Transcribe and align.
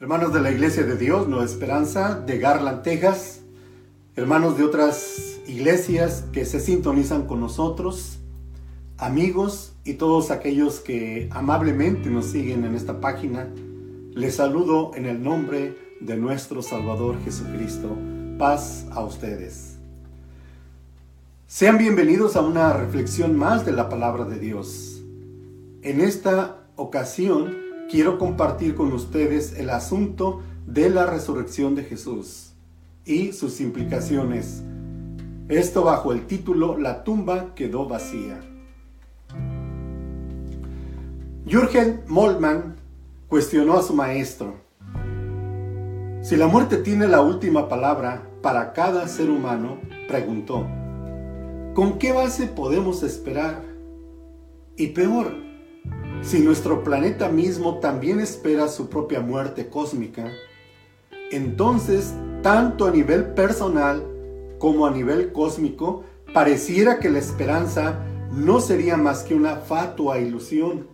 Hermanos 0.00 0.32
de 0.32 0.40
la 0.40 0.52
Iglesia 0.52 0.84
de 0.84 0.96
Dios, 0.96 1.26
Nueva 1.26 1.44
Esperanza, 1.44 2.14
de 2.20 2.38
Garland, 2.38 2.82
Texas, 2.82 3.40
hermanos 4.14 4.56
de 4.56 4.62
otras 4.62 5.40
iglesias 5.48 6.24
que 6.32 6.44
se 6.44 6.60
sintonizan 6.60 7.26
con 7.26 7.40
nosotros, 7.40 8.20
amigos 8.96 9.72
y 9.82 9.94
todos 9.94 10.30
aquellos 10.30 10.78
que 10.78 11.28
amablemente 11.32 12.10
nos 12.10 12.26
siguen 12.26 12.64
en 12.64 12.76
esta 12.76 13.00
página, 13.00 13.48
les 14.14 14.36
saludo 14.36 14.92
en 14.94 15.06
el 15.06 15.20
nombre 15.20 15.76
de 15.98 16.16
nuestro 16.16 16.62
Salvador 16.62 17.16
Jesucristo. 17.24 17.98
Paz 18.38 18.86
a 18.92 19.02
ustedes. 19.02 19.78
Sean 21.48 21.76
bienvenidos 21.76 22.36
a 22.36 22.42
una 22.42 22.72
reflexión 22.72 23.36
más 23.36 23.66
de 23.66 23.72
la 23.72 23.88
palabra 23.88 24.24
de 24.26 24.38
Dios. 24.38 25.02
En 25.82 26.00
esta 26.00 26.68
ocasión, 26.76 27.67
quiero 27.88 28.18
compartir 28.18 28.74
con 28.74 28.92
ustedes 28.92 29.58
el 29.58 29.70
asunto 29.70 30.42
de 30.66 30.90
la 30.90 31.06
resurrección 31.06 31.74
de 31.74 31.84
Jesús 31.84 32.52
y 33.04 33.32
sus 33.32 33.60
implicaciones. 33.60 34.62
Esto 35.48 35.84
bajo 35.84 36.12
el 36.12 36.26
título 36.26 36.76
La 36.76 37.04
tumba 37.04 37.54
quedó 37.54 37.88
vacía. 37.88 38.40
Jürgen 41.46 42.02
Moltmann 42.06 42.76
cuestionó 43.28 43.78
a 43.78 43.82
su 43.82 43.94
maestro. 43.94 44.56
Si 46.20 46.36
la 46.36 46.46
muerte 46.46 46.76
tiene 46.76 47.08
la 47.08 47.22
última 47.22 47.70
palabra 47.70 48.28
para 48.42 48.74
cada 48.74 49.08
ser 49.08 49.30
humano, 49.30 49.78
preguntó, 50.08 50.66
¿con 51.72 51.98
qué 51.98 52.12
base 52.12 52.48
podemos 52.48 53.02
esperar? 53.02 53.62
Y 54.76 54.88
peor, 54.88 55.47
si 56.22 56.40
nuestro 56.40 56.84
planeta 56.84 57.28
mismo 57.28 57.78
también 57.78 58.20
espera 58.20 58.68
su 58.68 58.88
propia 58.88 59.20
muerte 59.20 59.68
cósmica, 59.68 60.30
entonces, 61.30 62.14
tanto 62.42 62.86
a 62.86 62.90
nivel 62.90 63.34
personal 63.34 64.02
como 64.58 64.86
a 64.86 64.90
nivel 64.90 65.32
cósmico, 65.32 66.04
pareciera 66.32 66.98
que 66.98 67.10
la 67.10 67.18
esperanza 67.18 68.00
no 68.32 68.60
sería 68.60 68.96
más 68.96 69.22
que 69.22 69.34
una 69.34 69.56
fatua 69.56 70.18
ilusión. 70.18 70.86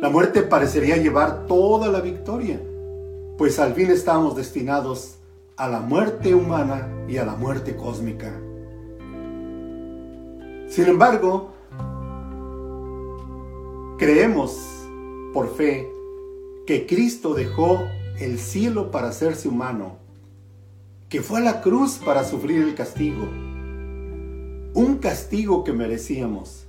La 0.00 0.10
muerte 0.10 0.42
parecería 0.42 0.96
llevar 0.96 1.46
toda 1.46 1.88
la 1.88 2.00
victoria, 2.00 2.60
pues 3.38 3.58
al 3.58 3.74
fin 3.74 3.90
estamos 3.90 4.36
destinados 4.36 5.16
a 5.56 5.68
la 5.68 5.80
muerte 5.80 6.34
humana 6.34 6.88
y 7.08 7.16
a 7.16 7.24
la 7.24 7.36
muerte 7.36 7.76
cósmica. 7.76 8.32
Sin 10.66 10.86
embargo, 10.86 11.53
Creemos 13.96 14.58
por 15.32 15.54
fe 15.54 15.88
que 16.66 16.84
Cristo 16.84 17.32
dejó 17.32 17.78
el 18.18 18.40
cielo 18.40 18.90
para 18.90 19.10
hacerse 19.10 19.46
humano, 19.46 19.98
que 21.08 21.22
fue 21.22 21.38
a 21.38 21.44
la 21.44 21.60
cruz 21.60 22.00
para 22.04 22.24
sufrir 22.24 22.62
el 22.62 22.74
castigo, 22.74 23.28
un 24.74 24.98
castigo 25.00 25.62
que 25.62 25.72
merecíamos. 25.72 26.66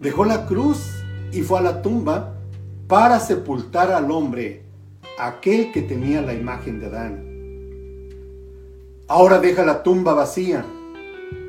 Dejó 0.00 0.24
la 0.24 0.46
cruz 0.46 0.88
y 1.32 1.42
fue 1.42 1.58
a 1.58 1.62
la 1.62 1.82
tumba 1.82 2.34
para 2.88 3.20
sepultar 3.20 3.92
al 3.92 4.10
hombre, 4.10 4.62
aquel 5.18 5.70
que 5.70 5.82
tenía 5.82 6.22
la 6.22 6.32
imagen 6.32 6.80
de 6.80 6.86
Adán. 6.86 7.24
Ahora 9.06 9.38
deja 9.38 9.66
la 9.66 9.82
tumba 9.82 10.14
vacía. 10.14 10.64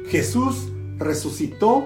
Jesús 0.09 0.73
resucitó 0.97 1.85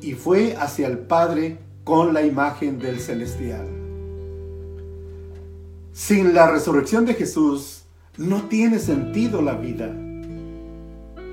y 0.00 0.14
fue 0.14 0.56
hacia 0.56 0.86
el 0.86 0.98
Padre 0.98 1.58
con 1.84 2.14
la 2.14 2.22
imagen 2.22 2.78
del 2.78 3.00
celestial. 3.00 3.66
Sin 5.92 6.32
la 6.32 6.50
resurrección 6.50 7.04
de 7.06 7.14
Jesús 7.14 7.84
no 8.16 8.42
tiene 8.48 8.78
sentido 8.78 9.42
la 9.42 9.54
vida. 9.54 9.92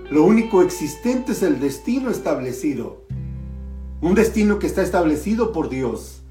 Lo 0.09 0.23
único 0.23 0.63
existente 0.63 1.33
es 1.33 1.43
el 1.43 1.59
destino 1.59 2.09
establecido. 2.09 3.03
Un 4.01 4.15
destino 4.15 4.57
que 4.57 4.65
está 4.65 4.81
establecido 4.81 5.51
por 5.51 5.69
Dios. 5.69 6.23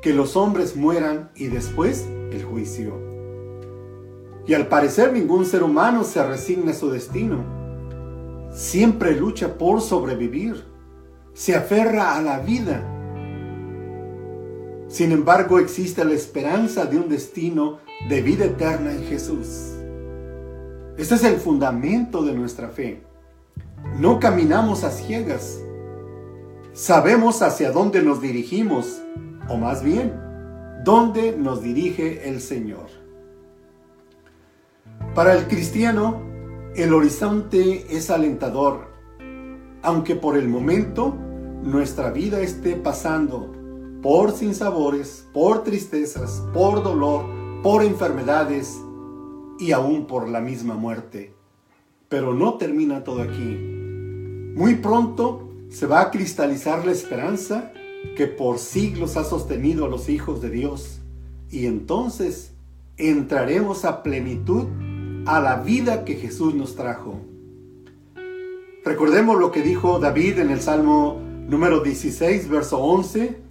Que 0.00 0.12
los 0.12 0.36
hombres 0.36 0.76
mueran 0.76 1.30
y 1.34 1.46
después 1.46 2.06
el 2.30 2.44
juicio. 2.44 2.94
Y 4.46 4.54
al 4.54 4.68
parecer 4.68 5.12
ningún 5.12 5.44
ser 5.44 5.64
humano 5.64 6.04
se 6.04 6.24
resigna 6.24 6.70
a 6.70 6.74
su 6.74 6.90
destino. 6.90 7.42
Siempre 8.52 9.16
lucha 9.16 9.58
por 9.58 9.80
sobrevivir. 9.80 10.64
Se 11.32 11.56
aferra 11.56 12.14
a 12.14 12.22
la 12.22 12.38
vida 12.38 12.93
sin 14.94 15.10
embargo, 15.10 15.58
existe 15.58 16.04
la 16.04 16.12
esperanza 16.12 16.86
de 16.86 16.96
un 16.96 17.08
destino 17.08 17.80
de 18.08 18.22
vida 18.22 18.44
eterna 18.44 18.92
en 18.92 19.02
Jesús. 19.02 19.72
Este 20.96 21.16
es 21.16 21.24
el 21.24 21.38
fundamento 21.40 22.22
de 22.22 22.32
nuestra 22.32 22.68
fe. 22.68 23.02
No 23.98 24.20
caminamos 24.20 24.84
a 24.84 24.92
ciegas. 24.92 25.60
Sabemos 26.74 27.42
hacia 27.42 27.72
dónde 27.72 28.02
nos 28.02 28.22
dirigimos, 28.22 29.02
o 29.48 29.56
más 29.56 29.82
bien, 29.82 30.12
dónde 30.84 31.36
nos 31.36 31.60
dirige 31.60 32.28
el 32.28 32.40
Señor. 32.40 32.86
Para 35.12 35.34
el 35.34 35.48
cristiano, 35.48 36.22
el 36.76 36.94
horizonte 36.94 37.84
es 37.90 38.10
alentador, 38.10 38.92
aunque 39.82 40.14
por 40.14 40.36
el 40.36 40.46
momento 40.46 41.16
nuestra 41.64 42.12
vida 42.12 42.40
esté 42.42 42.76
pasando 42.76 43.53
por 44.04 44.32
sinsabores, 44.32 45.26
por 45.32 45.64
tristezas, 45.64 46.42
por 46.52 46.82
dolor, 46.82 47.24
por 47.62 47.82
enfermedades 47.82 48.78
y 49.58 49.72
aún 49.72 50.06
por 50.06 50.28
la 50.28 50.42
misma 50.42 50.74
muerte. 50.74 51.34
Pero 52.10 52.34
no 52.34 52.58
termina 52.58 53.02
todo 53.02 53.22
aquí. 53.22 53.56
Muy 54.56 54.74
pronto 54.74 55.48
se 55.70 55.86
va 55.86 56.02
a 56.02 56.10
cristalizar 56.10 56.84
la 56.84 56.92
esperanza 56.92 57.72
que 58.14 58.26
por 58.26 58.58
siglos 58.58 59.16
ha 59.16 59.24
sostenido 59.24 59.86
a 59.86 59.88
los 59.88 60.10
hijos 60.10 60.42
de 60.42 60.50
Dios 60.50 61.00
y 61.50 61.64
entonces 61.64 62.52
entraremos 62.98 63.86
a 63.86 64.02
plenitud 64.02 64.66
a 65.24 65.40
la 65.40 65.62
vida 65.62 66.04
que 66.04 66.16
Jesús 66.16 66.54
nos 66.54 66.76
trajo. 66.76 67.22
Recordemos 68.84 69.40
lo 69.40 69.50
que 69.50 69.62
dijo 69.62 69.98
David 69.98 70.40
en 70.40 70.50
el 70.50 70.60
Salmo 70.60 71.22
número 71.48 71.80
16, 71.80 72.50
verso 72.50 72.80
11 72.80 73.43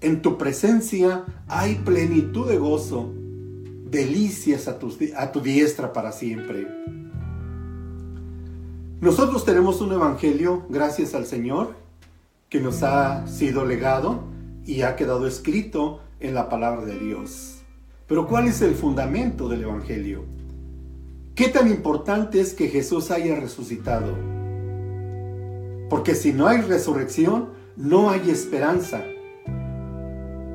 en 0.00 0.22
tu 0.22 0.38
presencia 0.38 1.24
hay 1.48 1.76
plenitud 1.76 2.48
de 2.48 2.56
gozo, 2.56 3.12
delicias 3.90 4.68
a 4.68 4.78
tu, 4.78 5.40
diestra 5.40 5.92
para 5.92 6.12
siempre. 6.12 6.66
Nosotros 9.00 9.44
tenemos 9.44 9.80
un 9.80 9.92
evangelio, 9.92 10.64
gracias 10.68 11.14
al 11.14 11.26
Señor, 11.26 11.74
que 12.48 12.60
nos 12.60 12.82
ha 12.82 13.26
sido 13.26 13.64
legado 13.64 14.24
y 14.64 14.82
ha 14.82 14.96
quedado 14.96 15.26
escrito 15.26 16.00
en 16.18 16.34
la 16.34 16.48
palabra 16.48 16.84
de 16.84 16.98
Dios. 16.98 17.62
Pero 18.06 18.26
¿cuál 18.26 18.48
es 18.48 18.60
el 18.62 18.74
fundamento 18.74 19.48
del 19.48 19.62
evangelio? 19.62 20.24
¿Qué 21.34 21.48
tan 21.48 21.70
importante 21.70 22.40
es 22.40 22.54
que 22.54 22.68
Jesús 22.68 23.10
haya 23.10 23.36
resucitado? 23.36 24.14
Porque 25.88 26.14
si 26.14 26.32
no 26.32 26.46
hay 26.46 26.60
resurrección, 26.60 27.50
no 27.76 28.10
hay 28.10 28.30
esperanza. 28.30 29.02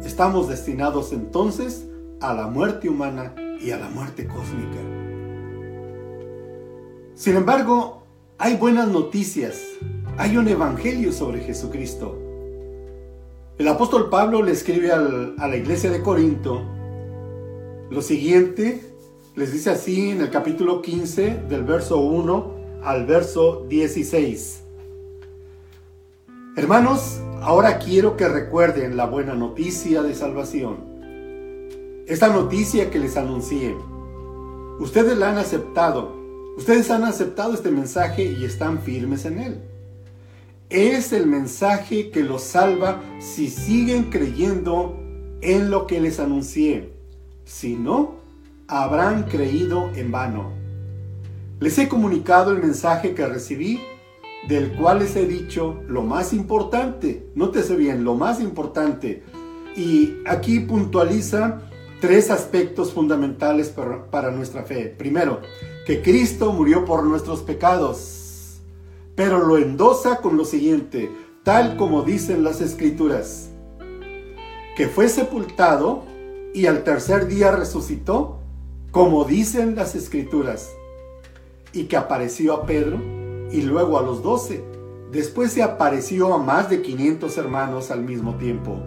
Estamos 0.06 0.48
destinados 0.48 1.12
entonces 1.14 1.88
a 2.22 2.34
la 2.34 2.48
muerte 2.48 2.88
humana 2.88 3.34
y 3.60 3.72
a 3.72 3.78
la 3.78 3.90
muerte 3.90 4.28
cósmica. 4.28 4.80
Sin 7.16 7.36
embargo, 7.36 8.04
hay 8.38 8.56
buenas 8.56 8.88
noticias. 8.88 9.62
Hay 10.18 10.38
un 10.38 10.48
evangelio 10.48 11.12
sobre 11.12 11.40
Jesucristo. 11.42 12.18
El 13.58 13.68
apóstol 13.68 14.10
Pablo 14.10 14.44
le 14.44 14.52
escribe 14.52 14.92
a 14.92 15.48
la 15.48 15.56
iglesia 15.56 15.90
de 15.90 16.02
Corinto 16.02 16.62
lo 17.90 18.02
siguiente, 18.02 18.82
les 19.36 19.54
dice 19.54 19.70
así 19.70 20.10
en 20.10 20.22
el 20.22 20.30
capítulo 20.30 20.82
15 20.82 21.44
del 21.50 21.64
verso 21.64 22.00
1 22.00 22.56
al 22.84 23.06
verso 23.06 23.66
16. 23.70 24.62
Hermanos, 26.58 27.22
Ahora 27.46 27.78
quiero 27.78 28.18
que 28.18 28.28
recuerden 28.28 28.98
la 28.98 29.06
buena 29.06 29.36
noticia 29.36 30.02
de 30.02 30.16
salvación. 30.16 30.78
Esta 32.08 32.30
noticia 32.30 32.90
que 32.90 32.98
les 32.98 33.18
anuncié. 33.18 33.78
Ustedes 34.80 35.16
la 35.16 35.30
han 35.30 35.38
aceptado. 35.38 36.16
Ustedes 36.58 36.90
han 36.90 37.04
aceptado 37.04 37.54
este 37.54 37.70
mensaje 37.70 38.24
y 38.24 38.46
están 38.46 38.82
firmes 38.82 39.26
en 39.26 39.38
él. 39.38 39.62
Es 40.72 41.14
el 41.14 41.28
mensaje 41.28 42.10
que 42.10 42.24
los 42.24 42.42
salva 42.42 43.00
si 43.20 43.48
siguen 43.48 44.06
creyendo 44.06 44.98
en 45.42 45.70
lo 45.70 45.86
que 45.86 46.02
les 46.02 46.20
anuncié. 46.20 46.94
Si 47.44 47.76
no, 47.76 48.16
habrán 48.68 49.26
creído 49.26 49.92
en 49.94 50.12
vano. 50.12 50.52
Les 51.60 51.78
he 51.78 51.88
comunicado 51.88 52.54
el 52.54 52.58
mensaje 52.58 53.14
que 53.14 53.28
recibí 53.28 53.80
del 54.48 54.74
cual 54.74 55.00
les 55.00 55.16
he 55.16 55.26
dicho 55.26 55.82
lo 55.88 56.04
más 56.04 56.34
importante, 56.34 57.28
nótese 57.36 57.76
bien, 57.76 58.04
lo 58.04 58.16
más 58.16 58.40
importante. 58.40 59.24
Y 59.76 60.18
aquí 60.26 60.60
puntualiza 60.60 61.62
tres 62.00 62.30
aspectos 62.30 62.94
fundamentales 62.94 63.70
para, 63.70 64.10
para 64.12 64.32
nuestra 64.32 64.64
fe. 64.64 64.94
Primero, 64.98 65.42
que 65.86 66.02
Cristo 66.02 66.54
murió 66.54 66.86
por 66.86 67.04
nuestros 67.04 67.42
pecados, 67.42 68.62
pero 69.16 69.40
lo 69.40 69.58
endosa 69.58 70.18
con 70.18 70.38
lo 70.38 70.46
siguiente, 70.46 71.12
tal 71.44 71.78
como 71.78 72.04
dicen 72.04 72.44
las 72.44 72.62
escrituras, 72.62 73.50
que 74.78 74.88
fue 74.88 75.10
sepultado 75.10 76.04
y 76.54 76.68
al 76.68 76.84
tercer 76.84 77.28
día 77.28 77.52
resucitó, 77.52 78.40
como 78.92 79.26
dicen 79.26 79.76
las 79.76 79.96
escrituras, 79.96 80.72
y 81.74 81.86
que 81.86 81.98
apareció 81.98 82.54
a 82.54 82.66
Pedro 82.66 83.15
y 83.52 83.62
luego 83.62 83.98
a 83.98 84.02
los 84.02 84.22
doce. 84.24 84.64
Después 85.12 85.52
se 85.52 85.64
apareció 85.64 86.34
a 86.34 86.38
más 86.38 86.70
de 86.70 86.82
500 86.82 87.38
hermanos 87.38 87.92
al 87.92 88.02
mismo 88.02 88.36
tiempo. 88.36 88.80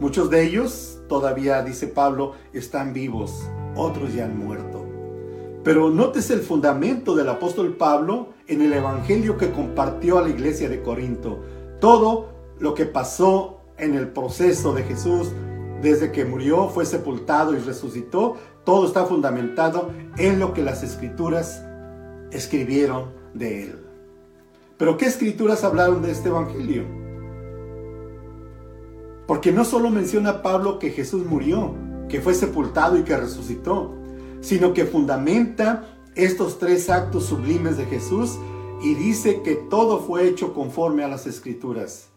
Muchos 0.00 0.28
de 0.28 0.44
ellos, 0.44 0.98
todavía 1.08 1.62
dice 1.62 1.86
Pablo, 1.86 2.32
están 2.52 2.92
vivos, 2.92 3.48
otros 3.74 4.12
ya 4.12 4.26
han 4.26 4.38
muerto. 4.38 4.84
Pero 5.64 5.90
notes 5.90 6.30
el 6.30 6.40
fundamento 6.40 7.16
del 7.16 7.28
apóstol 7.28 7.76
Pablo 7.76 8.28
en 8.46 8.60
el 8.62 8.72
evangelio 8.72 9.36
que 9.36 9.50
compartió 9.50 10.18
a 10.18 10.22
la 10.22 10.28
iglesia 10.28 10.68
de 10.68 10.82
Corinto. 10.82 11.40
Todo 11.80 12.28
lo 12.58 12.74
que 12.74 12.86
pasó 12.86 13.60
en 13.78 13.94
el 13.94 14.08
proceso 14.08 14.72
de 14.74 14.82
Jesús 14.82 15.32
desde 15.82 16.10
que 16.10 16.24
murió, 16.24 16.68
fue 16.68 16.84
sepultado 16.86 17.54
y 17.54 17.58
resucitó, 17.58 18.36
todo 18.64 18.86
está 18.86 19.04
fundamentado 19.04 19.90
en 20.16 20.38
lo 20.38 20.52
que 20.52 20.62
las 20.62 20.82
escrituras 20.82 21.62
escribieron 22.30 23.12
de 23.34 23.62
él. 23.62 23.86
Pero 24.78 24.96
¿qué 24.96 25.06
escrituras 25.06 25.64
hablaron 25.64 26.02
de 26.02 26.10
este 26.12 26.28
evangelio? 26.28 26.84
Porque 29.26 29.52
no 29.52 29.64
solo 29.64 29.90
menciona 29.90 30.42
Pablo 30.42 30.78
que 30.78 30.90
Jesús 30.90 31.24
murió, 31.24 31.74
que 32.08 32.20
fue 32.20 32.34
sepultado 32.34 32.96
y 32.96 33.02
que 33.02 33.16
resucitó, 33.16 33.94
sino 34.40 34.72
que 34.74 34.84
fundamenta 34.84 35.98
estos 36.14 36.58
tres 36.58 36.88
actos 36.88 37.26
sublimes 37.26 37.76
de 37.76 37.86
Jesús 37.86 38.38
y 38.82 38.94
dice 38.94 39.42
que 39.42 39.54
todo 39.54 40.00
fue 40.00 40.28
hecho 40.28 40.54
conforme 40.54 41.02
a 41.02 41.08
las 41.08 41.26
escrituras. 41.26 42.08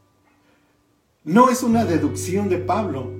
No 1.23 1.49
es 1.49 1.63
una 1.63 1.85
deducción 1.85 2.49
de 2.49 2.57
Pablo, 2.57 3.11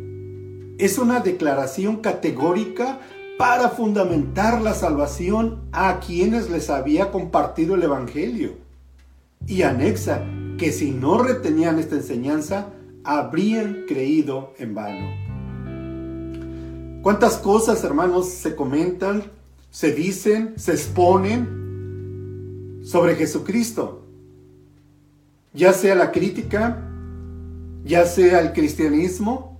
es 0.77 0.97
una 0.97 1.19
declaración 1.19 1.97
categórica 1.97 3.00
para 3.39 3.69
fundamentar 3.69 4.62
la 4.62 4.74
salvación 4.74 5.62
a 5.71 6.01
quienes 6.01 6.50
les 6.50 6.69
había 6.69 7.09
compartido 7.09 7.75
el 7.75 7.83
Evangelio. 7.83 8.56
Y 9.47 9.62
anexa 9.62 10.25
que 10.57 10.74
si 10.74 10.91
no 10.91 11.24
retenían 11.24 11.80
esta 11.80 11.95
enseñanza, 11.95 12.74
habrían 13.06 13.86
creído 13.88 14.53
en 14.59 14.75
vano. 14.75 15.07
¿Cuántas 17.01 17.38
cosas, 17.38 17.81
hermanos, 17.86 18.27
se 18.27 18.57
comentan, 18.57 19.24
se 19.71 19.94
dicen, 19.94 20.56
se 20.57 20.74
exponen 20.74 21.47
sobre 22.83 23.15
Jesucristo? 23.15 24.03
Ya 25.53 25.71
sea 25.71 25.95
la 25.95 26.12
crítica, 26.12 26.85
ya 27.85 28.06
sea 28.06 28.42
el 28.42 28.51
cristianismo, 28.51 29.57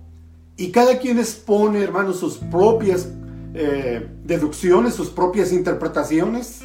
y 0.58 0.70
cada 0.70 0.98
quien 0.98 1.18
expone, 1.18 1.82
hermanos, 1.82 2.18
sus 2.18 2.36
propias 2.36 3.08
eh, 3.54 4.08
deducciones, 4.24 4.94
sus 4.94 5.10
propias 5.10 5.52
interpretaciones. 5.52 6.62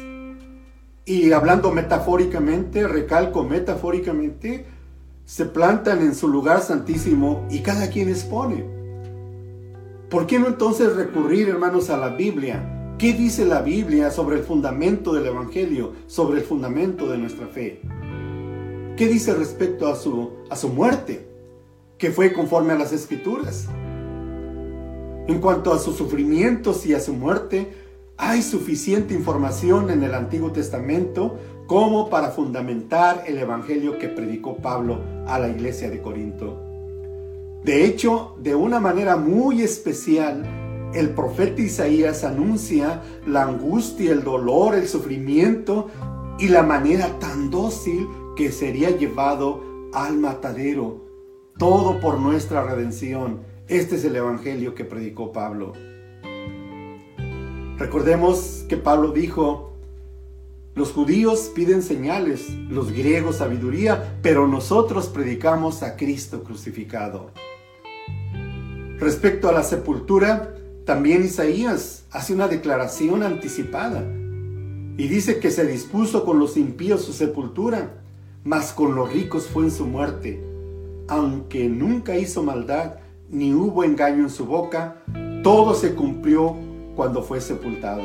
Y 1.04 1.32
hablando 1.32 1.72
metafóricamente, 1.72 2.86
recalco 2.86 3.44
metafóricamente, 3.44 4.66
se 5.24 5.44
plantan 5.44 6.00
en 6.00 6.14
su 6.14 6.28
lugar 6.28 6.62
santísimo 6.62 7.46
y 7.50 7.60
cada 7.60 7.90
quien 7.90 8.08
expone. 8.08 8.64
¿Por 10.10 10.26
qué 10.26 10.38
no 10.38 10.46
entonces 10.46 10.94
recurrir, 10.94 11.48
hermanos, 11.48 11.90
a 11.90 11.96
la 11.96 12.10
Biblia? 12.10 12.94
¿Qué 12.98 13.12
dice 13.12 13.44
la 13.44 13.60
Biblia 13.60 14.10
sobre 14.10 14.36
el 14.36 14.42
fundamento 14.42 15.12
del 15.12 15.26
Evangelio, 15.26 15.92
sobre 16.06 16.40
el 16.40 16.46
fundamento 16.46 17.08
de 17.08 17.18
nuestra 17.18 17.46
fe? 17.46 17.80
¿Qué 18.96 19.08
dice 19.08 19.34
respecto 19.34 19.88
a 19.88 19.96
su, 19.96 20.30
a 20.48 20.56
su 20.56 20.68
muerte, 20.70 21.28
que 21.98 22.10
fue 22.10 22.32
conforme 22.32 22.72
a 22.72 22.78
las 22.78 22.92
Escrituras? 22.92 23.68
En 25.28 25.40
cuanto 25.40 25.72
a 25.72 25.78
sus 25.80 25.96
sufrimientos 25.96 26.86
y 26.86 26.94
a 26.94 27.00
su 27.00 27.12
muerte, 27.12 27.72
hay 28.16 28.42
suficiente 28.42 29.12
información 29.12 29.90
en 29.90 30.04
el 30.04 30.14
Antiguo 30.14 30.52
Testamento 30.52 31.36
como 31.66 32.08
para 32.08 32.30
fundamentar 32.30 33.24
el 33.26 33.38
Evangelio 33.38 33.98
que 33.98 34.08
predicó 34.08 34.56
Pablo 34.58 35.00
a 35.26 35.38
la 35.40 35.48
iglesia 35.48 35.90
de 35.90 36.00
Corinto. 36.00 36.62
De 37.64 37.84
hecho, 37.84 38.36
de 38.40 38.54
una 38.54 38.78
manera 38.78 39.16
muy 39.16 39.62
especial, 39.62 40.44
el 40.94 41.10
profeta 41.10 41.60
Isaías 41.60 42.22
anuncia 42.22 43.02
la 43.26 43.42
angustia, 43.42 44.12
el 44.12 44.22
dolor, 44.22 44.76
el 44.76 44.86
sufrimiento 44.86 45.88
y 46.38 46.48
la 46.48 46.62
manera 46.62 47.18
tan 47.18 47.50
dócil 47.50 48.06
que 48.36 48.52
sería 48.52 48.90
llevado 48.90 49.60
al 49.92 50.18
matadero, 50.18 51.04
todo 51.58 51.98
por 51.98 52.20
nuestra 52.20 52.62
redención 52.62 53.55
este 53.68 53.96
es 53.96 54.04
el 54.04 54.14
Evangelio 54.14 54.74
que 54.74 54.84
predicó 54.84 55.32
Pablo. 55.32 55.72
Recordemos 57.78 58.64
que 58.68 58.76
Pablo 58.76 59.10
dijo, 59.10 59.72
los 60.74 60.92
judíos 60.92 61.50
piden 61.54 61.82
señales, 61.82 62.48
los 62.68 62.92
griegos 62.92 63.36
sabiduría, 63.36 64.18
pero 64.22 64.46
nosotros 64.46 65.08
predicamos 65.08 65.82
a 65.82 65.96
Cristo 65.96 66.44
crucificado. 66.44 67.32
Respecto 68.98 69.48
a 69.48 69.52
la 69.52 69.62
sepultura, 69.62 70.54
también 70.84 71.24
Isaías 71.24 72.04
hace 72.10 72.34
una 72.34 72.48
declaración 72.48 73.22
anticipada 73.22 74.02
y 74.96 75.08
dice 75.08 75.40
que 75.40 75.50
se 75.50 75.66
dispuso 75.66 76.24
con 76.24 76.38
los 76.38 76.56
impíos 76.56 77.02
su 77.02 77.12
sepultura, 77.12 78.00
mas 78.44 78.72
con 78.72 78.94
los 78.94 79.12
ricos 79.12 79.48
fue 79.48 79.64
en 79.64 79.70
su 79.70 79.86
muerte, 79.86 80.42
aunque 81.08 81.68
nunca 81.68 82.16
hizo 82.16 82.42
maldad 82.42 83.05
ni 83.28 83.52
hubo 83.54 83.84
engaño 83.84 84.24
en 84.24 84.30
su 84.30 84.46
boca, 84.46 85.02
todo 85.42 85.74
se 85.74 85.94
cumplió 85.94 86.56
cuando 86.94 87.22
fue 87.22 87.40
sepultado. 87.40 88.02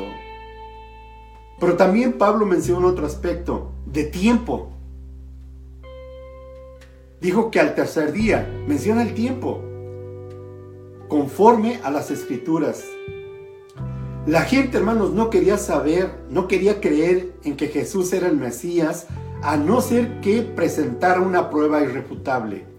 Pero 1.58 1.76
también 1.76 2.14
Pablo 2.14 2.44
menciona 2.44 2.86
otro 2.86 3.06
aspecto, 3.06 3.72
de 3.86 4.04
tiempo. 4.04 4.70
Dijo 7.20 7.50
que 7.50 7.60
al 7.60 7.74
tercer 7.74 8.12
día, 8.12 8.48
menciona 8.66 9.02
el 9.02 9.14
tiempo, 9.14 9.62
conforme 11.08 11.78
a 11.84 11.90
las 11.90 12.10
escrituras. 12.10 12.84
La 14.26 14.42
gente, 14.42 14.78
hermanos, 14.78 15.12
no 15.12 15.30
quería 15.30 15.56
saber, 15.56 16.10
no 16.30 16.48
quería 16.48 16.80
creer 16.80 17.32
en 17.44 17.56
que 17.56 17.68
Jesús 17.68 18.12
era 18.12 18.28
el 18.28 18.36
Mesías, 18.36 19.06
a 19.42 19.56
no 19.56 19.80
ser 19.80 20.20
que 20.20 20.42
presentara 20.42 21.20
una 21.20 21.50
prueba 21.50 21.82
irrefutable. 21.82 22.71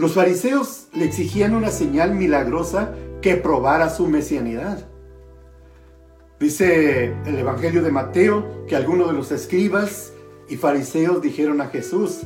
Los 0.00 0.14
fariseos 0.14 0.88
le 0.94 1.04
exigían 1.04 1.54
una 1.54 1.68
señal 1.68 2.14
milagrosa 2.14 2.94
que 3.20 3.36
probara 3.36 3.90
su 3.90 4.06
mesianidad. 4.06 4.88
Dice 6.40 7.14
el 7.26 7.38
Evangelio 7.38 7.82
de 7.82 7.90
Mateo 7.90 8.64
que 8.66 8.76
algunos 8.76 9.08
de 9.08 9.12
los 9.12 9.30
escribas 9.30 10.14
y 10.48 10.56
fariseos 10.56 11.20
dijeron 11.20 11.60
a 11.60 11.66
Jesús, 11.66 12.20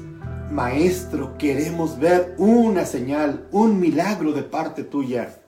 Maestro, 0.52 1.36
queremos 1.36 1.98
ver 1.98 2.36
una 2.38 2.86
señal, 2.86 3.48
un 3.50 3.80
milagro 3.80 4.30
de 4.30 4.44
parte 4.44 4.84
tuya. 4.84 5.40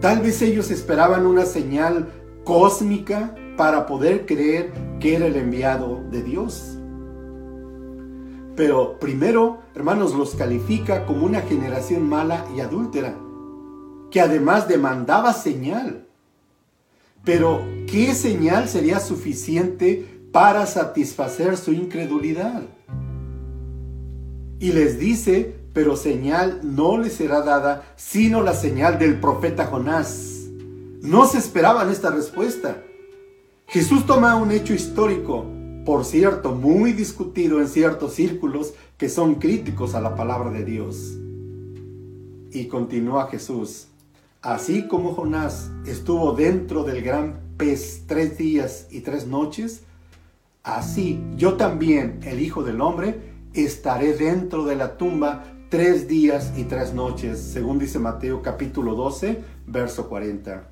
Tal 0.00 0.20
vez 0.20 0.40
ellos 0.42 0.70
esperaban 0.70 1.26
una 1.26 1.44
señal 1.44 2.08
cósmica 2.44 3.34
para 3.56 3.86
poder 3.86 4.26
creer 4.26 4.72
que 5.00 5.16
era 5.16 5.26
el 5.26 5.34
enviado 5.34 6.04
de 6.08 6.22
Dios. 6.22 6.79
Pero 8.60 8.98
primero, 8.98 9.62
hermanos, 9.74 10.14
los 10.14 10.34
califica 10.34 11.06
como 11.06 11.24
una 11.24 11.40
generación 11.40 12.06
mala 12.06 12.44
y 12.54 12.60
adúltera, 12.60 13.16
que 14.10 14.20
además 14.20 14.68
demandaba 14.68 15.32
señal. 15.32 16.06
Pero, 17.24 17.64
¿qué 17.90 18.12
señal 18.12 18.68
sería 18.68 19.00
suficiente 19.00 20.26
para 20.30 20.66
satisfacer 20.66 21.56
su 21.56 21.72
incredulidad? 21.72 22.64
Y 24.58 24.72
les 24.72 24.98
dice, 24.98 25.56
pero 25.72 25.96
señal 25.96 26.60
no 26.62 26.98
les 26.98 27.14
será 27.14 27.40
dada, 27.40 27.94
sino 27.96 28.42
la 28.42 28.52
señal 28.52 28.98
del 28.98 29.20
profeta 29.20 29.68
Jonás. 29.68 30.50
No 31.00 31.24
se 31.24 31.38
esperaban 31.38 31.88
esta 31.88 32.10
respuesta. 32.10 32.82
Jesús 33.68 34.04
toma 34.04 34.36
un 34.36 34.50
hecho 34.50 34.74
histórico, 34.74 35.46
por 35.84 36.04
cierto, 36.04 36.54
muy 36.54 36.92
discutido 36.92 37.60
en 37.60 37.68
ciertos 37.68 38.14
círculos 38.14 38.74
que 38.98 39.08
son 39.08 39.36
críticos 39.36 39.94
a 39.94 40.00
la 40.00 40.14
palabra 40.14 40.50
de 40.50 40.64
Dios. 40.64 41.16
Y 42.52 42.66
continúa 42.66 43.28
Jesús, 43.28 43.88
así 44.42 44.86
como 44.88 45.14
Jonás 45.14 45.70
estuvo 45.86 46.32
dentro 46.32 46.84
del 46.84 47.02
gran 47.02 47.40
pez 47.56 48.04
tres 48.06 48.36
días 48.36 48.88
y 48.90 49.00
tres 49.00 49.26
noches, 49.26 49.82
así 50.62 51.22
yo 51.36 51.54
también, 51.54 52.20
el 52.24 52.40
Hijo 52.40 52.62
del 52.62 52.80
Hombre, 52.80 53.20
estaré 53.54 54.14
dentro 54.14 54.64
de 54.64 54.76
la 54.76 54.96
tumba 54.96 55.44
tres 55.70 56.08
días 56.08 56.52
y 56.56 56.64
tres 56.64 56.92
noches, 56.92 57.38
según 57.38 57.78
dice 57.78 57.98
Mateo 57.98 58.42
capítulo 58.42 58.94
12, 58.94 59.42
verso 59.66 60.08
40. 60.08 60.68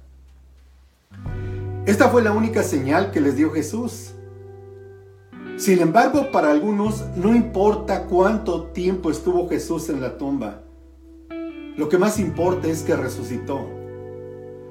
Esta 1.86 2.08
fue 2.10 2.22
la 2.22 2.32
única 2.32 2.62
señal 2.62 3.12
que 3.12 3.20
les 3.20 3.36
dio 3.36 3.50
Jesús. 3.50 4.12
Sin 5.58 5.80
embargo, 5.80 6.30
para 6.30 6.52
algunos 6.52 7.04
no 7.16 7.34
importa 7.34 8.04
cuánto 8.04 8.66
tiempo 8.66 9.10
estuvo 9.10 9.48
Jesús 9.48 9.88
en 9.88 10.00
la 10.00 10.16
tumba. 10.16 10.62
Lo 11.76 11.88
que 11.88 11.98
más 11.98 12.20
importa 12.20 12.68
es 12.68 12.84
que 12.84 12.94
resucitó. 12.94 13.68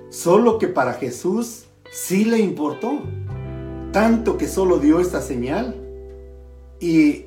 Solo 0.10 0.58
que 0.58 0.70
para 0.70 0.94
Jesús 0.94 1.66
sí 1.92 2.24
le 2.24 2.40
importó. 2.40 3.02
Tanto 3.92 4.38
que 4.38 4.48
solo 4.48 4.80
dio 4.80 5.02
esta 5.02 5.20
señal. 5.20 5.76
Y 6.80 7.26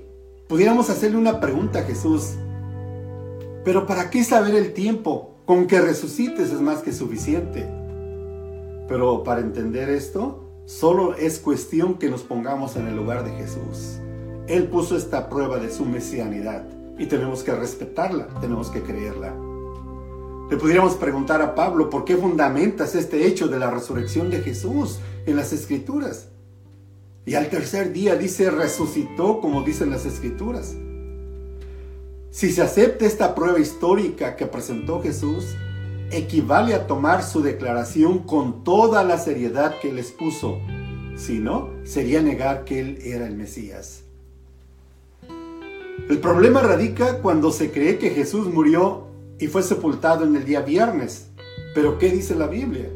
pudiéramos 0.49 0.88
hacerle 0.88 1.19
una 1.19 1.38
pregunta 1.38 1.81
a 1.81 1.83
Jesús. 1.83 2.37
Pero 3.62 3.85
¿para 3.85 4.09
qué 4.09 4.25
saber 4.25 4.55
el 4.55 4.73
tiempo? 4.73 5.35
Con 5.45 5.67
que 5.67 5.83
resucites 5.83 6.50
es 6.50 6.62
más 6.62 6.79
que 6.79 6.95
suficiente. 6.95 7.69
Pero 8.88 9.23
para 9.23 9.43
entender 9.43 9.90
esto, 9.90 10.50
solo 10.71 11.15
es 11.15 11.41
cuestión 11.41 11.95
que 11.95 12.09
nos 12.09 12.23
pongamos 12.23 12.77
en 12.77 12.87
el 12.87 12.95
lugar 12.95 13.25
de 13.25 13.33
Jesús. 13.33 13.99
Él 14.47 14.69
puso 14.69 14.97
esta 14.97 15.29
prueba 15.29 15.59
de 15.59 15.71
su 15.71 15.85
mesianidad 15.85 16.65
y 16.97 17.07
tenemos 17.07 17.43
que 17.43 17.53
respetarla, 17.53 18.29
tenemos 18.41 18.71
que 18.71 18.81
creerla. 18.81 19.35
Le 20.49 20.57
pudiéramos 20.57 20.95
preguntar 20.95 21.43
a 21.43 21.57
Pablo, 21.57 21.91
¿por 21.91 22.05
qué 22.05 22.17
fundamentas 22.17 22.95
este 22.95 23.27
hecho 23.27 23.49
de 23.49 23.59
la 23.59 23.69
resurrección 23.69 24.31
de 24.31 24.43
Jesús 24.43 25.00
en 25.27 25.35
las 25.35 25.53
escrituras? 25.53 26.29
Y 27.27 27.35
al 27.35 27.49
tercer 27.49 27.93
día 27.93 28.15
dice, 28.15 28.50
resucitó 28.50 29.41
como 29.41 29.62
dicen 29.62 29.91
las 29.91 30.07
escrituras. 30.07 30.77
Si 32.31 32.53
se 32.53 32.62
acepta 32.62 33.07
esta 33.07 33.35
prueba 33.35 33.59
histórica 33.59 34.37
que 34.37 34.47
presentó 34.47 35.03
Jesús, 35.03 35.57
equivale 36.11 36.75
a 36.75 36.87
tomar 36.87 37.23
su 37.23 37.43
declaración 37.43 38.21
con 38.21 38.64
toda 38.64 39.05
la 39.05 39.19
seriedad 39.19 39.79
que 39.81 39.93
les 39.93 40.11
puso. 40.11 40.59
Si 41.17 41.38
no, 41.38 41.71
sería 41.85 42.23
negar 42.23 42.64
que 42.64 42.81
él 42.81 42.99
era 43.02 43.26
el 43.26 43.37
Mesías. 43.37 44.05
El 46.09 46.19
problema 46.19 46.61
radica 46.61 47.19
cuando 47.19 47.52
se 47.52 47.71
cree 47.71 47.99
que 47.99 48.11
Jesús 48.11 48.52
murió 48.52 49.07
y 49.38 49.47
fue 49.47 49.62
sepultado 49.62 50.25
en 50.25 50.35
el 50.35 50.45
día 50.45 50.61
viernes. 50.61 51.29
Pero 51.75 51.99
¿qué 51.99 52.11
dice 52.11 52.35
la 52.35 52.47
Biblia? 52.47 52.90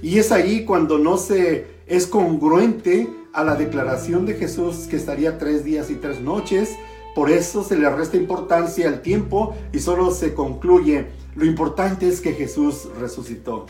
Y 0.00 0.18
es 0.18 0.32
ahí 0.32 0.64
cuando 0.64 0.98
no 0.98 1.16
se 1.16 1.66
es 1.86 2.06
congruente 2.06 3.08
a 3.32 3.44
la 3.44 3.54
declaración 3.54 4.24
de 4.26 4.34
Jesús 4.34 4.86
que 4.88 4.96
estaría 4.96 5.38
tres 5.38 5.64
días 5.64 5.90
y 5.90 5.96
tres 5.96 6.20
noches. 6.20 6.76
Por 7.16 7.30
eso 7.30 7.64
se 7.64 7.78
le 7.78 7.88
resta 7.88 8.18
importancia 8.18 8.86
al 8.86 9.00
tiempo 9.00 9.56
y 9.72 9.78
solo 9.78 10.10
se 10.10 10.34
concluye 10.34 11.06
lo 11.34 11.46
importante 11.46 12.06
es 12.06 12.20
que 12.20 12.34
Jesús 12.34 12.90
resucitó. 13.00 13.64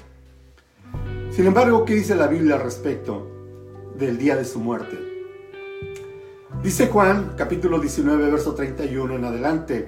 Sin 1.31 1.47
embargo, 1.47 1.85
¿qué 1.85 1.95
dice 1.95 2.17
la 2.17 2.27
Biblia 2.27 2.57
al 2.57 2.63
respecto 2.63 3.25
del 3.97 4.19
día 4.19 4.35
de 4.35 4.45
su 4.45 4.59
muerte? 4.59 4.99
Dice 6.61 6.89
Juan, 6.89 7.35
capítulo 7.39 7.79
19, 7.79 8.33
verso 8.33 8.57
31 8.57 9.15
en 9.15 9.25
adelante. 9.25 9.87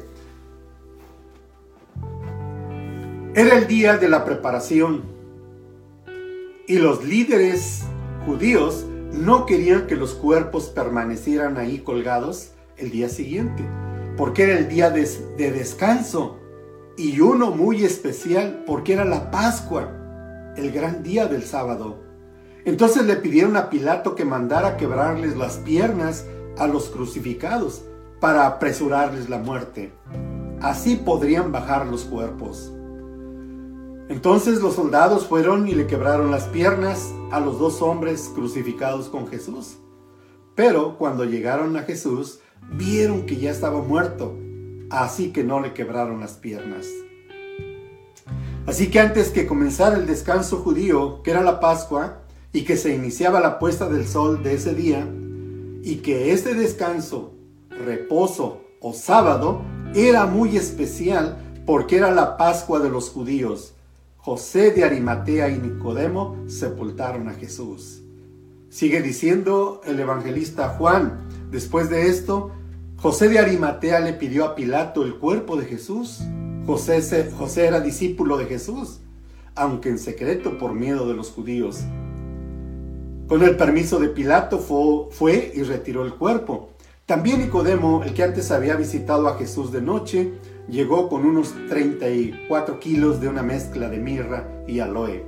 Era 3.35 3.59
el 3.59 3.67
día 3.67 3.97
de 3.97 4.09
la 4.09 4.25
preparación 4.25 5.03
y 6.69 6.79
los 6.79 7.05
líderes 7.05 7.83
judíos 8.25 8.87
no 9.13 9.47
querían 9.47 9.89
que 9.89 9.97
los 9.97 10.15
cuerpos 10.15 10.67
permanecieran 10.67 11.57
ahí 11.57 11.81
colgados 11.81 12.53
el 12.79 12.91
día 12.91 13.09
siguiente, 13.09 13.65
porque 14.17 14.45
era 14.45 14.59
el 14.59 14.69
día 14.69 14.91
de, 14.91 15.09
de 15.37 15.51
descanso 15.51 16.39
y 16.97 17.21
uno 17.21 17.51
muy 17.51 17.85
especial 17.85 18.65
porque 18.67 18.95
era 18.95 19.05
la 19.05 19.31
Pascua, 19.31 19.89
el 20.57 20.73
gran 20.73 21.03
día 21.03 21.27
del 21.27 21.45
sábado. 21.45 22.03
Entonces 22.65 23.05
le 23.07 23.17
pidieron 23.17 23.57
a 23.57 23.71
Pilato 23.71 24.15
que 24.15 24.25
mandara 24.25 24.77
quebrarles 24.77 25.37
las 25.37 25.59
piernas 25.59 26.27
a 26.59 26.67
los 26.67 26.89
crucificados 26.89 27.85
para 28.21 28.47
apresurarles 28.47 29.29
la 29.29 29.39
muerte. 29.39 29.93
Así 30.61 30.97
podrían 30.97 31.53
bajar 31.53 31.87
los 31.87 32.05
cuerpos. 32.05 32.73
Entonces 34.09 34.61
los 34.61 34.75
soldados 34.75 35.27
fueron 35.27 35.69
y 35.69 35.75
le 35.75 35.87
quebraron 35.87 36.31
las 36.31 36.45
piernas 36.45 37.13
a 37.31 37.41
los 37.41 37.59
dos 37.59 37.81
hombres 37.83 38.31
crucificados 38.35 39.09
con 39.09 39.29
Jesús. 39.29 39.79
Pero 40.55 40.97
cuando 40.99 41.25
llegaron 41.25 41.77
a 41.77 41.83
Jesús, 41.83 42.41
vieron 42.71 43.27
que 43.27 43.37
ya 43.37 43.51
estaba 43.51 43.83
muerto 43.83 44.37
así 44.91 45.33
que 45.33 45.45
no 45.45 45.61
le 45.61 45.75
quebraron 45.75 46.21
las 46.21 46.33
piernas. 46.33 46.87
Así 48.67 48.91
que 48.91 49.01
antes 49.01 49.31
que 49.31 49.47
comenzara 49.47 49.97
el 49.97 50.07
descanso 50.07 50.59
judío, 50.59 51.23
que 51.23 51.31
era 51.31 51.43
la 51.43 51.61
Pascua, 51.61 52.23
y 52.53 52.65
que 52.65 52.77
se 52.77 52.95
iniciaba 52.95 53.41
la 53.41 53.59
puesta 53.59 53.89
del 53.89 54.07
sol 54.07 54.43
de 54.43 54.55
ese 54.55 54.75
día, 54.75 55.07
y 55.83 55.97
que 55.97 56.33
este 56.33 56.55
descanso, 56.55 57.35
reposo 57.71 58.63
o 58.81 58.93
sábado, 58.93 59.63
era 59.95 60.27
muy 60.27 60.57
especial 60.57 61.39
porque 61.65 61.97
era 61.97 62.11
la 62.11 62.37
Pascua 62.37 62.81
de 62.81 62.91
los 62.91 63.11
judíos. 63.11 63.75
José 64.17 64.71
de 64.73 64.85
Arimatea 64.85 65.49
y 65.49 65.59
Nicodemo 65.59 66.37
sepultaron 66.47 67.29
a 67.29 67.35
Jesús. 67.35 68.03
Sigue 68.69 69.01
diciendo 69.01 69.81
el 69.87 69.99
evangelista 69.99 70.69
Juan, 70.71 71.28
después 71.51 71.91
de 71.91 72.09
esto, 72.09 72.53
José 72.97 73.29
de 73.29 73.39
Arimatea 73.39 74.01
le 74.01 74.13
pidió 74.13 74.45
a 74.45 74.55
Pilato 74.55 75.05
el 75.05 75.15
cuerpo 75.15 75.57
de 75.57 75.67
Jesús. 75.67 76.21
José, 76.67 77.67
era 77.67 77.81
discípulo 77.81 78.37
de 78.37 78.47
Jesús, 78.47 79.01
aunque 79.55 79.89
en 79.89 79.99
secreto 79.99 80.59
por 80.59 80.75
miedo 80.75 81.09
de 81.09 81.15
los 81.15 81.31
judíos. 81.31 81.81
Con 83.27 83.43
el 83.43 83.57
permiso 83.57 83.99
de 83.99 84.09
Pilato 84.09 84.59
fue, 84.59 85.09
fue 85.11 85.53
y 85.55 85.63
retiró 85.63 86.05
el 86.05 86.15
cuerpo. 86.15 86.71
También 87.07 87.41
Nicodemo, 87.41 88.03
el 88.05 88.13
que 88.13 88.25
antes 88.25 88.51
había 88.51 88.77
visitado 88.77 89.29
a 89.29 89.37
Jesús 89.37 89.73
de 89.73 89.81
noche, 89.81 90.33
llegó 90.69 91.09
con 91.09 91.25
unos 91.25 91.55
34 91.69 92.81
kilos 92.81 93.21
de 93.21 93.29
una 93.29 93.43
mezcla 93.43 93.89
de 93.89 93.99
mirra 93.99 94.65
y 94.67 94.81
aloe. 94.81 95.25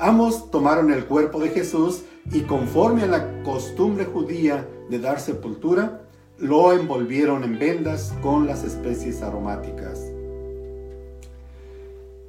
Ambos 0.00 0.50
tomaron 0.50 0.92
el 0.92 1.06
cuerpo 1.06 1.40
de 1.40 1.48
Jesús 1.48 2.02
y 2.32 2.42
conforme 2.42 3.04
a 3.04 3.06
la 3.06 3.42
costumbre 3.42 4.04
judía 4.04 4.66
de 4.90 4.98
dar 4.98 5.20
sepultura, 5.20 6.02
lo 6.38 6.72
envolvieron 6.72 7.42
en 7.42 7.58
vendas 7.58 8.14
con 8.22 8.46
las 8.46 8.64
especies 8.64 9.22
aromáticas. 9.22 10.00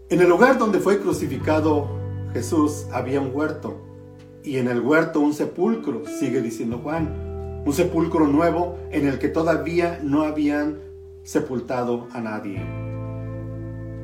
En 0.09 0.21
el 0.21 0.29
lugar 0.29 0.57
donde 0.57 0.79
fue 0.79 0.99
crucificado 0.99 1.87
Jesús 2.33 2.87
había 2.91 3.21
un 3.21 3.31
huerto 3.33 3.77
y 4.43 4.57
en 4.57 4.67
el 4.67 4.79
huerto 4.79 5.19
un 5.19 5.33
sepulcro, 5.33 6.03
sigue 6.19 6.41
diciendo 6.41 6.79
Juan, 6.81 7.63
un 7.65 7.73
sepulcro 7.73 8.25
nuevo 8.25 8.77
en 8.91 9.07
el 9.07 9.19
que 9.19 9.27
todavía 9.27 9.99
no 10.01 10.23
habían 10.23 10.79
sepultado 11.23 12.07
a 12.13 12.21
nadie. 12.21 12.65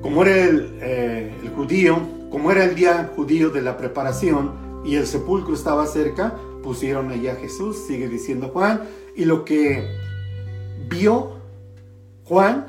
Como 0.01 0.23
era 0.23 0.43
el, 0.43 0.77
eh, 0.81 1.33
el 1.41 1.49
judío, 1.49 1.97
como 2.29 2.51
era 2.51 2.65
el 2.65 2.75
día 2.75 3.11
judío 3.15 3.49
de 3.49 3.61
la 3.61 3.77
preparación 3.77 4.64
y 4.85 4.95
el 4.95 5.07
sepulcro 5.07 5.53
estaba 5.53 5.85
cerca, 5.87 6.35
pusieron 6.63 7.11
allá 7.11 7.33
a 7.33 7.35
Jesús, 7.35 7.77
sigue 7.87 8.07
diciendo 8.07 8.49
Juan, 8.49 8.83
y 9.15 9.25
lo 9.25 9.43
que 9.43 9.83
vio 10.89 11.33
Juan, 12.23 12.67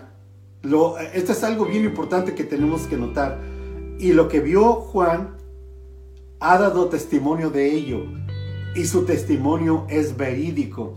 esto 1.14 1.32
es 1.32 1.44
algo 1.44 1.66
bien 1.66 1.85
importante 1.85 2.35
que 2.35 2.44
tenemos 2.44 2.82
que 2.82 2.96
notar, 2.96 3.40
y 3.99 4.12
lo 4.12 4.28
que 4.28 4.40
vio 4.40 4.75
Juan 4.75 5.37
ha 6.40 6.58
dado 6.58 6.88
testimonio 6.88 7.50
de 7.50 7.73
ello, 7.73 8.04
y 8.75 8.85
su 8.87 9.04
testimonio 9.04 9.87
es 9.88 10.16
verídico. 10.16 10.94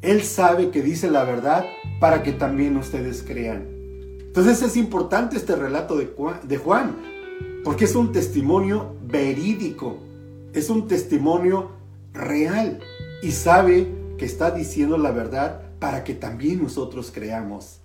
Él 0.00 0.22
sabe 0.22 0.70
que 0.70 0.82
dice 0.82 1.10
la 1.10 1.24
verdad 1.24 1.64
para 2.00 2.22
que 2.22 2.32
también 2.32 2.76
ustedes 2.76 3.22
crean. 3.22 3.68
Entonces 4.18 4.62
es 4.62 4.76
importante 4.76 5.36
este 5.36 5.54
relato 5.54 5.96
de 5.96 6.06
Juan 6.56 6.96
porque 7.62 7.84
es 7.84 7.94
un 7.94 8.10
testimonio 8.10 8.96
verídico, 9.02 9.98
es 10.52 10.70
un 10.70 10.86
testimonio 10.86 11.70
real 12.12 12.80
y 13.22 13.32
sabe 13.32 13.88
que 14.18 14.24
está 14.24 14.50
diciendo 14.50 14.98
la 14.98 15.10
verdad 15.10 15.62
para 15.78 16.04
que 16.04 16.14
también 16.14 16.62
nosotros 16.62 17.10
creamos. 17.12 17.80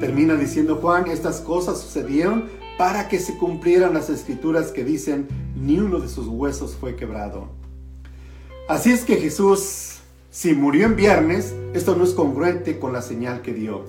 Termina 0.00 0.34
diciendo 0.34 0.76
Juan, 0.76 1.08
estas 1.08 1.40
cosas 1.40 1.80
sucedieron 1.80 2.46
para 2.76 3.08
que 3.08 3.18
se 3.18 3.36
cumplieran 3.36 3.94
las 3.94 4.10
escrituras 4.10 4.70
que 4.70 4.84
dicen, 4.84 5.28
ni 5.56 5.78
uno 5.78 5.98
de 5.98 6.08
sus 6.08 6.26
huesos 6.28 6.76
fue 6.76 6.94
quebrado. 6.94 7.48
Así 8.68 8.92
es 8.92 9.04
que 9.04 9.16
Jesús, 9.16 9.98
si 10.30 10.54
murió 10.54 10.86
en 10.86 10.96
viernes, 10.96 11.54
esto 11.74 11.96
no 11.96 12.04
es 12.04 12.10
congruente 12.10 12.78
con 12.78 12.92
la 12.92 13.02
señal 13.02 13.42
que 13.42 13.54
dio. 13.54 13.84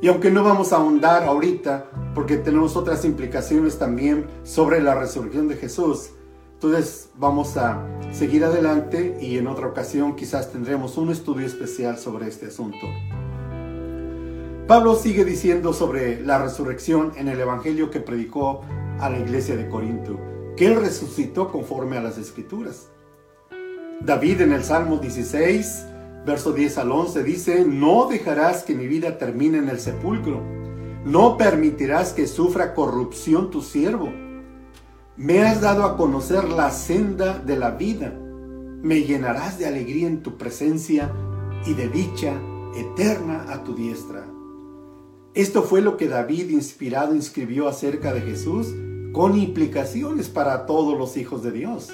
Y 0.00 0.08
aunque 0.08 0.30
no 0.30 0.44
vamos 0.44 0.72
a 0.72 0.76
ahondar 0.76 1.24
ahorita, 1.24 1.90
porque 2.14 2.36
tenemos 2.36 2.76
otras 2.76 3.04
implicaciones 3.04 3.78
también 3.78 4.26
sobre 4.44 4.80
la 4.80 4.94
resurrección 4.94 5.48
de 5.48 5.56
Jesús, 5.56 6.10
entonces 6.60 7.10
vamos 7.14 7.56
a 7.56 7.86
seguir 8.10 8.44
adelante 8.44 9.16
y 9.20 9.38
en 9.38 9.46
otra 9.46 9.68
ocasión 9.68 10.16
quizás 10.16 10.50
tendremos 10.50 10.98
un 10.98 11.12
estudio 11.12 11.46
especial 11.46 11.98
sobre 11.98 12.26
este 12.26 12.46
asunto. 12.46 12.84
Pablo 14.66 14.96
sigue 14.96 15.24
diciendo 15.24 15.72
sobre 15.72 16.20
la 16.20 16.42
resurrección 16.42 17.12
en 17.14 17.28
el 17.28 17.38
Evangelio 17.38 17.92
que 17.92 18.00
predicó 18.00 18.62
a 18.98 19.08
la 19.08 19.20
iglesia 19.20 19.54
de 19.54 19.68
Corinto, 19.68 20.18
que 20.56 20.66
él 20.66 20.80
resucitó 20.80 21.52
conforme 21.52 21.96
a 21.96 22.02
las 22.02 22.18
escrituras. 22.18 22.88
David 24.00 24.40
en 24.40 24.52
el 24.52 24.64
Salmo 24.64 24.96
16, 24.98 25.86
verso 26.26 26.52
10 26.52 26.78
al 26.78 26.90
11 26.90 27.22
dice, 27.22 27.64
no 27.64 28.08
dejarás 28.08 28.64
que 28.64 28.74
mi 28.74 28.88
vida 28.88 29.16
termine 29.16 29.58
en 29.58 29.68
el 29.68 29.78
sepulcro, 29.78 30.42
no 31.04 31.36
permitirás 31.36 32.12
que 32.14 32.26
sufra 32.26 32.74
corrupción 32.74 33.52
tu 33.52 33.62
siervo. 33.62 34.12
Me 35.18 35.42
has 35.42 35.60
dado 35.60 35.82
a 35.82 35.96
conocer 35.96 36.48
la 36.48 36.70
senda 36.70 37.40
de 37.40 37.56
la 37.56 37.72
vida, 37.72 38.12
me 38.12 39.02
llenarás 39.02 39.58
de 39.58 39.66
alegría 39.66 40.06
en 40.06 40.22
tu 40.22 40.38
presencia 40.38 41.10
y 41.66 41.74
de 41.74 41.88
dicha 41.88 42.40
eterna 42.76 43.46
a 43.48 43.64
tu 43.64 43.74
diestra. 43.74 44.24
Esto 45.34 45.64
fue 45.64 45.80
lo 45.80 45.96
que 45.96 46.06
David 46.06 46.50
inspirado 46.50 47.16
inscribió 47.16 47.66
acerca 47.66 48.14
de 48.14 48.20
Jesús 48.20 48.68
con 49.12 49.36
implicaciones 49.36 50.28
para 50.28 50.66
todos 50.66 50.96
los 50.96 51.16
hijos 51.16 51.42
de 51.42 51.50
Dios. 51.50 51.88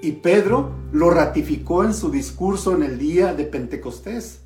Y 0.00 0.12
Pedro 0.12 0.70
lo 0.92 1.10
ratificó 1.10 1.82
en 1.82 1.92
su 1.92 2.12
discurso 2.12 2.72
en 2.72 2.84
el 2.84 3.00
día 3.00 3.34
de 3.34 3.46
Pentecostés, 3.46 4.42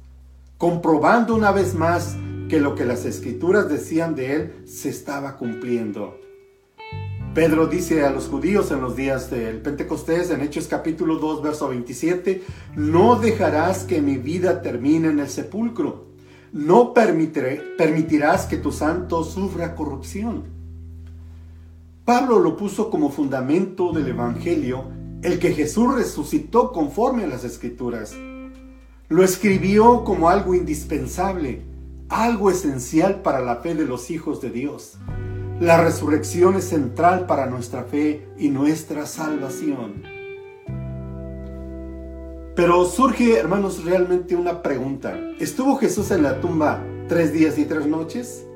comprobando 0.57 1.35
una 1.35 1.53
vez 1.53 1.75
más 1.75 2.17
que 2.49 2.59
lo 2.59 2.75
que 2.75 2.87
las 2.87 3.05
escrituras 3.05 3.69
decían 3.69 4.15
de 4.15 4.35
él 4.35 4.63
se 4.65 4.89
estaba 4.89 5.37
cumpliendo. 5.37 6.30
Pedro 7.35 7.69
dice 7.69 8.05
a 8.05 8.11
los 8.11 8.27
judíos 8.27 8.73
en 8.73 8.81
los 8.81 8.97
días 8.97 9.31
del 9.31 9.61
Pentecostés, 9.63 10.31
en 10.31 10.41
Hechos 10.41 10.67
capítulo 10.67 11.17
2, 11.21 11.43
verso 11.43 11.69
27, 11.69 12.43
no 12.75 13.21
dejarás 13.21 13.85
que 13.85 14.03
mi 14.03 14.17
vida 14.17 14.63
termine 14.63 15.11
en 15.11 15.21
el 15.21 15.29
sepulcro, 15.29 16.07
no 16.53 16.93
permitirás 16.93 18.47
que 18.47 18.57
tu 18.57 18.73
santo 18.73 19.23
sufra 19.23 19.77
corrupción. 19.77 20.43
Pablo 22.05 22.41
lo 22.41 22.57
puso 22.57 22.91
como 22.91 23.11
fundamento 23.11 23.93
del 23.93 24.09
Evangelio, 24.09 24.87
el 25.23 25.39
que 25.39 25.53
Jesús 25.53 25.95
resucitó 25.95 26.73
conforme 26.73 27.23
a 27.23 27.29
las 27.29 27.45
Escrituras. 27.45 28.13
Lo 29.09 29.23
escribió 29.23 30.03
como 30.03 30.31
algo 30.31 30.53
indispensable, 30.57 31.63
algo 32.09 32.51
esencial 32.51 33.23
para 33.23 33.41
la 33.41 33.57
fe 33.57 33.77
de 33.77 33.85
los 33.85 34.11
hijos 34.11 34.41
de 34.41 34.51
Dios. 34.51 34.99
La 35.61 35.79
resurrección 35.85 36.57
es 36.57 36.65
central 36.65 37.27
para 37.27 37.45
nuestra 37.45 37.85
fe 37.85 38.27
y 38.39 38.49
nuestra 38.49 39.05
salvación. 39.05 40.03
Pero 42.57 42.87
surge, 42.87 43.37
hermanos, 43.37 43.85
realmente 43.85 44.35
una 44.35 44.63
pregunta. 44.63 45.15
¿Estuvo 45.39 45.77
Jesús 45.77 46.13
en 46.13 46.23
la 46.23 46.41
tumba 46.41 46.83
tres 47.09 47.35
días 47.35 47.59
y 47.59 47.67
tres 47.67 47.85
noches? 47.85 48.47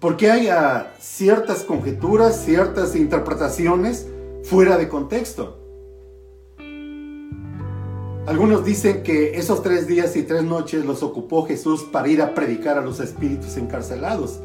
Porque 0.00 0.32
hay 0.32 0.48
ah, 0.48 0.94
ciertas 0.98 1.62
conjeturas, 1.62 2.44
ciertas 2.44 2.96
interpretaciones 2.96 4.08
fuera 4.42 4.78
de 4.78 4.88
contexto. 4.88 5.60
Algunos 8.26 8.64
dicen 8.64 9.04
que 9.04 9.38
esos 9.38 9.62
tres 9.62 9.86
días 9.86 10.16
y 10.16 10.24
tres 10.24 10.42
noches 10.42 10.84
los 10.84 11.04
ocupó 11.04 11.46
Jesús 11.46 11.84
para 11.84 12.08
ir 12.08 12.20
a 12.20 12.34
predicar 12.34 12.78
a 12.78 12.82
los 12.82 12.98
espíritus 12.98 13.56
encarcelados 13.56 14.40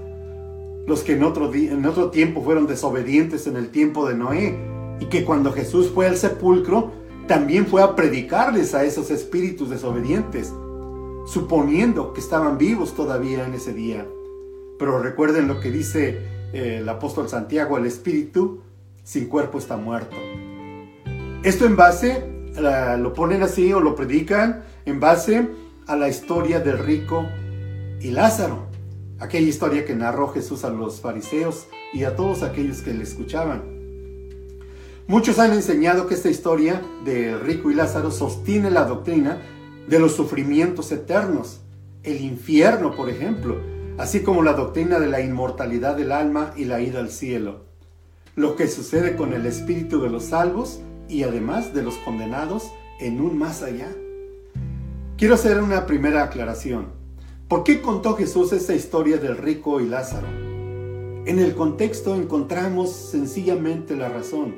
los 0.85 1.03
que 1.03 1.13
en 1.13 1.23
otro, 1.23 1.53
en 1.53 1.85
otro 1.85 2.09
tiempo 2.09 2.41
fueron 2.41 2.67
desobedientes 2.67 3.47
en 3.47 3.55
el 3.55 3.69
tiempo 3.69 4.07
de 4.07 4.15
Noé, 4.15 4.57
y 4.99 5.05
que 5.05 5.23
cuando 5.23 5.51
Jesús 5.51 5.89
fue 5.93 6.07
al 6.07 6.17
sepulcro, 6.17 6.91
también 7.27 7.65
fue 7.65 7.81
a 7.81 7.95
predicarles 7.95 8.75
a 8.75 8.83
esos 8.83 9.11
espíritus 9.11 9.69
desobedientes, 9.69 10.53
suponiendo 11.25 12.13
que 12.13 12.19
estaban 12.19 12.57
vivos 12.57 12.95
todavía 12.95 13.45
en 13.45 13.53
ese 13.53 13.73
día. 13.73 14.05
Pero 14.77 14.99
recuerden 14.99 15.47
lo 15.47 15.59
que 15.59 15.71
dice 15.71 16.19
eh, 16.53 16.79
el 16.81 16.89
apóstol 16.89 17.29
Santiago, 17.29 17.77
el 17.77 17.85
espíritu 17.85 18.61
sin 19.03 19.27
cuerpo 19.27 19.57
está 19.57 19.77
muerto. 19.77 20.17
Esto 21.43 21.65
en 21.65 21.75
base, 21.75 22.29
lo 22.97 23.13
ponen 23.13 23.41
así 23.43 23.73
o 23.73 23.79
lo 23.79 23.95
predican 23.95 24.63
en 24.85 24.99
base 24.99 25.47
a 25.87 25.95
la 25.95 26.07
historia 26.07 26.59
del 26.59 26.77
rico 26.77 27.25
y 27.99 28.11
Lázaro 28.11 28.72
aquella 29.19 29.47
historia 29.47 29.85
que 29.85 29.95
narró 29.95 30.29
Jesús 30.29 30.63
a 30.63 30.69
los 30.69 31.01
fariseos 31.01 31.67
y 31.93 32.03
a 32.03 32.15
todos 32.15 32.43
aquellos 32.43 32.81
que 32.81 32.93
le 32.93 33.03
escuchaban. 33.03 33.63
Muchos 35.07 35.37
han 35.39 35.51
enseñado 35.53 36.07
que 36.07 36.13
esta 36.13 36.29
historia 36.29 36.81
de 37.03 37.37
rico 37.37 37.69
y 37.69 37.73
Lázaro 37.73 38.09
sostiene 38.09 38.71
la 38.71 38.85
doctrina 38.85 39.41
de 39.87 39.99
los 39.99 40.13
sufrimientos 40.13 40.91
eternos, 40.91 41.59
el 42.03 42.21
infierno, 42.21 42.95
por 42.95 43.09
ejemplo, 43.09 43.57
así 43.97 44.21
como 44.21 44.41
la 44.41 44.53
doctrina 44.53 44.99
de 44.99 45.07
la 45.07 45.21
inmortalidad 45.21 45.97
del 45.97 46.11
alma 46.11 46.53
y 46.55 46.65
la 46.65 46.81
ida 46.81 46.99
al 46.99 47.09
cielo, 47.09 47.65
lo 48.35 48.55
que 48.55 48.67
sucede 48.67 49.15
con 49.15 49.33
el 49.33 49.45
espíritu 49.45 50.01
de 50.01 50.09
los 50.09 50.25
salvos 50.25 50.79
y 51.09 51.23
además 51.23 51.73
de 51.73 51.83
los 51.83 51.95
condenados 51.97 52.71
en 52.99 53.21
un 53.21 53.37
más 53.37 53.61
allá. 53.61 53.89
Quiero 55.17 55.35
hacer 55.35 55.61
una 55.61 55.85
primera 55.85 56.23
aclaración. 56.23 57.02
¿Por 57.53 57.63
qué 57.63 57.83
contó 57.83 58.15
Jesús 58.15 58.51
esa 58.51 58.73
historia 58.73 59.17
del 59.17 59.37
rico 59.37 59.79
y 59.79 59.85
Lázaro? 59.85 60.27
En 60.27 61.37
el 61.37 61.53
contexto 61.53 62.15
encontramos 62.15 62.91
sencillamente 62.91 63.95
la 63.95 64.09
razón. 64.09 64.55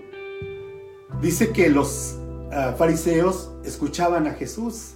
Dice 1.22 1.50
que 1.50 1.70
los 1.70 2.18
ah, 2.54 2.74
fariseos 2.78 3.52
escuchaban 3.66 4.28
a 4.28 4.34
Jesús. 4.36 4.94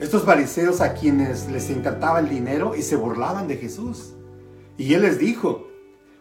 Estos 0.00 0.24
fariseos 0.24 0.80
a 0.80 0.94
quienes 0.94 1.48
les 1.48 1.70
encantaba 1.70 2.18
el 2.18 2.28
dinero 2.28 2.74
y 2.74 2.82
se 2.82 2.96
burlaban 2.96 3.46
de 3.46 3.58
Jesús. 3.58 4.16
Y 4.76 4.94
él 4.94 5.02
les 5.02 5.20
dijo, 5.20 5.68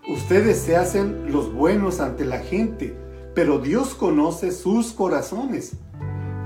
ustedes 0.08 0.60
se 0.60 0.78
hacen 0.78 1.32
los 1.32 1.52
buenos 1.52 2.02
ante 2.02 2.24
la 2.24 2.38
gente, 2.38 2.96
pero 3.34 3.58
Dios 3.58 3.96
conoce 3.96 4.52
sus 4.52 4.92
corazones. 4.92 5.72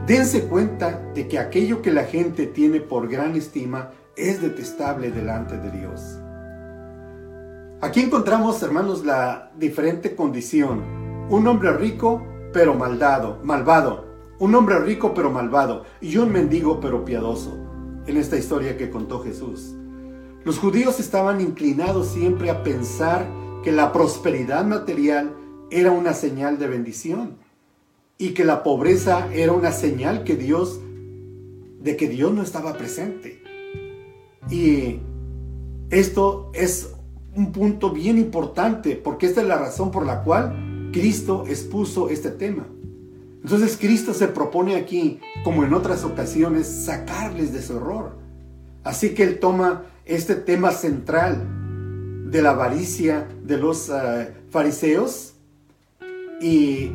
Dense 0.07 0.45
cuenta 0.45 1.11
de 1.13 1.27
que 1.27 1.37
aquello 1.37 1.81
que 1.81 1.91
la 1.91 2.05
gente 2.05 2.45
tiene 2.47 2.79
por 2.79 3.09
gran 3.09 3.35
estima 3.35 3.91
es 4.15 4.41
detestable 4.41 5.11
delante 5.11 5.57
de 5.57 5.71
Dios. 5.71 6.19
Aquí 7.81 8.01
encontramos, 8.01 8.61
hermanos, 8.63 9.03
la 9.03 9.51
diferente 9.57 10.15
condición. 10.15 11.27
Un 11.29 11.47
hombre 11.47 11.73
rico, 11.73 12.25
pero 12.53 12.75
maldado, 12.75 13.39
malvado. 13.43 14.05
Un 14.39 14.55
hombre 14.55 14.79
rico, 14.79 15.13
pero 15.13 15.31
malvado. 15.31 15.83
Y 15.99 16.17
un 16.17 16.31
mendigo, 16.31 16.79
pero 16.79 17.03
piadoso. 17.03 17.57
En 18.05 18.17
esta 18.17 18.37
historia 18.37 18.77
que 18.77 18.89
contó 18.89 19.21
Jesús. 19.21 19.75
Los 20.45 20.59
judíos 20.59 20.99
estaban 20.99 21.41
inclinados 21.41 22.07
siempre 22.07 22.49
a 22.49 22.63
pensar 22.63 23.25
que 23.63 23.71
la 23.71 23.93
prosperidad 23.93 24.65
material 24.65 25.33
era 25.71 25.91
una 25.91 26.13
señal 26.13 26.59
de 26.59 26.67
bendición 26.67 27.37
y 28.17 28.33
que 28.33 28.43
la 28.43 28.61
pobreza 28.61 29.27
era 29.33 29.53
una 29.53 29.71
señal 29.71 30.23
que 30.23 30.35
Dios 30.35 30.79
de 31.79 31.97
que 31.97 32.07
Dios 32.07 32.33
no 32.33 32.41
estaba 32.41 32.73
presente. 32.73 33.41
Y 34.49 34.99
esto 35.89 36.51
es 36.53 36.93
un 37.35 37.51
punto 37.51 37.91
bien 37.91 38.17
importante 38.17 38.95
porque 38.95 39.25
esta 39.25 39.41
es 39.41 39.47
la 39.47 39.57
razón 39.57 39.91
por 39.91 40.05
la 40.05 40.23
cual 40.23 40.89
Cristo 40.91 41.45
expuso 41.47 42.09
este 42.09 42.29
tema. 42.29 42.65
Entonces 43.43 43.77
Cristo 43.77 44.13
se 44.13 44.27
propone 44.27 44.75
aquí, 44.75 45.19
como 45.43 45.63
en 45.63 45.73
otras 45.73 46.03
ocasiones, 46.03 46.67
sacarles 46.67 47.51
de 47.51 47.61
su 47.61 47.77
error. 47.77 48.17
Así 48.83 49.13
que 49.13 49.23
Él 49.23 49.39
toma 49.39 49.83
este 50.05 50.35
tema 50.35 50.71
central 50.71 52.29
de 52.29 52.41
la 52.41 52.51
avaricia 52.51 53.27
de 53.43 53.57
los 53.57 53.89
eh, 53.89 54.33
fariseos 54.49 55.33
y 56.41 56.91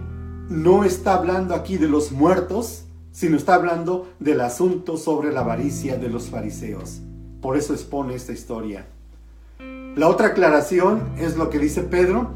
no 0.48 0.84
está 0.84 1.14
hablando 1.14 1.54
aquí 1.54 1.76
de 1.76 1.88
los 1.88 2.12
muertos, 2.12 2.84
sino 3.12 3.36
está 3.36 3.54
hablando 3.54 4.08
del 4.18 4.40
asunto 4.40 4.96
sobre 4.96 5.32
la 5.32 5.40
avaricia 5.40 5.96
de 5.96 6.08
los 6.08 6.28
fariseos. 6.28 7.02
Por 7.40 7.56
eso 7.56 7.72
expone 7.72 8.14
esta 8.14 8.32
historia. 8.32 8.86
La 9.96 10.08
otra 10.08 10.28
aclaración 10.28 11.12
es 11.18 11.36
lo 11.36 11.50
que 11.50 11.58
dice 11.58 11.82
Pedro 11.82 12.30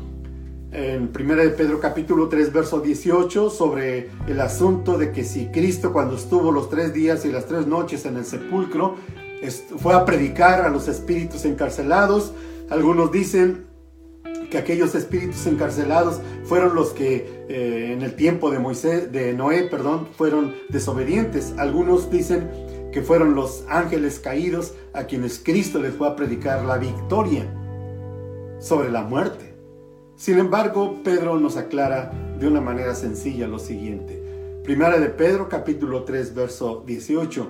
en 0.72 1.10
1 1.14 1.36
de 1.36 1.50
Pedro 1.50 1.80
capítulo 1.80 2.28
3 2.28 2.52
verso 2.52 2.80
18 2.80 3.50
sobre 3.50 4.08
el 4.26 4.40
asunto 4.40 4.96
de 4.96 5.12
que 5.12 5.22
si 5.22 5.46
Cristo 5.46 5.92
cuando 5.92 6.16
estuvo 6.16 6.50
los 6.50 6.70
tres 6.70 6.94
días 6.94 7.24
y 7.24 7.30
las 7.30 7.46
tres 7.46 7.66
noches 7.66 8.06
en 8.06 8.16
el 8.16 8.24
sepulcro 8.24 8.96
fue 9.76 9.94
a 9.94 10.04
predicar 10.04 10.62
a 10.62 10.70
los 10.70 10.88
espíritus 10.88 11.44
encarcelados, 11.44 12.32
algunos 12.70 13.12
dicen 13.12 13.66
que 14.50 14.58
aquellos 14.58 14.94
espíritus 14.94 15.46
encarcelados 15.46 16.20
fueron 16.44 16.74
los 16.74 16.90
que 16.90 17.44
eh, 17.48 17.92
en 17.92 18.02
el 18.02 18.14
tiempo 18.14 18.50
de 18.50 18.58
Moisés, 18.58 19.10
de 19.10 19.32
Noé, 19.32 19.64
perdón, 19.64 20.08
fueron 20.16 20.54
desobedientes. 20.68 21.54
Algunos 21.56 22.10
dicen 22.10 22.50
que 22.92 23.02
fueron 23.02 23.34
los 23.34 23.64
ángeles 23.68 24.20
caídos 24.20 24.74
a 24.92 25.04
quienes 25.04 25.40
Cristo 25.42 25.78
les 25.80 25.94
fue 25.94 26.08
a 26.08 26.14
predicar 26.14 26.64
la 26.64 26.76
victoria 26.76 27.52
sobre 28.60 28.90
la 28.90 29.02
muerte. 29.02 29.54
Sin 30.16 30.38
embargo, 30.38 31.00
Pedro 31.02 31.40
nos 31.40 31.56
aclara 31.56 32.12
de 32.38 32.46
una 32.46 32.60
manera 32.60 32.94
sencilla 32.94 33.48
lo 33.48 33.58
siguiente. 33.58 34.22
Primera 34.62 35.00
de 35.00 35.08
Pedro 35.08 35.48
capítulo 35.48 36.04
3 36.04 36.34
verso 36.34 36.84
18. 36.86 37.48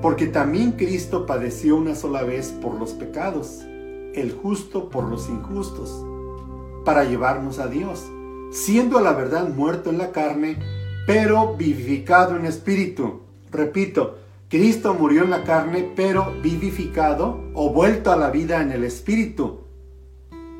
porque 0.00 0.26
también 0.26 0.72
Cristo 0.72 1.26
padeció 1.26 1.76
una 1.76 1.94
sola 1.94 2.24
vez 2.24 2.48
por 2.48 2.74
los 2.74 2.90
pecados, 2.90 3.60
el 4.14 4.32
justo 4.32 4.90
por 4.90 5.04
los 5.04 5.28
injustos, 5.28 6.04
para 6.84 7.04
llevarnos 7.04 7.60
a 7.60 7.68
Dios, 7.68 8.04
siendo 8.50 8.98
a 8.98 9.00
la 9.00 9.12
verdad 9.12 9.48
muerto 9.48 9.90
en 9.90 9.98
la 9.98 10.10
carne, 10.10 10.58
pero 11.06 11.56
vivificado 11.56 12.36
en 12.36 12.46
espíritu. 12.46 13.20
Repito, 13.52 14.18
Cristo 14.52 14.92
murió 14.92 15.24
en 15.24 15.30
la 15.30 15.44
carne, 15.44 15.90
pero 15.96 16.34
vivificado 16.42 17.40
o 17.54 17.72
vuelto 17.72 18.12
a 18.12 18.16
la 18.16 18.28
vida 18.28 18.60
en 18.60 18.70
el 18.70 18.84
espíritu, 18.84 19.60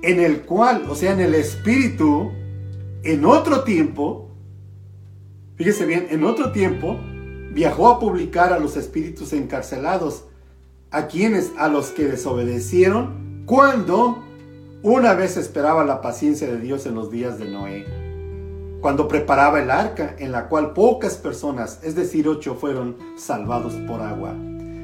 en 0.00 0.18
el 0.18 0.46
cual, 0.46 0.84
o 0.88 0.94
sea, 0.94 1.12
en 1.12 1.20
el 1.20 1.34
espíritu, 1.34 2.32
en 3.02 3.26
otro 3.26 3.64
tiempo, 3.64 4.30
fíjese 5.56 5.84
bien, 5.84 6.06
en 6.08 6.24
otro 6.24 6.52
tiempo, 6.52 6.98
viajó 7.52 7.88
a 7.88 8.00
publicar 8.00 8.54
a 8.54 8.58
los 8.58 8.78
espíritus 8.78 9.34
encarcelados, 9.34 10.24
a 10.90 11.06
quienes, 11.06 11.52
a 11.58 11.68
los 11.68 11.88
que 11.88 12.06
desobedecieron, 12.06 13.42
cuando 13.44 14.24
una 14.82 15.12
vez 15.12 15.36
esperaba 15.36 15.84
la 15.84 16.00
paciencia 16.00 16.46
de 16.46 16.58
Dios 16.58 16.86
en 16.86 16.94
los 16.94 17.10
días 17.10 17.38
de 17.38 17.50
Noé, 17.50 17.84
cuando 18.82 19.06
preparaba 19.06 19.62
el 19.62 19.70
arca 19.70 20.16
en 20.18 20.32
la 20.32 20.48
cual 20.48 20.72
pocas 20.72 21.14
personas, 21.14 21.78
es 21.84 21.94
decir, 21.94 22.28
ocho, 22.28 22.56
fueron 22.56 22.96
salvados 23.16 23.74
por 23.86 24.02
agua. 24.02 24.34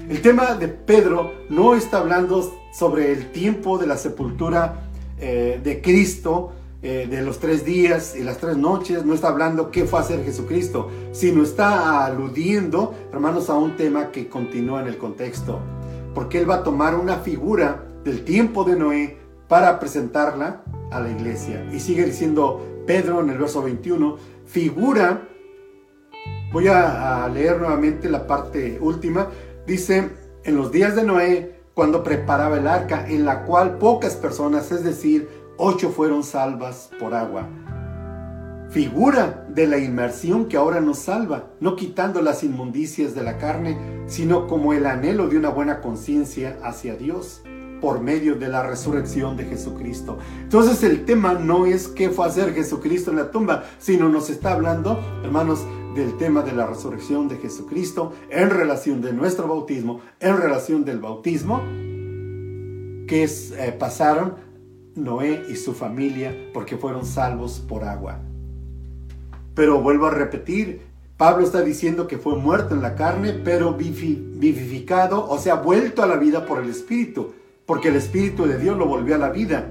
El 0.08 0.22
tema 0.22 0.54
de 0.54 0.68
Pedro 0.68 1.32
no 1.50 1.74
está 1.74 1.98
hablando 1.98 2.48
sobre 2.72 3.12
el 3.12 3.32
tiempo 3.32 3.76
de 3.76 3.88
la 3.88 3.96
sepultura 3.96 4.88
eh, 5.18 5.60
de 5.62 5.82
Cristo, 5.82 6.52
eh, 6.80 7.08
de 7.10 7.22
los 7.22 7.40
tres 7.40 7.64
días 7.64 8.14
y 8.16 8.22
las 8.22 8.38
tres 8.38 8.56
noches, 8.56 9.04
no 9.04 9.14
está 9.14 9.28
hablando 9.28 9.72
qué 9.72 9.84
fue 9.84 9.98
a 9.98 10.02
hacer 10.02 10.24
Jesucristo, 10.24 10.88
sino 11.10 11.42
está 11.42 12.06
aludiendo, 12.06 12.94
hermanos, 13.12 13.50
a 13.50 13.58
un 13.58 13.76
tema 13.76 14.12
que 14.12 14.28
continúa 14.28 14.80
en 14.80 14.86
el 14.86 14.96
contexto, 14.96 15.58
porque 16.14 16.38
Él 16.38 16.48
va 16.48 16.56
a 16.56 16.62
tomar 16.62 16.94
una 16.94 17.16
figura 17.16 17.84
del 18.04 18.24
tiempo 18.24 18.62
de 18.62 18.76
Noé 18.76 19.18
para 19.48 19.80
presentarla 19.80 20.62
a 20.92 21.00
la 21.00 21.10
iglesia. 21.10 21.68
Y 21.72 21.80
sigue 21.80 22.04
diciendo 22.04 22.77
Pedro 22.88 23.20
en 23.20 23.28
el 23.28 23.36
verso 23.36 23.62
21, 23.62 24.16
figura, 24.46 25.28
voy 26.50 26.68
a, 26.68 27.28
leer 27.28 27.58
nuevamente 27.58 28.08
la 28.08 28.26
parte 28.26 28.78
última, 28.80 29.28
dice, 29.66 30.08
en 30.42 30.56
los 30.56 30.72
días 30.72 30.96
de 30.96 31.04
Noé, 31.04 31.60
cuando 31.74 32.02
preparaba 32.02 32.56
el 32.56 32.66
arca, 32.66 33.06
en 33.06 33.26
la 33.26 33.44
cual 33.44 33.76
pocas 33.76 34.16
personas, 34.16 34.72
es 34.72 34.84
decir, 34.84 35.28
ocho 35.58 35.90
fueron 35.90 36.24
salvas 36.24 36.88
por 36.98 37.12
agua. 37.12 37.46
Figura 38.70 39.46
de 39.50 39.66
la 39.66 39.76
inmersión 39.76 40.46
que 40.46 40.56
ahora 40.56 40.80
nos 40.80 41.00
salva, 41.00 41.50
no 41.60 41.76
quitando 41.76 42.22
las 42.22 42.42
inmundicias 42.42 43.14
de 43.14 43.22
la 43.22 43.36
carne, 43.36 43.76
sino 44.06 44.46
como 44.46 44.72
el 44.72 44.86
anhelo 44.86 45.28
de 45.28 45.36
una 45.36 45.50
buena 45.50 45.82
conciencia 45.82 46.58
hacia 46.62 46.96
Dios 46.96 47.42
por 47.80 48.00
medio 48.00 48.34
de 48.34 48.48
la 48.48 48.62
resurrección 48.62 49.36
de 49.36 49.44
Jesucristo. 49.44 50.18
Entonces 50.42 50.82
el 50.82 51.04
tema 51.04 51.34
no 51.34 51.66
es 51.66 51.88
qué 51.88 52.10
fue 52.10 52.26
hacer 52.26 52.54
Jesucristo 52.54 53.10
en 53.10 53.16
la 53.18 53.30
tumba, 53.30 53.64
sino 53.78 54.08
nos 54.08 54.30
está 54.30 54.52
hablando, 54.52 54.98
hermanos, 55.22 55.64
del 55.94 56.16
tema 56.16 56.42
de 56.42 56.52
la 56.52 56.66
resurrección 56.66 57.28
de 57.28 57.36
Jesucristo 57.36 58.12
en 58.30 58.50
relación 58.50 59.00
de 59.00 59.12
nuestro 59.12 59.48
bautismo, 59.48 60.00
en 60.20 60.36
relación 60.36 60.84
del 60.84 60.98
bautismo 61.00 61.60
que 63.06 63.24
eh, 63.24 63.76
pasaron 63.78 64.34
Noé 64.94 65.44
y 65.48 65.56
su 65.56 65.72
familia 65.74 66.34
porque 66.52 66.76
fueron 66.76 67.04
salvos 67.04 67.58
por 67.60 67.84
agua. 67.84 68.20
Pero 69.54 69.80
vuelvo 69.80 70.06
a 70.06 70.10
repetir, 70.10 70.82
Pablo 71.16 71.44
está 71.44 71.62
diciendo 71.62 72.06
que 72.06 72.18
fue 72.18 72.36
muerto 72.36 72.76
en 72.76 72.82
la 72.82 72.94
carne, 72.94 73.32
pero 73.32 73.74
vivificado, 73.74 75.28
o 75.28 75.36
sea, 75.38 75.56
vuelto 75.56 76.02
a 76.02 76.06
la 76.06 76.16
vida 76.16 76.46
por 76.46 76.62
el 76.62 76.70
Espíritu, 76.70 77.32
porque 77.68 77.88
el 77.88 77.96
Espíritu 77.96 78.46
de 78.46 78.56
Dios 78.56 78.78
lo 78.78 78.86
volvió 78.86 79.16
a 79.16 79.18
la 79.18 79.28
vida. 79.28 79.68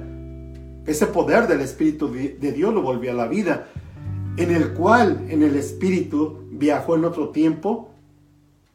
Ese 0.85 1.07
poder 1.07 1.47
del 1.47 1.61
Espíritu 1.61 2.09
de 2.09 2.51
Dios 2.51 2.71
lo 2.71 2.83
volvió 2.83 3.09
a 3.09 3.15
la 3.15 3.27
vida, 3.27 3.69
en 4.37 4.51
el 4.51 4.73
cual 4.73 5.25
en 5.29 5.41
el 5.41 5.55
Espíritu 5.55 6.43
viajó 6.51 6.95
en 6.95 7.05
otro 7.05 7.29
tiempo, 7.29 7.89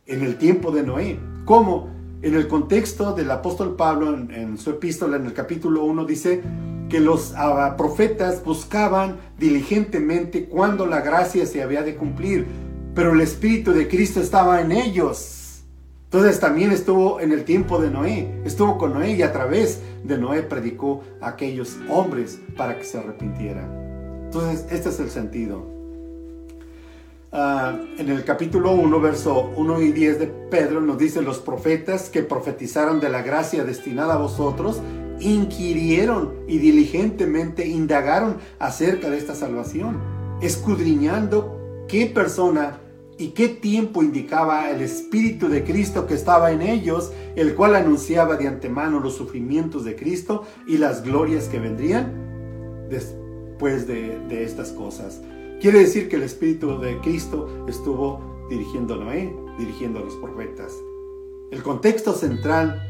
en 0.07 0.23
el 0.23 0.39
tiempo 0.39 0.73
de 0.73 0.83
Noé. 0.83 1.21
¿Cómo? 1.45 1.89
En 2.21 2.35
el 2.35 2.49
contexto 2.49 3.13
del 3.15 3.31
apóstol 3.31 3.77
Pablo, 3.77 4.13
en, 4.13 4.59
su 4.59 4.71
epístola, 4.71 5.19
en 5.19 5.27
el 5.27 5.35
capítulo 5.35 5.85
1, 5.85 6.05
dice 6.05 6.43
que 6.89 6.99
los 6.99 7.33
ah, 7.37 7.77
profetas 7.79 8.43
buscaban 8.45 9.19
diligentemente 9.39 10.47
cuando 10.47 10.85
la 10.85 11.01
gracia 11.01 11.47
se 11.47 11.63
había 11.63 11.85
de 11.85 11.95
cumplir, 11.95 12.45
pero 12.93 13.13
el 13.13 13.21
Espíritu 13.21 13.71
de 13.73 13.87
Cristo 13.87 14.21
estaba 14.21 14.61
en 14.61 14.73
ellos. 14.73 15.42
Entonces 16.13 16.41
también 16.41 16.73
estuvo 16.73 17.21
en 17.21 17.33
el 17.33 17.45
tiempo 17.45 17.81
de 17.81 17.91
Noé, 17.91 18.31
estuvo 18.45 18.77
con 18.77 18.93
Noé 18.93 19.13
y 19.13 19.23
a 19.23 19.33
través 19.33 19.81
de 20.05 20.19
Noé 20.19 20.43
predicó 20.43 21.03
a 21.23 21.29
aquellos 21.29 21.79
hombres 21.89 22.39
para 22.55 22.77
que 22.77 22.85
se 22.85 22.99
arrepintieran. 22.99 24.25
Entonces, 24.27 24.67
este 24.71 24.91
es 24.91 25.01
el 25.01 25.09
sentido. 25.09 25.65
Ah, 27.33 27.81
en 27.97 28.11
el 28.11 28.25
capítulo 28.25 28.73
1, 28.73 29.01
verso 29.01 29.53
1 29.57 29.81
y 29.81 29.93
10 29.93 30.19
de 30.19 30.27
Pedro 30.27 30.83
nos 30.83 30.99
dice, 30.99 31.23
los 31.23 31.39
profetas 31.39 32.11
que 32.11 32.23
profetizaron 32.23 33.01
de 33.01 33.09
la 33.09 33.23
gracia 33.23 33.65
destinada 33.65 34.17
a 34.17 34.19
vosotros, 34.19 34.83
inquirieron 35.19 36.35
y 36.47 36.59
diligentemente 36.59 37.67
indagaron 37.67 38.37
acerca 38.59 39.09
de 39.09 39.17
esta 39.17 39.35
salvación, 39.35 39.99
escudriñando 40.43 41.87
qué 41.89 42.05
persona 42.05 42.81
y 43.19 43.29
qué 43.29 43.49
tiempo 43.49 44.03
indicaba 44.03 44.71
el 44.71 44.81
Espíritu 44.81 45.49
de 45.49 45.65
Cristo 45.65 46.07
que 46.07 46.15
estaba 46.15 46.53
en 46.53 46.63
ellos, 46.63 47.13
el 47.37 47.55
cual 47.55 47.77
anunciaba 47.77 48.37
de 48.37 48.49
antemano 48.49 49.01
los 49.01 49.15
sufrimientos 49.15 49.85
de 49.85 49.97
Cristo 49.97 50.45
y 50.67 50.79
las 50.79 51.03
glorias 51.03 51.49
que 51.49 51.59
vendrían 51.59 52.89
después 52.89 53.87
de, 53.87 54.43
estas 54.43 54.71
cosas. 54.71 55.21
Quiere 55.61 55.81
decir 55.81 56.09
que 56.09 56.17
el 56.17 56.23
Espíritu 56.23 56.79
de 56.81 56.99
Cristo 57.01 57.67
estuvo 57.69 58.47
dirigiendo 58.51 58.95
a 58.95 58.97
Noé, 58.99 59.33
dirigiendo 59.59 60.01
a 60.01 60.03
los 60.03 60.17
profetas. 60.17 60.73
El 61.51 61.63
contexto 61.63 62.15
central 62.15 62.83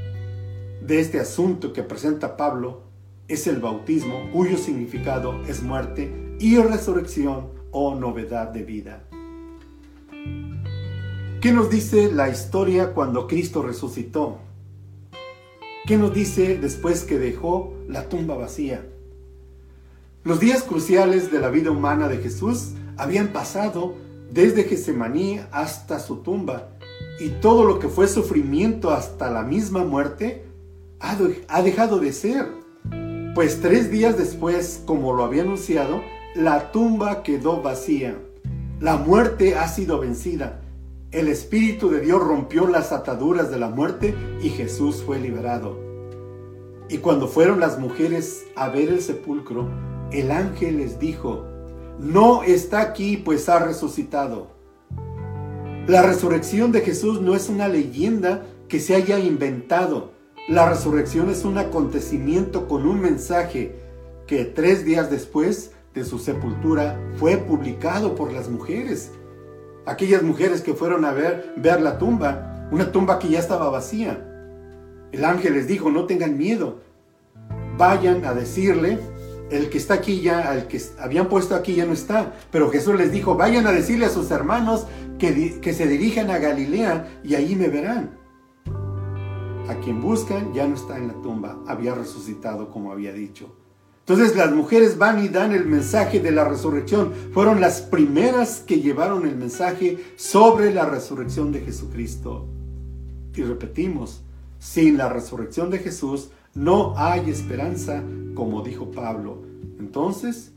de 0.81 1.01
este 1.01 1.21
asunto 1.21 1.73
que 1.73 1.83
presenta 1.83 2.37
Pablo 2.37 2.83
es 3.29 3.47
el 3.47 3.61
bautismo, 3.61 4.31
cuyo 4.33 4.57
significado 4.57 5.43
es 5.47 5.63
muerte 5.63 6.37
y 6.39 6.57
resurrección 6.57 7.51
o 7.71 7.95
novedad 7.95 8.49
de 8.49 8.63
vida. 8.63 9.05
¿Qué 11.43 11.51
nos 11.51 11.71
dice 11.71 12.13
la 12.13 12.29
historia 12.29 12.95
cuando 12.95 13.27
Cristo 13.27 13.63
resucitó? 13.63 14.39
¿Qué 15.89 15.97
nos 15.97 16.15
dice 16.15 16.57
después 16.57 17.03
que 17.03 17.19
dejó 17.19 17.75
la 17.89 18.09
tumba 18.09 18.37
vacía? 18.37 18.87
Los 20.23 20.39
días 20.39 20.63
cruciales 20.63 21.33
de 21.33 21.41
la 21.41 21.51
vida 21.51 21.73
humana 21.73 22.07
de 22.07 22.19
Jesús 22.19 22.75
habían 22.97 23.33
pasado 23.33 23.97
desde 24.31 24.63
Getsemaní 24.63 25.41
hasta 25.51 25.99
su 25.99 26.19
tumba 26.19 26.69
y 27.19 27.31
todo 27.31 27.65
lo 27.65 27.81
que 27.81 27.89
fue 27.89 28.07
sufrimiento 28.07 28.93
hasta 28.93 29.29
la 29.29 29.43
misma 29.43 29.83
muerte 29.83 30.45
ha 31.01 31.63
dejado 31.63 31.99
de 31.99 32.13
ser. 32.13 32.53
Pues 33.35 33.61
tres 33.61 33.91
días 33.91 34.17
después, 34.17 34.85
como 34.87 35.13
lo 35.13 35.25
había 35.25 35.43
anunciado, 35.43 36.03
la 36.37 36.71
tumba 36.71 37.25
quedó 37.25 37.61
vacía. 37.61 38.17
La 38.79 38.97
muerte 38.97 39.57
ha 39.57 39.67
sido 39.67 39.99
vencida. 39.99 40.62
El 41.13 41.29
Espíritu 41.29 41.91
de 41.91 42.01
Dios 42.01 42.23
rompió 42.23 42.67
las 42.67 42.91
ataduras 42.91 43.51
de 43.51 43.59
la 43.59 43.69
muerte 43.69 44.15
y 44.43 44.49
Jesús 44.49 45.03
fue 45.05 45.21
liberado. 45.21 45.79
Y 46.89 46.99
cuando 46.99 47.29
fueron 47.29 47.61
las 47.61 47.79
mujeres 47.79 48.47
a 48.57 48.71
ver 48.71 48.89
el 48.89 49.03
sepulcro, 49.03 49.69
el 50.11 50.31
ángel 50.31 50.79
les 50.79 50.99
dijo, 50.99 51.45
no 51.99 52.43
está 52.45 52.81
aquí, 52.81 53.19
pues 53.19 53.51
ha 53.51 53.59
resucitado. 53.59 54.53
La 55.87 56.01
resurrección 56.01 56.73
de 56.73 56.81
Jesús 56.81 57.21
no 57.21 57.35
es 57.37 57.51
una 57.51 57.69
leyenda 57.69 58.47
que 58.67 58.81
se 58.81 58.95
haya 58.95 59.19
inventado. 59.19 60.13
La 60.49 60.67
resurrección 60.67 61.29
es 61.29 61.45
un 61.45 61.59
acontecimiento 61.59 62.67
con 62.67 62.87
un 62.87 63.03
mensaje 63.03 63.77
que 64.27 64.47
tres 64.47 64.87
días 64.87 65.11
después 65.11 65.73
de 65.93 66.07
su 66.07 66.19
sepultura 66.19 66.99
fue 67.17 67.37
publicado 67.37 68.15
por 68.15 68.33
las 68.33 68.49
mujeres. 68.49 69.11
Aquellas 69.85 70.23
mujeres 70.23 70.61
que 70.61 70.75
fueron 70.75 71.05
a 71.05 71.13
ver, 71.13 71.55
ver 71.57 71.81
la 71.81 71.99
tumba, 71.99 72.69
una 72.71 72.93
tumba 72.93 73.19
que 73.19 73.29
ya 73.29 73.41
estaba 73.41 73.69
vacía. 73.69 74.29
El 75.11 75.25
ángel 75.25 75.55
les 75.55 75.67
dijo, 75.67 75.91
no 75.91 76.07
tengan 76.07 76.39
miedo, 76.39 76.81
vayan 77.77 78.25
a 78.25 78.33
decirle 78.33 78.99
el 79.51 79.69
que 79.69 79.79
está 79.79 79.95
aquí 79.95 80.21
ya, 80.21 80.55
el 80.55 80.67
que 80.67 80.81
habían 80.99 81.29
puesto 81.29 81.55
aquí 81.55 81.75
ya 81.75 81.85
no 81.85 81.93
está. 81.93 82.33
Pero 82.51 82.71
Jesús 82.71 82.95
les 82.97 83.13
dijo, 83.13 83.37
vayan 83.37 83.67
a 83.67 83.73
decirle 83.73 84.07
a 84.07 84.11
sus 84.11 84.31
hermanos 84.31 84.87
que, 85.19 85.61
que 85.61 85.75
se 85.75 85.87
dirijan 85.87 86.31
a 86.31 86.39
Galilea 86.39 87.21
y 87.25 87.35
ahí 87.35 87.55
me 87.55 87.69
verán. 87.69 88.19
A 89.69 89.75
quien 89.83 90.01
buscan 90.01 90.53
ya 90.55 90.67
no 90.67 90.75
está 90.75 90.97
en 90.97 91.09
la 91.09 91.15
tumba, 91.23 91.59
había 91.67 91.95
resucitado 91.95 92.71
como 92.71 92.93
había 92.93 93.13
dicho. 93.13 93.62
Entonces 94.07 94.37
las 94.37 94.53
mujeres 94.53 94.99
van 94.99 95.25
y 95.25 95.29
dan 95.29 95.53
el 95.53 95.65
mensaje 95.65 96.19
de 96.19 96.33
la 96.33 96.45
resurrección. 96.45 97.13
Fueron 97.33 97.61
las 97.61 97.83
primeras 97.83 98.59
que 98.61 98.81
llevaron 98.81 99.27
el 99.27 99.37
mensaje 99.37 99.99
sobre 100.17 100.75
la 100.75 100.87
resurrección 100.87 101.53
de 101.53 101.61
Jesucristo. 101.61 102.47
Y 103.35 103.43
repetimos, 103.43 104.23
sin 104.59 104.97
la 104.97 105.09
resurrección 105.09 105.71
de 105.71 105.79
Jesús 105.79 106.31
no 106.55 106.95
hay 106.97 107.31
esperanza, 107.31 108.03
como 108.35 108.63
dijo 108.63 108.91
Pablo. 108.91 109.43
Entonces, 109.79 110.53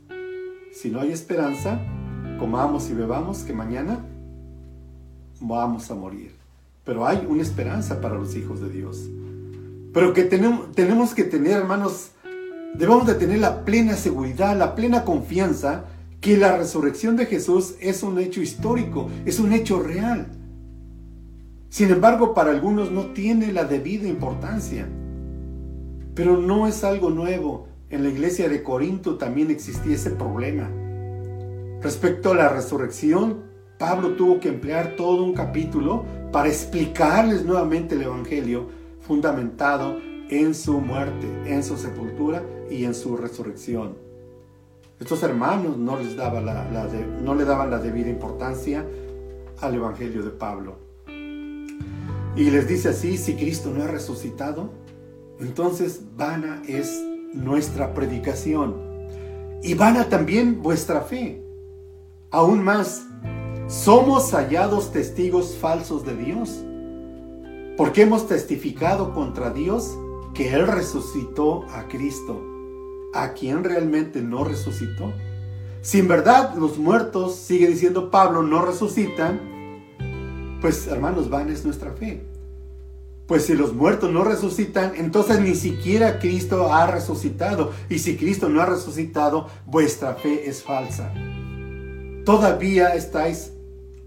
si 0.72 0.90
no 0.90 1.00
hay 1.00 1.12
esperanza, 1.12 1.80
comamos 2.40 2.90
y 2.90 2.94
bebamos 2.94 3.44
que 3.44 3.52
mañana 3.52 4.04
vamos 5.40 5.90
a 5.90 5.94
morir. 5.94 6.34
Pero 6.84 7.06
hay 7.06 7.24
una 7.28 7.42
esperanza 7.42 8.00
para 8.00 8.16
los 8.16 8.34
hijos 8.36 8.60
de 8.60 8.70
Dios. 8.70 9.08
Pero 9.94 10.12
que 10.12 10.24
tenemos, 10.24 10.72
tenemos 10.72 11.14
que 11.14 11.24
tener, 11.24 11.52
hermanos, 11.52 12.10
debemos 12.78 13.06
de 13.06 13.14
tener 13.14 13.38
la 13.38 13.64
plena 13.64 13.94
seguridad, 13.94 14.56
la 14.56 14.74
plena 14.74 15.04
confianza 15.04 15.84
que 16.20 16.36
la 16.36 16.56
resurrección 16.56 17.16
de 17.16 17.26
Jesús 17.26 17.74
es 17.80 18.02
un 18.02 18.18
hecho 18.18 18.40
histórico, 18.40 19.08
es 19.24 19.38
un 19.38 19.52
hecho 19.52 19.80
real. 19.80 20.26
Sin 21.68 21.90
embargo, 21.90 22.34
para 22.34 22.50
algunos 22.50 22.90
no 22.90 23.06
tiene 23.12 23.52
la 23.52 23.64
debida 23.64 24.08
importancia. 24.08 24.88
Pero 26.14 26.38
no 26.38 26.66
es 26.66 26.84
algo 26.84 27.10
nuevo. 27.10 27.68
En 27.90 28.02
la 28.02 28.08
iglesia 28.08 28.48
de 28.48 28.62
Corinto 28.62 29.16
también 29.16 29.50
existía 29.50 29.94
ese 29.94 30.10
problema. 30.10 30.70
Respecto 31.82 32.32
a 32.32 32.34
la 32.34 32.48
resurrección, 32.48 33.44
Pablo 33.78 34.16
tuvo 34.16 34.40
que 34.40 34.48
emplear 34.48 34.96
todo 34.96 35.22
un 35.22 35.34
capítulo 35.34 36.04
para 36.32 36.48
explicarles 36.48 37.44
nuevamente 37.44 37.94
el 37.94 38.02
Evangelio 38.02 38.68
fundamentado 39.00 39.98
en 40.28 40.54
su 40.54 40.80
muerte, 40.80 41.26
en 41.46 41.62
su 41.62 41.76
sepultura 41.76 42.42
y 42.70 42.84
en 42.84 42.94
su 42.94 43.16
resurrección. 43.16 43.96
Estos 44.98 45.22
hermanos 45.22 45.76
no, 45.76 45.98
les 45.98 46.16
la, 46.16 46.30
no 47.22 47.34
le 47.34 47.44
daban 47.44 47.70
la 47.70 47.78
debida 47.78 48.08
importancia 48.08 48.84
al 49.60 49.74
Evangelio 49.74 50.22
de 50.22 50.30
Pablo. 50.30 50.76
Y 51.06 52.50
les 52.50 52.68
dice 52.68 52.90
así, 52.90 53.16
si 53.16 53.34
Cristo 53.34 53.70
no 53.70 53.84
ha 53.84 53.86
resucitado, 53.86 54.70
entonces 55.38 56.02
vana 56.16 56.62
es 56.66 57.02
nuestra 57.34 57.94
predicación 57.94 58.86
y 59.62 59.74
vana 59.74 60.08
también 60.08 60.62
vuestra 60.62 61.02
fe. 61.02 61.42
Aún 62.30 62.62
más, 62.62 63.06
somos 63.68 64.32
hallados 64.32 64.92
testigos 64.92 65.56
falsos 65.56 66.04
de 66.04 66.16
Dios, 66.16 66.62
porque 67.76 68.02
hemos 68.02 68.26
testificado 68.26 69.12
contra 69.12 69.50
Dios 69.50 69.96
que 70.36 70.52
Él 70.52 70.66
resucitó 70.66 71.64
a 71.70 71.88
Cristo, 71.88 72.42
a 73.14 73.32
quien 73.32 73.64
realmente 73.64 74.20
no 74.20 74.44
resucitó. 74.44 75.12
Si 75.80 76.00
en 76.00 76.08
verdad 76.08 76.54
los 76.56 76.78
muertos, 76.78 77.36
sigue 77.36 77.68
diciendo 77.68 78.10
Pablo, 78.10 78.42
no 78.42 78.62
resucitan, 78.62 79.40
pues 80.60 80.86
hermanos, 80.88 81.30
van 81.30 81.48
es 81.48 81.64
nuestra 81.64 81.92
fe. 81.92 82.26
Pues 83.26 83.46
si 83.46 83.54
los 83.54 83.72
muertos 83.74 84.12
no 84.12 84.24
resucitan, 84.24 84.92
entonces 84.96 85.40
ni 85.40 85.54
siquiera 85.54 86.18
Cristo 86.18 86.72
ha 86.72 86.86
resucitado. 86.86 87.72
Y 87.88 87.98
si 87.98 88.16
Cristo 88.16 88.48
no 88.48 88.60
ha 88.60 88.66
resucitado, 88.66 89.48
vuestra 89.64 90.14
fe 90.14 90.48
es 90.48 90.62
falsa. 90.62 91.12
Todavía 92.24 92.94
estáis 92.94 93.52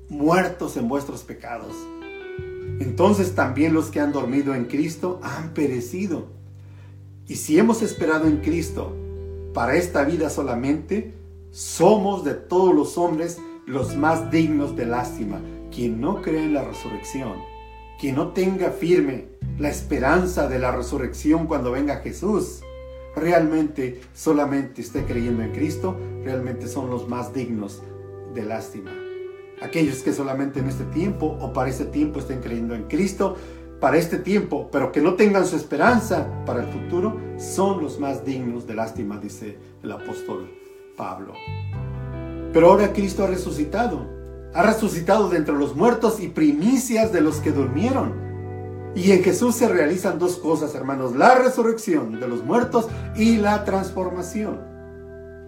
muertos 0.09 0.77
en 0.77 0.87
vuestros 0.87 1.23
pecados. 1.23 1.73
Entonces 2.79 3.35
también 3.35 3.73
los 3.73 3.89
que 3.89 3.99
han 3.99 4.11
dormido 4.11 4.55
en 4.55 4.65
Cristo 4.65 5.19
han 5.21 5.53
perecido. 5.53 6.27
Y 7.27 7.35
si 7.35 7.59
hemos 7.59 7.81
esperado 7.81 8.27
en 8.27 8.37
Cristo 8.37 8.95
para 9.53 9.75
esta 9.75 10.03
vida 10.03 10.29
solamente, 10.29 11.13
somos 11.51 12.23
de 12.23 12.33
todos 12.33 12.73
los 12.73 12.97
hombres 12.97 13.37
los 13.65 13.95
más 13.95 14.31
dignos 14.31 14.75
de 14.75 14.85
lástima. 14.85 15.41
Quien 15.71 16.01
no 16.01 16.21
cree 16.21 16.43
en 16.43 16.53
la 16.53 16.63
resurrección, 16.63 17.33
quien 17.99 18.15
no 18.15 18.29
tenga 18.29 18.71
firme 18.71 19.27
la 19.59 19.69
esperanza 19.69 20.47
de 20.47 20.57
la 20.57 20.71
resurrección 20.71 21.45
cuando 21.45 21.71
venga 21.71 21.97
Jesús, 21.97 22.61
realmente 23.15 24.01
solamente 24.13 24.81
esté 24.81 25.03
creyendo 25.03 25.43
en 25.43 25.51
Cristo, 25.51 25.95
realmente 26.23 26.67
son 26.67 26.89
los 26.89 27.07
más 27.07 27.33
dignos 27.33 27.83
de 28.33 28.43
lástima. 28.43 28.98
Aquellos 29.61 30.03
que 30.03 30.13
solamente 30.13 30.59
en 30.59 30.67
este 30.67 30.85
tiempo 30.85 31.37
o 31.39 31.51
para 31.51 31.69
este 31.69 31.85
tiempo 31.85 32.19
estén 32.19 32.39
creyendo 32.39 32.75
en 32.75 32.83
Cristo, 32.83 33.35
para 33.79 33.97
este 33.97 34.17
tiempo, 34.17 34.69
pero 34.71 34.91
que 34.91 35.01
no 35.01 35.15
tengan 35.15 35.45
su 35.45 35.55
esperanza 35.55 36.27
para 36.45 36.61
el 36.63 36.67
futuro, 36.67 37.17
son 37.37 37.81
los 37.81 37.99
más 37.99 38.25
dignos 38.25 38.67
de 38.67 38.75
lástima, 38.75 39.17
dice 39.17 39.57
el 39.81 39.91
apóstol 39.91 40.51
Pablo. 40.97 41.33
Pero 42.51 42.67
ahora 42.67 42.93
Cristo 42.93 43.23
ha 43.23 43.27
resucitado, 43.27 44.07
ha 44.53 44.63
resucitado 44.63 45.29
de 45.29 45.37
entre 45.37 45.55
los 45.55 45.75
muertos 45.75 46.19
y 46.19 46.27
primicias 46.27 47.13
de 47.13 47.21
los 47.21 47.37
que 47.37 47.51
durmieron. 47.51 48.27
Y 48.95 49.11
en 49.11 49.23
Jesús 49.23 49.55
se 49.55 49.69
realizan 49.69 50.19
dos 50.19 50.37
cosas, 50.37 50.73
hermanos, 50.73 51.15
la 51.15 51.35
resurrección 51.35 52.19
de 52.19 52.27
los 52.27 52.43
muertos 52.43 52.87
y 53.15 53.37
la 53.37 53.63
transformación. 53.63 54.59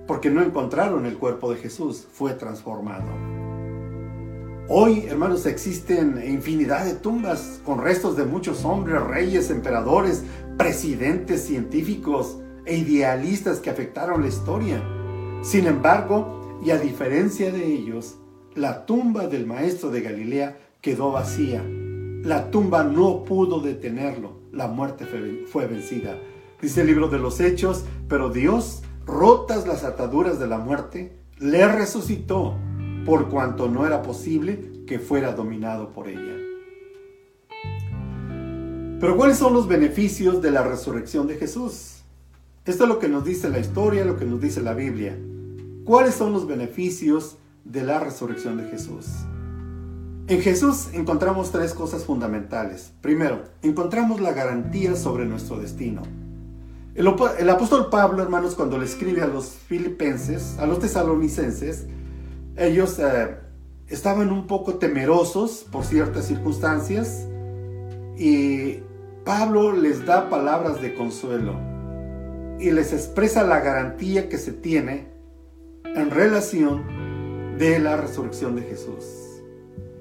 Porque 0.07 0.29
no 0.29 0.41
encontraron 0.41 1.05
el 1.05 1.17
cuerpo 1.17 1.51
de 1.51 1.57
Jesús, 1.57 2.07
fue 2.13 2.33
transformado. 2.33 3.40
Hoy, 4.73 5.03
hermanos, 5.05 5.45
existen 5.47 6.23
infinidad 6.25 6.85
de 6.85 6.93
tumbas 6.93 7.59
con 7.65 7.79
restos 7.79 8.15
de 8.15 8.23
muchos 8.23 8.63
hombres, 8.63 9.01
reyes, 9.01 9.49
emperadores, 9.49 10.23
presidentes, 10.57 11.41
científicos 11.41 12.37
e 12.65 12.77
idealistas 12.77 13.59
que 13.59 13.69
afectaron 13.69 14.21
la 14.21 14.29
historia. 14.29 14.81
Sin 15.41 15.67
embargo, 15.67 16.61
y 16.63 16.71
a 16.71 16.77
diferencia 16.77 17.51
de 17.51 17.65
ellos, 17.65 18.15
la 18.55 18.85
tumba 18.85 19.27
del 19.27 19.45
maestro 19.45 19.89
de 19.89 20.03
Galilea 20.03 20.57
quedó 20.79 21.11
vacía. 21.11 21.61
La 22.23 22.49
tumba 22.49 22.85
no 22.85 23.25
pudo 23.25 23.59
detenerlo. 23.59 24.39
La 24.53 24.67
muerte 24.69 25.05
fue 25.51 25.67
vencida. 25.67 26.17
Dice 26.61 26.79
el 26.79 26.87
libro 26.87 27.09
de 27.09 27.19
los 27.19 27.41
Hechos, 27.41 27.83
pero 28.07 28.29
Dios, 28.29 28.83
rotas 29.05 29.67
las 29.67 29.83
ataduras 29.83 30.39
de 30.39 30.47
la 30.47 30.59
muerte, 30.59 31.19
le 31.39 31.67
resucitó 31.67 32.55
por 33.05 33.29
cuanto 33.29 33.67
no 33.67 33.85
era 33.85 34.01
posible 34.01 34.83
que 34.87 34.99
fuera 34.99 35.33
dominado 35.33 35.93
por 35.93 36.07
ella. 36.07 36.37
Pero 38.99 39.17
¿cuáles 39.17 39.37
son 39.37 39.53
los 39.53 39.67
beneficios 39.67 40.41
de 40.41 40.51
la 40.51 40.63
resurrección 40.63 41.27
de 41.27 41.35
Jesús? 41.35 42.03
Esto 42.65 42.83
es 42.83 42.89
lo 42.89 42.99
que 42.99 43.09
nos 43.09 43.25
dice 43.25 43.49
la 43.49 43.59
historia, 43.59 44.05
lo 44.05 44.17
que 44.17 44.25
nos 44.25 44.39
dice 44.39 44.61
la 44.61 44.75
Biblia. 44.75 45.17
¿Cuáles 45.83 46.13
son 46.13 46.31
los 46.31 46.45
beneficios 46.45 47.37
de 47.65 47.83
la 47.83 47.99
resurrección 47.99 48.57
de 48.57 48.65
Jesús? 48.65 49.07
En 50.27 50.41
Jesús 50.41 50.89
encontramos 50.93 51.51
tres 51.51 51.73
cosas 51.73 52.05
fundamentales. 52.05 52.93
Primero, 53.01 53.43
encontramos 53.63 54.21
la 54.21 54.33
garantía 54.33 54.95
sobre 54.95 55.25
nuestro 55.25 55.57
destino. 55.57 56.03
El, 56.93 57.49
apóstol 57.49 57.89
Pablo, 57.89 58.21
hermanos, 58.21 58.53
cuando 58.53 58.77
le 58.77 58.85
escribe 58.85 59.21
a 59.21 59.27
los 59.27 59.49
filipenses, 59.49 60.57
a 60.59 60.67
los 60.67 60.79
tesalonicenses, 60.79 61.87
ellos 62.57 62.99
eh, 62.99 63.37
estaban 63.87 64.31
un 64.31 64.47
poco 64.47 64.75
temerosos 64.75 65.65
por 65.71 65.83
ciertas 65.83 66.25
circunstancias 66.25 67.27
y 68.17 68.79
Pablo 69.25 69.71
les 69.71 70.05
da 70.05 70.29
palabras 70.29 70.81
de 70.81 70.93
consuelo 70.93 71.55
y 72.59 72.71
les 72.71 72.93
expresa 72.93 73.43
la 73.43 73.59
garantía 73.59 74.29
que 74.29 74.37
se 74.37 74.53
tiene 74.53 75.07
en 75.83 76.11
relación 76.11 77.57
de 77.57 77.79
la 77.79 77.97
resurrección 77.97 78.55
de 78.55 78.63
Jesús. 78.63 79.05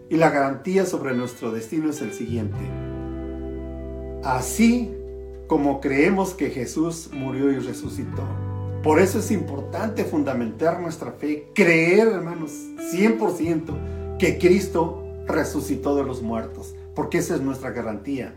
Y 0.08 0.16
la 0.16 0.30
garantía 0.30 0.86
sobre 0.86 1.14
nuestro 1.14 1.52
destino 1.52 1.90
es 1.90 2.00
el 2.02 2.12
siguiente. 2.12 2.58
Así 4.24 4.94
como 5.46 5.80
creemos 5.80 6.34
que 6.34 6.50
Jesús 6.50 7.10
murió 7.12 7.50
y 7.50 7.58
resucitó, 7.58 8.24
por 8.82 8.98
eso 8.98 9.18
es 9.18 9.30
importante 9.30 10.04
fundamentar 10.04 10.80
nuestra 10.80 11.12
fe, 11.12 11.50
creer, 11.54 12.08
hermanos, 12.08 12.52
100% 12.92 14.16
que 14.18 14.38
Cristo 14.38 15.04
resucitó 15.26 15.94
de 15.96 16.04
los 16.04 16.22
muertos, 16.22 16.74
porque 16.94 17.18
esa 17.18 17.34
es 17.34 17.42
nuestra 17.42 17.70
garantía. 17.70 18.34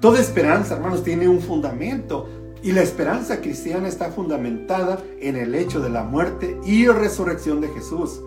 Toda 0.00 0.18
esperanza, 0.18 0.76
hermanos, 0.76 1.04
tiene 1.04 1.28
un 1.28 1.40
fundamento 1.40 2.26
y 2.62 2.72
la 2.72 2.80
esperanza 2.80 3.42
cristiana 3.42 3.86
está 3.86 4.10
fundamentada 4.10 5.02
en 5.20 5.36
el 5.36 5.54
hecho 5.54 5.80
de 5.80 5.90
la 5.90 6.04
muerte 6.04 6.58
y 6.64 6.86
resurrección 6.86 7.60
de 7.60 7.68
Jesús. 7.68 8.22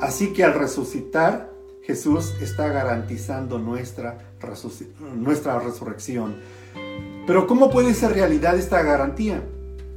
Así 0.00 0.32
que 0.32 0.44
al 0.44 0.54
resucitar, 0.54 1.52
Jesús 1.82 2.34
está 2.40 2.68
garantizando 2.68 3.58
nuestra, 3.58 4.18
nuestra 5.16 5.58
resurrección. 5.58 6.36
Pero 7.26 7.48
¿cómo 7.48 7.70
puede 7.70 7.94
ser 7.94 8.12
realidad 8.12 8.56
esta 8.56 8.82
garantía? 8.82 9.42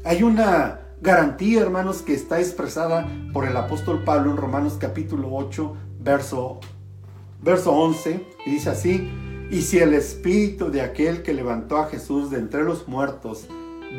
Hay 0.10 0.24
una 0.24 0.80
garantía, 1.04 1.62
hermanos, 1.62 2.02
que 2.02 2.16
está 2.16 2.40
expresada 2.40 3.08
por 3.32 3.48
el 3.48 3.56
apóstol 3.56 4.04
Pablo 4.04 4.32
en 4.32 4.38
Romanos 4.38 4.78
capítulo 4.80 5.30
8, 5.32 5.76
verso, 6.00 6.60
verso 7.44 7.74
11, 7.74 8.26
y 8.48 8.50
dice 8.50 8.72
así, 8.72 9.08
y 9.52 9.62
si 9.62 9.78
el 9.78 9.94
espíritu 9.94 10.72
de 10.72 10.82
aquel 10.82 11.22
que 11.22 11.36
levantó 11.36 11.78
a 11.78 11.90
Jesús 11.90 12.32
de 12.32 12.40
entre 12.40 12.64
los 12.64 12.88
muertos 12.88 13.46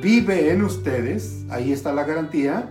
vive 0.02 0.50
en 0.50 0.64
ustedes, 0.64 1.44
ahí 1.48 1.70
está 1.70 1.92
la 1.92 2.02
garantía, 2.02 2.68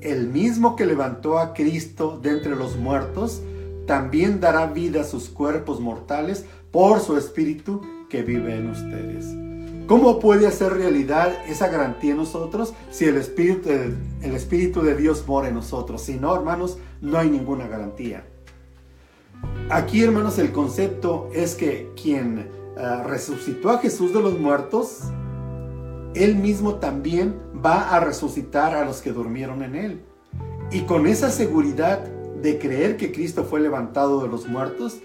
el 0.00 0.26
mismo 0.26 0.74
que 0.74 0.84
levantó 0.84 1.38
a 1.38 1.54
Cristo 1.54 2.18
de 2.20 2.30
entre 2.30 2.56
los 2.56 2.76
muertos, 2.76 3.40
también 3.86 4.40
dará 4.40 4.66
vida 4.66 5.02
a 5.02 5.04
sus 5.04 5.28
cuerpos 5.28 5.78
mortales 5.78 6.44
por 6.72 6.98
su 6.98 7.16
Espíritu 7.16 7.82
que 8.10 8.24
vive 8.24 8.56
en 8.56 8.70
ustedes. 8.70 9.53
¿Cómo 9.86 10.18
puede 10.18 10.46
hacer 10.46 10.72
realidad 10.72 11.30
esa 11.46 11.68
garantía 11.68 12.12
en 12.12 12.16
nosotros 12.16 12.72
si 12.90 13.04
el 13.04 13.18
Espíritu, 13.18 13.68
el 13.68 14.34
Espíritu 14.34 14.80
de 14.80 14.96
Dios 14.96 15.24
mora 15.26 15.48
en 15.48 15.54
nosotros? 15.54 16.00
Si 16.00 16.14
no, 16.14 16.34
hermanos, 16.34 16.78
no 17.02 17.18
hay 17.18 17.28
ninguna 17.28 17.66
garantía. 17.66 18.24
Aquí, 19.68 20.02
hermanos, 20.02 20.38
el 20.38 20.52
concepto 20.52 21.28
es 21.34 21.54
que 21.54 21.92
quien 22.00 22.38
eh, 22.38 23.02
resucitó 23.04 23.68
a 23.68 23.78
Jesús 23.78 24.14
de 24.14 24.22
los 24.22 24.38
muertos, 24.38 25.00
él 26.14 26.36
mismo 26.36 26.76
también 26.76 27.38
va 27.64 27.90
a 27.94 28.00
resucitar 28.00 28.74
a 28.74 28.86
los 28.86 29.02
que 29.02 29.12
durmieron 29.12 29.62
en 29.62 29.74
él. 29.74 30.00
Y 30.70 30.82
con 30.82 31.06
esa 31.06 31.30
seguridad 31.30 32.00
de 32.00 32.58
creer 32.58 32.96
que 32.96 33.12
Cristo 33.12 33.44
fue 33.44 33.60
levantado 33.60 34.22
de 34.22 34.28
los 34.28 34.48
muertos, 34.48 35.00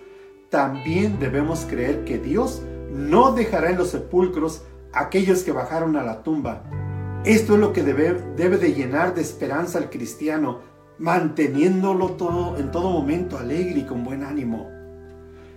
también 0.49 1.19
debemos 1.19 1.65
creer 1.69 2.05
que 2.05 2.17
Dios 2.17 2.61
no 2.91 3.33
dejará 3.33 3.69
en 3.69 3.77
los 3.77 3.89
sepulcros 3.89 4.63
aquellos 4.93 5.43
que 5.43 5.51
bajaron 5.51 5.95
a 5.95 6.03
la 6.03 6.23
tumba. 6.23 6.63
Esto 7.25 7.53
es 7.53 7.59
lo 7.59 7.73
que 7.73 7.83
debe, 7.83 8.13
debe 8.35 8.57
de 8.57 8.73
llenar 8.73 9.13
de 9.13 9.21
esperanza 9.21 9.77
al 9.77 9.89
cristiano, 9.89 10.59
manteniéndolo 10.97 12.11
todo 12.11 12.57
en 12.57 12.71
todo 12.71 12.89
momento 12.89 13.37
alegre 13.37 13.81
y 13.81 13.85
con 13.85 14.03
buen 14.03 14.23
ánimo. 14.23 14.69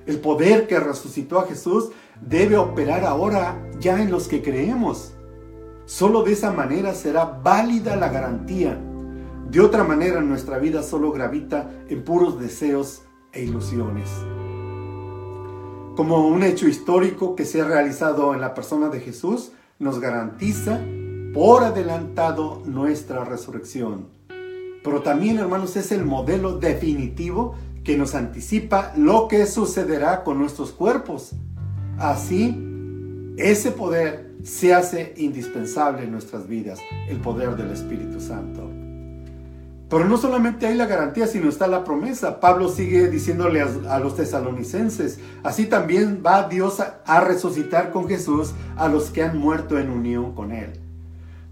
El 0.06 0.18
poder 0.18 0.66
que 0.66 0.80
resucitó 0.80 1.38
a 1.38 1.46
Jesús 1.46 1.90
debe 2.20 2.56
operar 2.56 3.04
ahora 3.04 3.62
ya 3.78 4.02
en 4.02 4.10
los 4.10 4.26
que 4.26 4.42
creemos. 4.42 5.14
Solo 5.84 6.22
de 6.22 6.32
esa 6.32 6.52
manera 6.52 6.94
será 6.94 7.24
válida 7.24 7.96
la 7.96 8.08
garantía. 8.08 8.78
De 9.48 9.60
otra 9.60 9.84
manera 9.84 10.20
nuestra 10.20 10.58
vida 10.58 10.82
solo 10.82 11.12
gravita 11.12 11.70
en 11.88 12.04
puros 12.04 12.40
deseos 12.40 13.02
e 13.32 13.42
ilusiones 13.42 14.08
como 15.96 16.26
un 16.26 16.42
hecho 16.42 16.68
histórico 16.68 17.36
que 17.36 17.44
se 17.44 17.60
ha 17.60 17.64
realizado 17.64 18.34
en 18.34 18.40
la 18.40 18.54
persona 18.54 18.88
de 18.88 19.00
Jesús, 19.00 19.52
nos 19.78 20.00
garantiza 20.00 20.80
por 21.34 21.64
adelantado 21.64 22.62
nuestra 22.64 23.24
resurrección. 23.24 24.08
Pero 24.82 25.02
también, 25.02 25.38
hermanos, 25.38 25.76
es 25.76 25.92
el 25.92 26.04
modelo 26.04 26.58
definitivo 26.58 27.54
que 27.84 27.96
nos 27.96 28.14
anticipa 28.14 28.92
lo 28.96 29.28
que 29.28 29.46
sucederá 29.46 30.24
con 30.24 30.38
nuestros 30.38 30.72
cuerpos. 30.72 31.32
Así, 31.98 32.56
ese 33.36 33.70
poder 33.70 34.34
se 34.42 34.74
hace 34.74 35.14
indispensable 35.16 36.04
en 36.04 36.12
nuestras 36.12 36.48
vidas, 36.48 36.80
el 37.08 37.18
poder 37.18 37.56
del 37.56 37.70
Espíritu 37.70 38.20
Santo. 38.20 38.81
Pero 39.92 40.06
no 40.06 40.16
solamente 40.16 40.66
hay 40.66 40.74
la 40.74 40.86
garantía, 40.86 41.26
sino 41.26 41.50
está 41.50 41.66
la 41.66 41.84
promesa. 41.84 42.40
Pablo 42.40 42.70
sigue 42.70 43.08
diciéndole 43.08 43.60
a, 43.60 43.98
los 43.98 44.16
tesalonicenses, 44.16 45.20
así 45.42 45.66
también 45.66 46.22
va 46.24 46.48
Dios 46.48 46.80
a, 46.80 47.20
resucitar 47.20 47.90
con 47.90 48.08
Jesús 48.08 48.54
a 48.78 48.88
los 48.88 49.10
que 49.10 49.22
han 49.22 49.36
muerto 49.36 49.78
en 49.78 49.90
unión 49.90 50.34
con 50.34 50.50
Él. 50.50 50.72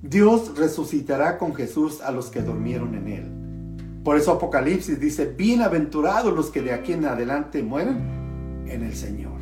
Dios 0.00 0.56
resucitará 0.56 1.36
con 1.36 1.54
Jesús 1.54 2.00
a 2.00 2.12
los 2.12 2.30
que 2.30 2.40
durmieron 2.40 2.94
en 2.94 3.08
Él. 3.08 4.02
Por 4.02 4.16
eso 4.16 4.32
Apocalipsis 4.32 4.98
dice, 4.98 5.26
bienaventurados 5.26 6.32
los 6.32 6.48
que 6.48 6.62
de 6.62 6.72
aquí 6.72 6.94
en 6.94 7.04
adelante 7.04 7.62
mueren 7.62 8.64
en 8.66 8.82
el 8.82 8.96
Señor. 8.96 9.38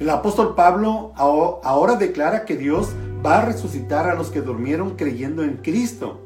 El 0.00 0.10
apóstol 0.10 0.56
Pablo 0.56 1.12
ahora 1.14 1.94
declara 1.94 2.44
que 2.44 2.56
Dios 2.56 2.88
va 3.24 3.38
a 3.38 3.44
resucitar 3.44 4.08
a 4.08 4.16
los 4.16 4.30
que 4.30 4.40
durmieron 4.40 4.96
creyendo 4.96 5.44
en 5.44 5.58
Cristo. 5.58 6.21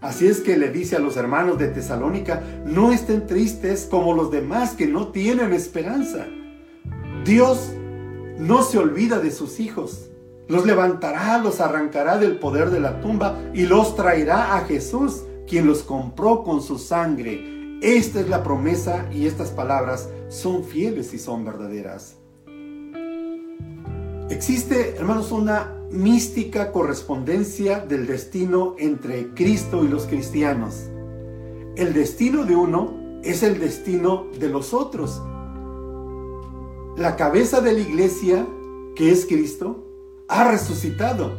Así 0.00 0.26
es 0.26 0.40
que 0.40 0.56
le 0.56 0.70
dice 0.70 0.96
a 0.96 1.00
los 1.00 1.16
hermanos 1.16 1.58
de 1.58 1.68
Tesalónica, 1.68 2.42
no 2.64 2.90
estén 2.90 3.26
tristes 3.26 3.86
como 3.90 4.14
los 4.14 4.30
demás 4.30 4.72
que 4.72 4.86
no 4.86 5.08
tienen 5.08 5.52
esperanza. 5.52 6.26
Dios 7.24 7.72
no 8.38 8.62
se 8.62 8.78
olvida 8.78 9.18
de 9.18 9.30
sus 9.30 9.60
hijos. 9.60 10.10
Los 10.48 10.64
levantará, 10.64 11.38
los 11.38 11.60
arrancará 11.60 12.16
del 12.16 12.38
poder 12.38 12.70
de 12.70 12.80
la 12.80 13.00
tumba 13.00 13.38
y 13.52 13.66
los 13.66 13.94
traerá 13.94 14.56
a 14.56 14.60
Jesús, 14.64 15.22
quien 15.46 15.66
los 15.66 15.82
compró 15.82 16.42
con 16.42 16.62
su 16.62 16.78
sangre. 16.78 17.78
Esta 17.82 18.20
es 18.20 18.28
la 18.28 18.42
promesa 18.42 19.06
y 19.12 19.26
estas 19.26 19.50
palabras 19.50 20.08
son 20.28 20.64
fieles 20.64 21.12
y 21.12 21.18
son 21.18 21.44
verdaderas. 21.44 22.16
Existe, 24.30 24.96
hermanos, 24.96 25.30
una 25.30 25.79
mística 25.90 26.70
correspondencia 26.70 27.80
del 27.80 28.06
destino 28.06 28.76
entre 28.78 29.34
Cristo 29.34 29.84
y 29.84 29.88
los 29.88 30.06
cristianos. 30.06 30.88
El 31.76 31.92
destino 31.92 32.44
de 32.44 32.54
uno 32.54 33.20
es 33.24 33.42
el 33.42 33.58
destino 33.58 34.26
de 34.38 34.48
los 34.48 34.72
otros. 34.72 35.20
La 36.96 37.16
cabeza 37.16 37.60
de 37.60 37.72
la 37.72 37.80
iglesia, 37.80 38.46
que 38.94 39.10
es 39.10 39.26
Cristo, 39.26 39.84
ha 40.28 40.48
resucitado. 40.48 41.32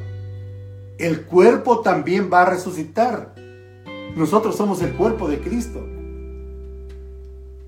El 0.97 1.25
cuerpo 1.25 1.79
también 1.79 2.29
va 2.31 2.41
a 2.41 2.49
resucitar. 2.49 3.33
Nosotros 4.15 4.57
somos 4.57 4.81
el 4.81 4.93
cuerpo 4.93 5.29
de 5.29 5.39
Cristo. 5.39 5.85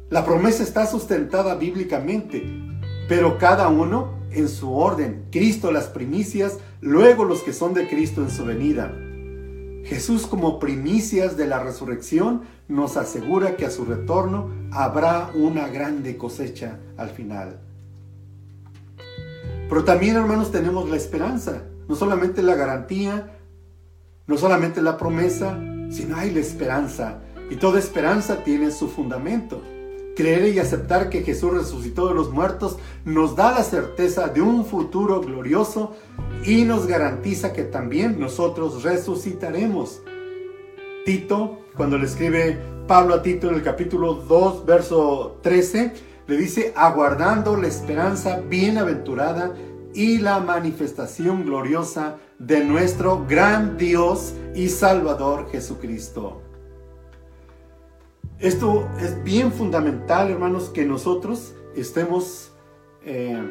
La 0.09 0.25
promesa 0.25 0.63
está 0.63 0.85
sustentada 0.85 1.55
bíblicamente, 1.55 2.43
pero 3.07 3.37
cada 3.37 3.69
uno 3.69 4.21
en 4.31 4.49
su 4.49 4.75
orden. 4.75 5.25
Cristo 5.31 5.71
las 5.71 5.85
primicias, 5.85 6.57
luego 6.83 7.23
los 7.23 7.41
que 7.43 7.53
son 7.53 7.73
de 7.73 7.87
Cristo 7.87 8.21
en 8.21 8.29
su 8.29 8.43
venida. 8.43 8.93
Jesús 9.85 10.27
como 10.27 10.59
primicias 10.59 11.37
de 11.37 11.47
la 11.47 11.63
resurrección 11.63 12.41
nos 12.67 12.97
asegura 12.97 13.55
que 13.55 13.65
a 13.65 13.71
su 13.71 13.85
retorno 13.85 14.49
habrá 14.71 15.31
una 15.33 15.67
grande 15.69 16.17
cosecha 16.17 16.79
al 16.97 17.09
final. 17.09 17.59
Pero 19.69 19.83
también, 19.83 20.17
hermanos, 20.17 20.51
tenemos 20.51 20.89
la 20.89 20.97
esperanza, 20.97 21.63
no 21.87 21.95
solamente 21.95 22.43
la 22.43 22.55
garantía, 22.55 23.37
no 24.27 24.37
solamente 24.37 24.81
la 24.81 24.97
promesa, 24.97 25.57
sino 25.89 26.17
hay 26.17 26.31
la 26.31 26.39
esperanza. 26.39 27.21
Y 27.49 27.55
toda 27.55 27.79
esperanza 27.79 28.43
tiene 28.43 28.71
su 28.71 28.89
fundamento. 28.89 29.61
Creer 30.15 30.53
y 30.53 30.59
aceptar 30.59 31.09
que 31.09 31.23
Jesús 31.23 31.53
resucitó 31.53 32.07
de 32.07 32.13
los 32.13 32.31
muertos 32.31 32.77
nos 33.03 33.35
da 33.35 33.51
la 33.51 33.63
certeza 33.63 34.27
de 34.27 34.41
un 34.41 34.65
futuro 34.65 35.21
glorioso 35.21 35.95
y 36.45 36.63
nos 36.63 36.85
garantiza 36.85 37.51
que 37.51 37.63
también 37.63 38.19
nosotros 38.19 38.83
resucitaremos. 38.83 40.03
Tito, 41.05 41.59
cuando 41.75 41.97
le 41.97 42.05
escribe 42.05 42.59
Pablo 42.87 43.15
a 43.15 43.23
Tito 43.23 43.49
en 43.49 43.55
el 43.55 43.63
capítulo 43.63 44.13
2, 44.13 44.65
verso 44.65 45.39
13, 45.41 45.93
le 46.27 46.37
dice, 46.37 46.73
aguardando 46.75 47.57
la 47.57 47.67
esperanza 47.67 48.39
bienaventurada 48.39 49.53
y 49.95 50.19
la 50.19 50.39
manifestación 50.39 51.43
gloriosa 51.43 52.17
de 52.39 52.63
nuestro 52.63 53.25
gran 53.27 53.77
Dios 53.77 54.33
y 54.55 54.69
Salvador 54.69 55.49
Jesucristo. 55.51 56.42
Esto 58.43 58.89
es 58.99 59.23
bien 59.23 59.53
fundamental, 59.53 60.29
hermanos, 60.29 60.69
que 60.69 60.83
nosotros 60.83 61.55
estemos 61.77 62.51
eh, 63.05 63.41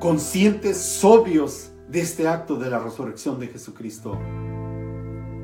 conscientes, 0.00 0.78
sobrios 0.78 1.70
de 1.86 2.00
este 2.00 2.26
acto 2.26 2.56
de 2.56 2.70
la 2.70 2.78
resurrección 2.78 3.38
de 3.38 3.48
Jesucristo. 3.48 4.18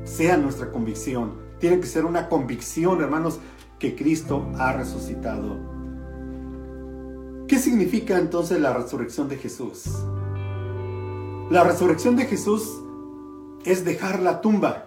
Sea 0.05 0.37
nuestra 0.37 0.71
convicción. 0.71 1.35
Tiene 1.59 1.79
que 1.79 1.85
ser 1.85 2.05
una 2.05 2.29
convicción, 2.29 2.99
hermanos, 2.99 3.39
que 3.77 3.95
Cristo 3.95 4.51
ha 4.57 4.73
resucitado. 4.73 5.55
¿Qué 7.47 7.59
significa 7.59 8.17
entonces 8.17 8.59
la 8.59 8.73
resurrección 8.73 9.29
de 9.29 9.37
Jesús? 9.37 9.83
La 11.51 11.63
resurrección 11.63 12.15
de 12.15 12.25
Jesús 12.25 12.81
es 13.65 13.85
dejar 13.85 14.19
la 14.23 14.41
tumba 14.41 14.84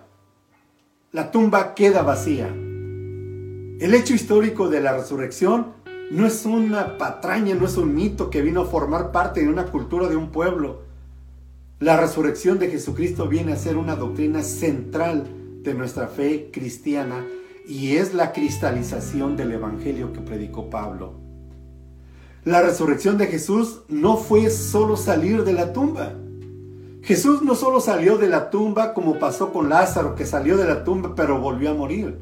la 1.11 1.31
tumba 1.31 1.75
queda 1.75 2.03
vacía. 2.03 2.49
El 2.49 3.94
hecho 3.94 4.12
histórico 4.12 4.68
de 4.68 4.83
la 4.83 4.92
resurrección 4.92 5.68
no 6.11 6.27
es 6.27 6.44
una 6.44 6.99
patraña, 6.99 7.55
no 7.55 7.64
es 7.64 7.79
un 7.79 7.94
mito 7.94 8.29
que 8.29 8.42
vino 8.42 8.61
a 8.61 8.67
formar 8.67 9.11
parte 9.11 9.40
de 9.40 9.48
una 9.48 9.65
cultura 9.67 10.09
de 10.09 10.17
un 10.17 10.31
pueblo. 10.31 10.83
La 11.81 11.96
resurrección 11.96 12.59
de 12.59 12.71
Jesucristo 12.71 13.27
viene 13.27 13.54
a 13.54 13.56
ser 13.56 13.79
una 13.79 13.96
doctrina 13.96 14.42
central 14.42 15.25
de 15.63 15.73
nuestra 15.73 16.09
fe 16.09 16.50
cristiana 16.52 17.25
y 17.67 17.96
es 17.96 18.13
la 18.13 18.33
cristalización 18.33 19.35
del 19.37 19.52
Evangelio 19.52 20.13
que 20.13 20.21
predicó 20.21 20.69
Pablo. 20.69 21.15
La 22.44 22.61
resurrección 22.61 23.17
de 23.17 23.29
Jesús 23.29 23.81
no 23.88 24.19
fue 24.19 24.50
solo 24.50 24.96
salir 24.96 25.44
de 25.44 25.54
la 25.54 25.73
tumba. 25.73 26.13
Jesús 27.09 27.40
no 27.40 27.54
solo 27.54 27.81
salió 27.81 28.19
de 28.19 28.29
la 28.29 28.50
tumba 28.50 28.92
como 28.92 29.19
pasó 29.19 29.50
con 29.50 29.71
Lázaro, 29.71 30.15
que 30.15 30.27
salió 30.27 30.59
de 30.59 30.67
la 30.67 30.85
tumba 30.85 31.15
pero 31.17 31.40
volvió 31.40 31.71
a 31.71 31.75
morir. 31.75 32.19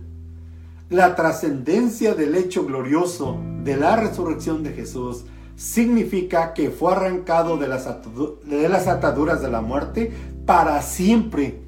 La 0.91 1.17
trascendencia 1.17 2.15
del 2.15 2.37
hecho 2.37 2.65
glorioso 2.65 3.37
de 3.65 3.77
la 3.77 3.97
resurrección 3.97 4.63
de 4.63 4.75
Jesús 4.75 5.25
significa 5.57 6.55
que 6.55 6.71
fue 6.71 6.93
arrancado 6.93 7.57
de 7.57 7.67
las, 7.67 7.89
ataduras 8.87 9.43
de 9.43 9.51
la 9.51 9.61
muerte 9.61 10.13
para 10.47 10.81
siempre. 10.83 11.63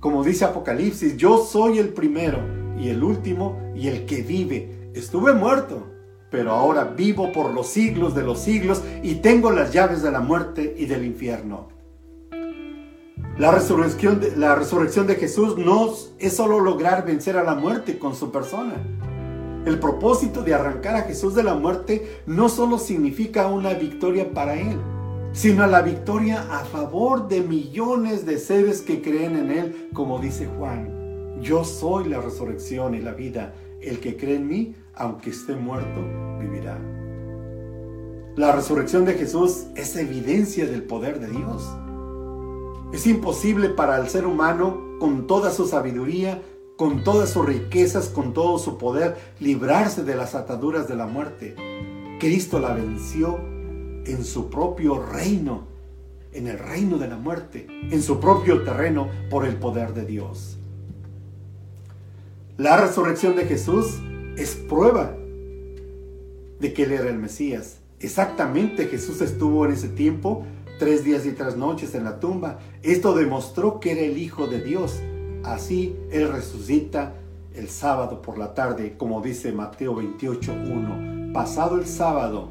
Como 0.00 0.24
dice 0.24 0.46
Apocalipsis, 0.46 1.18
yo 1.18 1.44
soy 1.44 1.76
el 1.78 1.90
primero 1.90 2.38
y 2.78 2.88
el 2.88 3.04
último 3.04 3.60
y 3.74 3.88
el 3.88 4.06
que 4.06 4.22
vive. 4.22 4.90
Estuve 4.94 5.34
muerto 5.34 5.88
pero 6.30 6.52
ahora 6.52 6.84
vivo 6.84 7.30
por 7.32 7.52
los 7.52 7.66
siglos 7.66 8.14
de 8.14 8.22
los 8.22 8.38
siglos 8.38 8.82
y 9.02 9.16
tengo 9.16 9.50
las 9.50 9.74
llaves 9.74 10.00
de 10.00 10.10
la 10.10 10.20
muerte 10.20 10.74
y 10.78 10.86
del 10.86 11.04
infierno. 11.04 11.71
La 13.42 13.50
resurrección 13.50 15.08
de, 15.08 15.16
Jesús 15.16 15.58
no 15.58 15.92
es 16.20 16.32
solo 16.32 16.60
lograr 16.60 17.04
vencer 17.04 17.36
a 17.36 17.42
la 17.42 17.56
muerte 17.56 17.98
con 17.98 18.14
su 18.14 18.30
persona. 18.30 18.74
El 19.66 19.80
propósito 19.80 20.44
de 20.44 20.54
arrancar 20.54 20.94
a 20.94 21.02
Jesús 21.02 21.34
de 21.34 21.42
la 21.42 21.54
muerte 21.54 22.20
no 22.24 22.48
solo 22.48 22.78
significa 22.78 23.48
una 23.48 23.74
victoria 23.74 24.32
para 24.32 24.54
Él, 24.54 24.78
sino 25.32 25.66
la 25.66 25.82
victoria 25.82 26.46
a 26.52 26.60
favor 26.60 27.26
de 27.26 27.40
millones 27.40 28.24
de 28.26 28.38
seres 28.38 28.80
que 28.80 29.02
creen 29.02 29.36
en 29.36 29.50
Él, 29.50 29.88
como 29.92 30.20
dice 30.20 30.48
Juan. 30.56 31.40
Yo 31.40 31.64
soy 31.64 32.08
la 32.08 32.20
resurrección 32.20 32.94
y 32.94 33.00
la 33.00 33.12
vida. 33.12 33.54
El 33.80 33.98
que 33.98 34.16
cree 34.16 34.36
en 34.36 34.46
mí, 34.46 34.76
aunque 34.94 35.30
esté 35.30 35.56
muerto, 35.56 36.00
vivirá. 36.38 36.78
La 38.36 38.52
resurrección 38.52 39.04
de 39.04 39.14
Jesús 39.14 39.64
es 39.74 39.96
evidencia 39.96 40.64
del 40.64 40.84
poder 40.84 41.18
de 41.18 41.26
Dios. 41.26 41.68
Es 42.92 43.06
imposible 43.06 43.70
para 43.70 43.98
el 43.98 44.08
ser 44.08 44.26
humano, 44.26 44.98
con 45.00 45.26
toda 45.26 45.50
su 45.50 45.66
sabiduría, 45.66 46.42
con 46.76 47.04
todas 47.04 47.30
sus 47.30 47.46
riquezas, 47.46 48.08
con 48.08 48.34
todo 48.34 48.58
su 48.58 48.76
poder, 48.76 49.16
librarse 49.40 50.04
de 50.04 50.14
las 50.14 50.34
ataduras 50.34 50.88
de 50.88 50.96
la 50.96 51.06
muerte. 51.06 51.56
Cristo 52.20 52.60
la 52.60 52.74
venció 52.74 53.38
en 54.04 54.24
su 54.24 54.50
propio 54.50 55.02
reino, 55.02 55.66
en 56.32 56.46
el 56.46 56.58
reino 56.58 56.98
de 56.98 57.08
la 57.08 57.16
muerte, 57.16 57.66
en 57.90 58.02
su 58.02 58.20
propio 58.20 58.62
terreno 58.62 59.08
por 59.30 59.46
el 59.46 59.56
poder 59.56 59.94
de 59.94 60.04
Dios. 60.04 60.58
La 62.58 62.76
resurrección 62.76 63.36
de 63.36 63.46
Jesús 63.46 64.00
es 64.36 64.54
prueba 64.54 65.16
de 66.60 66.72
que 66.72 66.82
Él 66.84 66.92
era 66.92 67.08
el 67.08 67.18
Mesías. 67.18 67.78
Exactamente 68.00 68.86
Jesús 68.86 69.20
estuvo 69.20 69.64
en 69.64 69.72
ese 69.72 69.88
tiempo, 69.88 70.44
tres 70.82 71.04
días 71.04 71.24
y 71.26 71.30
tres 71.30 71.56
noches 71.56 71.94
en 71.94 72.02
la 72.02 72.18
tumba. 72.18 72.58
Esto 72.82 73.14
demostró 73.14 73.78
que 73.78 73.92
era 73.92 74.00
el 74.00 74.18
Hijo 74.18 74.48
de 74.48 74.60
Dios. 74.60 75.00
Así 75.44 75.96
Él 76.10 76.32
resucita 76.32 77.14
el 77.54 77.68
sábado 77.68 78.20
por 78.20 78.36
la 78.36 78.52
tarde, 78.52 78.96
como 78.98 79.20
dice 79.20 79.52
Mateo 79.52 79.94
28.1. 79.94 81.32
Pasado 81.32 81.78
el 81.78 81.86
sábado, 81.86 82.48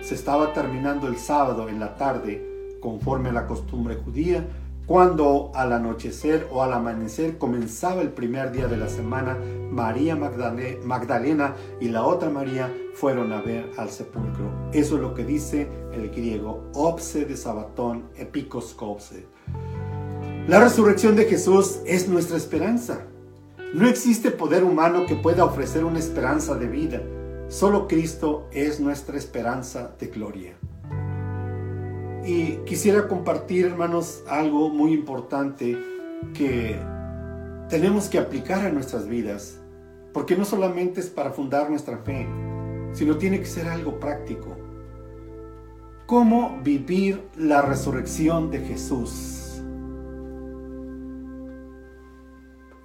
se 0.00 0.14
estaba 0.14 0.52
terminando 0.52 1.08
el 1.08 1.16
sábado 1.16 1.68
en 1.68 1.80
la 1.80 1.96
tarde, 1.96 2.78
conforme 2.80 3.30
a 3.30 3.32
la 3.32 3.48
costumbre 3.48 3.96
judía, 3.96 4.46
cuando 4.86 5.52
al 5.54 5.72
anochecer 5.72 6.48
o 6.50 6.62
al 6.62 6.72
amanecer 6.72 7.38
comenzaba 7.38 8.02
el 8.02 8.10
primer 8.10 8.52
día 8.52 8.66
de 8.66 8.76
la 8.76 8.88
semana, 8.88 9.38
María 9.70 10.16
Magdalena 10.16 11.54
y 11.80 11.88
la 11.88 12.04
otra 12.04 12.30
María 12.30 12.72
fueron 12.94 13.32
a 13.32 13.40
ver 13.40 13.70
al 13.78 13.90
sepulcro. 13.90 14.50
Eso 14.72 14.96
es 14.96 15.00
lo 15.00 15.14
que 15.14 15.24
dice 15.24 15.68
el 15.92 16.10
griego, 16.10 16.64
opse 16.74 17.24
de 17.24 17.36
sabatón, 17.36 18.08
epicoskopse. 18.16 19.26
La 20.48 20.60
resurrección 20.60 21.14
de 21.14 21.26
Jesús 21.26 21.78
es 21.86 22.08
nuestra 22.08 22.36
esperanza. 22.36 23.06
No 23.74 23.86
existe 23.86 24.32
poder 24.32 24.64
humano 24.64 25.06
que 25.06 25.14
pueda 25.14 25.44
ofrecer 25.44 25.84
una 25.84 26.00
esperanza 26.00 26.56
de 26.56 26.66
vida. 26.66 27.00
Solo 27.48 27.86
Cristo 27.86 28.48
es 28.50 28.80
nuestra 28.80 29.16
esperanza 29.16 29.94
de 29.98 30.08
gloria. 30.08 30.56
Y 32.24 32.58
quisiera 32.64 33.08
compartir, 33.08 33.66
hermanos, 33.66 34.22
algo 34.28 34.68
muy 34.70 34.92
importante 34.92 35.76
que 36.34 36.80
tenemos 37.68 38.08
que 38.08 38.18
aplicar 38.18 38.64
a 38.64 38.70
nuestras 38.70 39.08
vidas, 39.08 39.60
porque 40.12 40.36
no 40.36 40.44
solamente 40.44 41.00
es 41.00 41.08
para 41.08 41.32
fundar 41.32 41.68
nuestra 41.68 41.98
fe, 41.98 42.28
sino 42.92 43.16
tiene 43.16 43.40
que 43.40 43.46
ser 43.46 43.66
algo 43.66 43.98
práctico. 43.98 44.56
¿Cómo 46.06 46.60
vivir 46.62 47.22
la 47.36 47.62
resurrección 47.62 48.50
de 48.50 48.60
Jesús? 48.60 49.60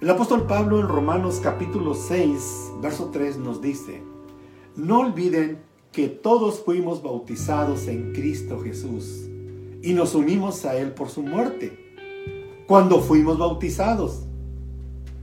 El 0.00 0.10
apóstol 0.10 0.46
Pablo 0.46 0.80
en 0.80 0.88
Romanos 0.88 1.40
capítulo 1.42 1.94
6, 1.94 2.72
verso 2.80 3.10
3 3.12 3.38
nos 3.38 3.60
dice, 3.60 4.02
no 4.76 5.00
olviden 5.00 5.58
que 5.92 6.08
todos 6.08 6.60
fuimos 6.60 7.02
bautizados 7.02 7.88
en 7.88 8.12
Cristo 8.12 8.60
Jesús 8.60 9.28
y 9.82 9.92
nos 9.94 10.14
unimos 10.14 10.64
a 10.64 10.76
Él 10.76 10.92
por 10.92 11.08
su 11.08 11.22
muerte, 11.22 11.78
cuando 12.66 13.00
fuimos 13.00 13.38
bautizados. 13.38 14.24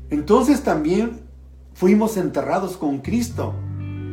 Entonces 0.10 0.64
también 0.64 1.22
fuimos 1.74 2.18
enterrados 2.18 2.78
con 2.78 3.00
Cristo 3.00 3.54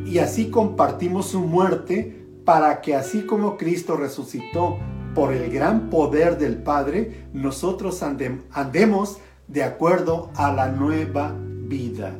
y 0.05 0.19
así 0.19 0.49
compartimos 0.49 1.27
su 1.27 1.39
muerte 1.39 2.27
para 2.45 2.81
que 2.81 2.95
así 2.95 3.25
como 3.25 3.57
Cristo 3.57 3.95
resucitó 3.95 4.77
por 5.15 5.33
el 5.33 5.51
gran 5.51 5.89
poder 5.89 6.37
del 6.37 6.57
Padre, 6.57 7.27
nosotros 7.33 8.03
andemos 8.03 9.19
de 9.47 9.63
acuerdo 9.63 10.29
a 10.35 10.51
la 10.51 10.69
nueva 10.69 11.35
vida. 11.39 12.17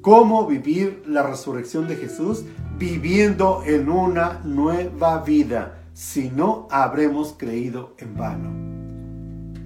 ¿Cómo 0.00 0.46
vivir 0.46 1.02
la 1.06 1.22
resurrección 1.22 1.88
de 1.88 1.96
Jesús? 1.96 2.44
Viviendo 2.78 3.62
en 3.64 3.88
una 3.88 4.40
nueva 4.44 5.22
vida 5.22 5.78
si 5.94 6.28
no 6.28 6.68
habremos 6.70 7.34
creído 7.38 7.94
en 7.96 8.16
vano. 8.16 8.50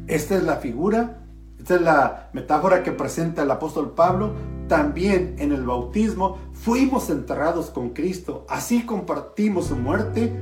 Esta 0.06 0.36
es 0.36 0.44
la 0.44 0.56
figura, 0.56 1.24
esta 1.58 1.74
es 1.74 1.80
la 1.80 2.30
metáfora 2.32 2.84
que 2.84 2.92
presenta 2.92 3.42
el 3.42 3.50
apóstol 3.50 3.94
Pablo. 3.96 4.32
También 4.68 5.34
en 5.38 5.50
el 5.50 5.64
bautismo 5.64 6.38
fuimos 6.52 7.10
enterrados 7.10 7.70
con 7.70 7.90
Cristo, 7.90 8.46
así 8.48 8.86
compartimos 8.86 9.66
su 9.66 9.76
muerte, 9.76 10.32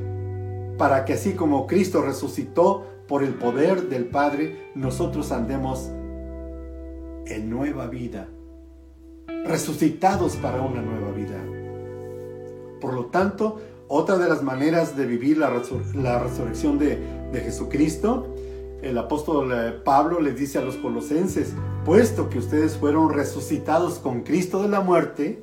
para 0.77 1.07
que 1.07 1.15
así 1.15 1.33
como 1.33 1.67
Cristo 1.67 2.03
resucitó 2.03 2.85
por 3.09 3.23
el 3.23 3.33
poder 3.33 3.89
del 3.89 4.05
Padre, 4.05 4.71
nosotros 4.75 5.33
andemos 5.33 5.91
en 7.27 7.49
nueva 7.49 7.87
vida, 7.87 8.29
resucitados 9.47 10.37
para 10.37 10.61
una 10.61 10.83
nueva 10.83 11.13
vida. 11.13 11.48
Por 12.81 12.95
lo 12.95 13.07
tanto, 13.07 13.59
otra 13.89 14.19
de 14.19 14.29
las 14.29 14.43
maneras 14.43 14.97
de 14.97 15.07
vivir 15.07 15.39
la, 15.39 15.51
resurrección 15.51 16.79
de, 16.79 16.99
de 17.33 17.41
Jesucristo, 17.41 18.35
el 18.83 18.97
apóstol 18.97 19.51
eh, 19.53 19.73
Pablo 19.85 20.21
les 20.21 20.37
dice 20.37 20.59
a 20.59 20.63
los 20.63 20.77
colosenses, 20.77 21.53
puesto 21.85 22.29
que 22.29 22.39
ustedes 22.39 22.77
fueron 22.77 23.13
resucitados 23.13 23.99
con 23.99 24.23
Cristo 24.23 24.63
de 24.63 24.69
la 24.69 24.81
muerte, 24.81 25.43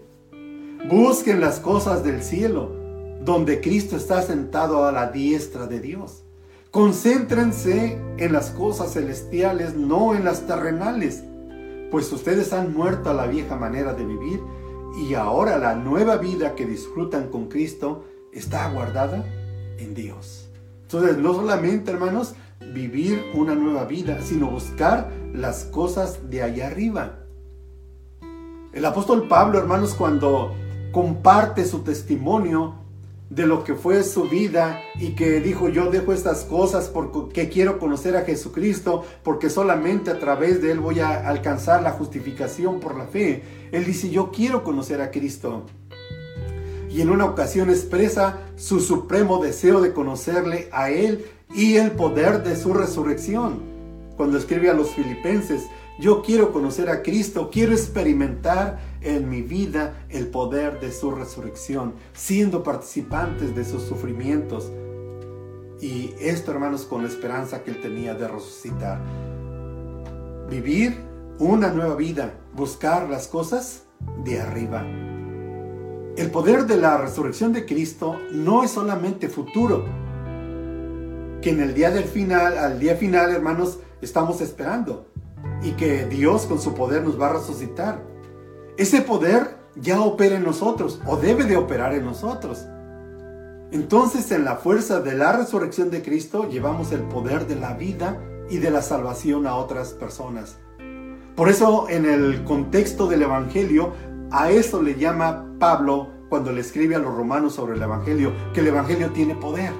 busquen 0.90 1.42
las 1.42 1.60
cosas 1.60 2.04
del 2.04 2.24
cielo, 2.24 2.72
donde 3.24 3.60
Cristo 3.60 3.98
está 3.98 4.22
sentado 4.22 4.86
a 4.86 4.92
la 4.92 5.12
diestra 5.12 5.68
de 5.68 5.82
Dios. 5.82 6.24
Concéntrense 6.72 8.00
en 8.18 8.32
las 8.32 8.52
cosas 8.52 8.94
celestiales, 8.94 9.76
no 9.76 10.16
en 10.16 10.24
las 10.24 10.46
terrenales, 10.46 11.24
pues 11.92 12.12
ustedes 12.12 12.54
han 12.54 12.74
muerto 12.74 13.10
a 13.10 13.14
la 13.14 13.28
vieja 13.28 13.56
manera 13.56 13.94
de 13.94 14.06
vivir 14.06 14.40
y 14.98 15.14
ahora 15.14 15.58
la 15.58 15.76
nueva 15.76 16.18
vida 16.18 16.56
que 16.56 16.66
disfrutan 16.66 17.30
con 17.30 17.48
Cristo 17.48 18.06
está 18.32 18.70
guardada 18.72 19.26
en 19.78 19.94
Dios. 19.94 20.50
Entonces, 20.84 21.18
no 21.18 21.34
solamente, 21.34 21.92
hermanos, 21.92 22.36
vivir 22.74 23.32
una 23.34 23.56
nueva 23.56 23.86
vida, 23.86 24.22
sino 24.22 24.50
buscar 24.50 25.12
las 25.34 25.66
cosas 25.66 26.30
de 26.30 26.44
allá 26.44 26.68
arriba. 26.68 27.20
El 28.72 28.86
apóstol 28.86 29.28
Pablo, 29.28 29.58
hermanos, 29.58 29.94
cuando 29.94 30.54
comparte 30.92 31.66
su 31.66 31.80
testimonio 31.80 32.76
de 33.30 33.48
lo 33.48 33.64
que 33.64 33.74
fue 33.74 34.04
su 34.04 34.30
vida 34.30 34.82
y 35.00 35.16
que 35.16 35.40
dijo 35.42 35.68
yo 35.70 35.90
dejo 35.90 36.14
estas 36.14 36.44
cosas 36.44 36.90
porque 36.90 37.50
quiero 37.50 37.80
conocer 37.80 38.16
a 38.16 38.22
Jesucristo 38.22 39.04
porque 39.24 39.50
solamente 39.50 40.12
a 40.12 40.20
través 40.20 40.62
de 40.62 40.72
él 40.72 40.80
voy 40.80 41.00
a 41.00 41.28
alcanzar 41.28 41.82
la 41.82 41.92
justificación 41.92 42.80
por 42.80 42.96
la 42.96 43.06
fe. 43.06 43.44
Él 43.72 43.86
dice 43.86 44.10
yo 44.10 44.32
quiero 44.32 44.64
conocer 44.64 45.02
a 45.02 45.10
Cristo 45.10 45.66
y 46.96 47.02
en 47.02 47.10
una 47.10 47.26
ocasión 47.26 47.70
expresa 47.70 48.40
su 48.56 48.80
supremo 48.80 49.44
deseo 49.44 49.82
de 49.82 49.92
conocerle 49.92 50.70
a 50.72 50.92
Él 50.92 51.26
y 51.54 51.76
el 51.76 51.92
poder 51.92 52.42
de 52.42 52.56
su 52.56 52.74
resurrección. 52.74 53.60
Cuando 54.16 54.38
escribe 54.38 54.70
a 54.70 54.74
los 54.74 54.92
filipenses, 54.92 55.64
yo 55.98 56.22
quiero 56.22 56.52
conocer 56.52 56.90
a 56.90 57.02
Cristo, 57.02 57.50
quiero 57.52 57.72
experimentar 57.72 58.80
en 59.02 59.30
mi 59.30 59.42
vida 59.42 60.06
el 60.10 60.28
poder 60.28 60.80
de 60.82 60.92
su 60.92 61.12
resurrección, 61.12 61.94
siendo 62.14 62.64
participantes 62.64 63.56
de 63.56 63.64
sus 63.64 63.84
sufrimientos. 63.84 64.72
Y 65.80 66.14
esto, 66.20 66.52
hermanos, 66.52 66.84
con 66.84 67.04
la 67.04 67.08
esperanza 67.08 67.64
que 67.64 67.72
él 67.72 67.82
tenía 67.82 68.14
de 68.14 68.28
resucitar. 68.28 69.00
Vivir 70.50 70.98
una 71.40 71.70
nueva 71.70 71.96
vida, 71.96 72.34
buscar 72.54 73.10
las 73.10 73.28
cosas 73.28 73.84
de 74.24 74.42
arriba. 74.42 74.86
El 76.18 76.32
poder 76.32 76.66
de 76.66 76.78
la 76.78 76.98
resurrección 76.98 77.54
de 77.54 77.66
Cristo 77.66 78.18
no 78.32 78.64
es 78.64 78.72
solamente 78.72 79.30
futuro, 79.30 79.86
que 81.42 81.50
en 81.52 81.62
el 81.62 81.74
día 81.74 81.92
del 81.92 82.06
final, 82.06 82.58
al 82.58 82.80
día 82.80 82.96
final, 82.96 83.32
hermanos, 83.32 83.80
estamos 84.02 84.42
esperando 84.42 85.08
y 85.66 85.72
que 85.72 86.06
Dios 86.06 86.46
con 86.46 86.62
su 86.62 86.76
poder 86.76 87.04
nos 87.04 87.20
va 87.20 87.30
a 87.30 87.34
resucitar. 87.34 88.04
Ese 88.78 89.02
poder 89.02 89.58
ya 89.76 90.00
opera 90.00 90.36
en 90.36 90.44
nosotros 90.44 91.02
o 91.08 91.18
debe 91.18 91.46
de 91.46 91.58
operar 91.58 91.96
en 91.96 92.06
nosotros. 92.06 92.66
Entonces 93.72 94.32
en 94.32 94.46
la 94.46 94.58
fuerza 94.58 95.00
de 95.00 95.16
la 95.16 95.36
resurrección 95.36 95.90
de 95.90 96.04
Cristo 96.04 96.48
llevamos 96.48 96.92
el 96.92 97.02
poder 97.02 97.48
de 97.48 97.56
la 97.56 97.74
vida 97.74 98.22
y 98.48 98.58
de 98.58 98.70
la 98.70 98.84
salvación 98.84 99.48
a 99.48 99.56
otras 99.56 99.94
personas. 99.94 100.60
Por 101.36 101.50
eso 101.50 101.88
en 101.90 102.06
el 102.06 102.44
contexto 102.44 103.08
del 103.08 103.24
Evangelio, 103.24 103.94
a 104.32 104.52
eso 104.52 104.84
le 104.84 104.96
llama 104.96 105.48
Pablo 105.60 106.10
cuando 106.30 106.52
le 106.52 106.62
escribe 106.62 106.96
a 106.96 107.00
los 107.00 107.14
romanos 107.14 107.56
sobre 107.56 107.76
el 107.76 107.82
Evangelio, 107.82 108.34
que 108.54 108.60
el 108.60 108.68
Evangelio 108.68 109.12
tiene 109.12 109.34
poder. 109.36 109.74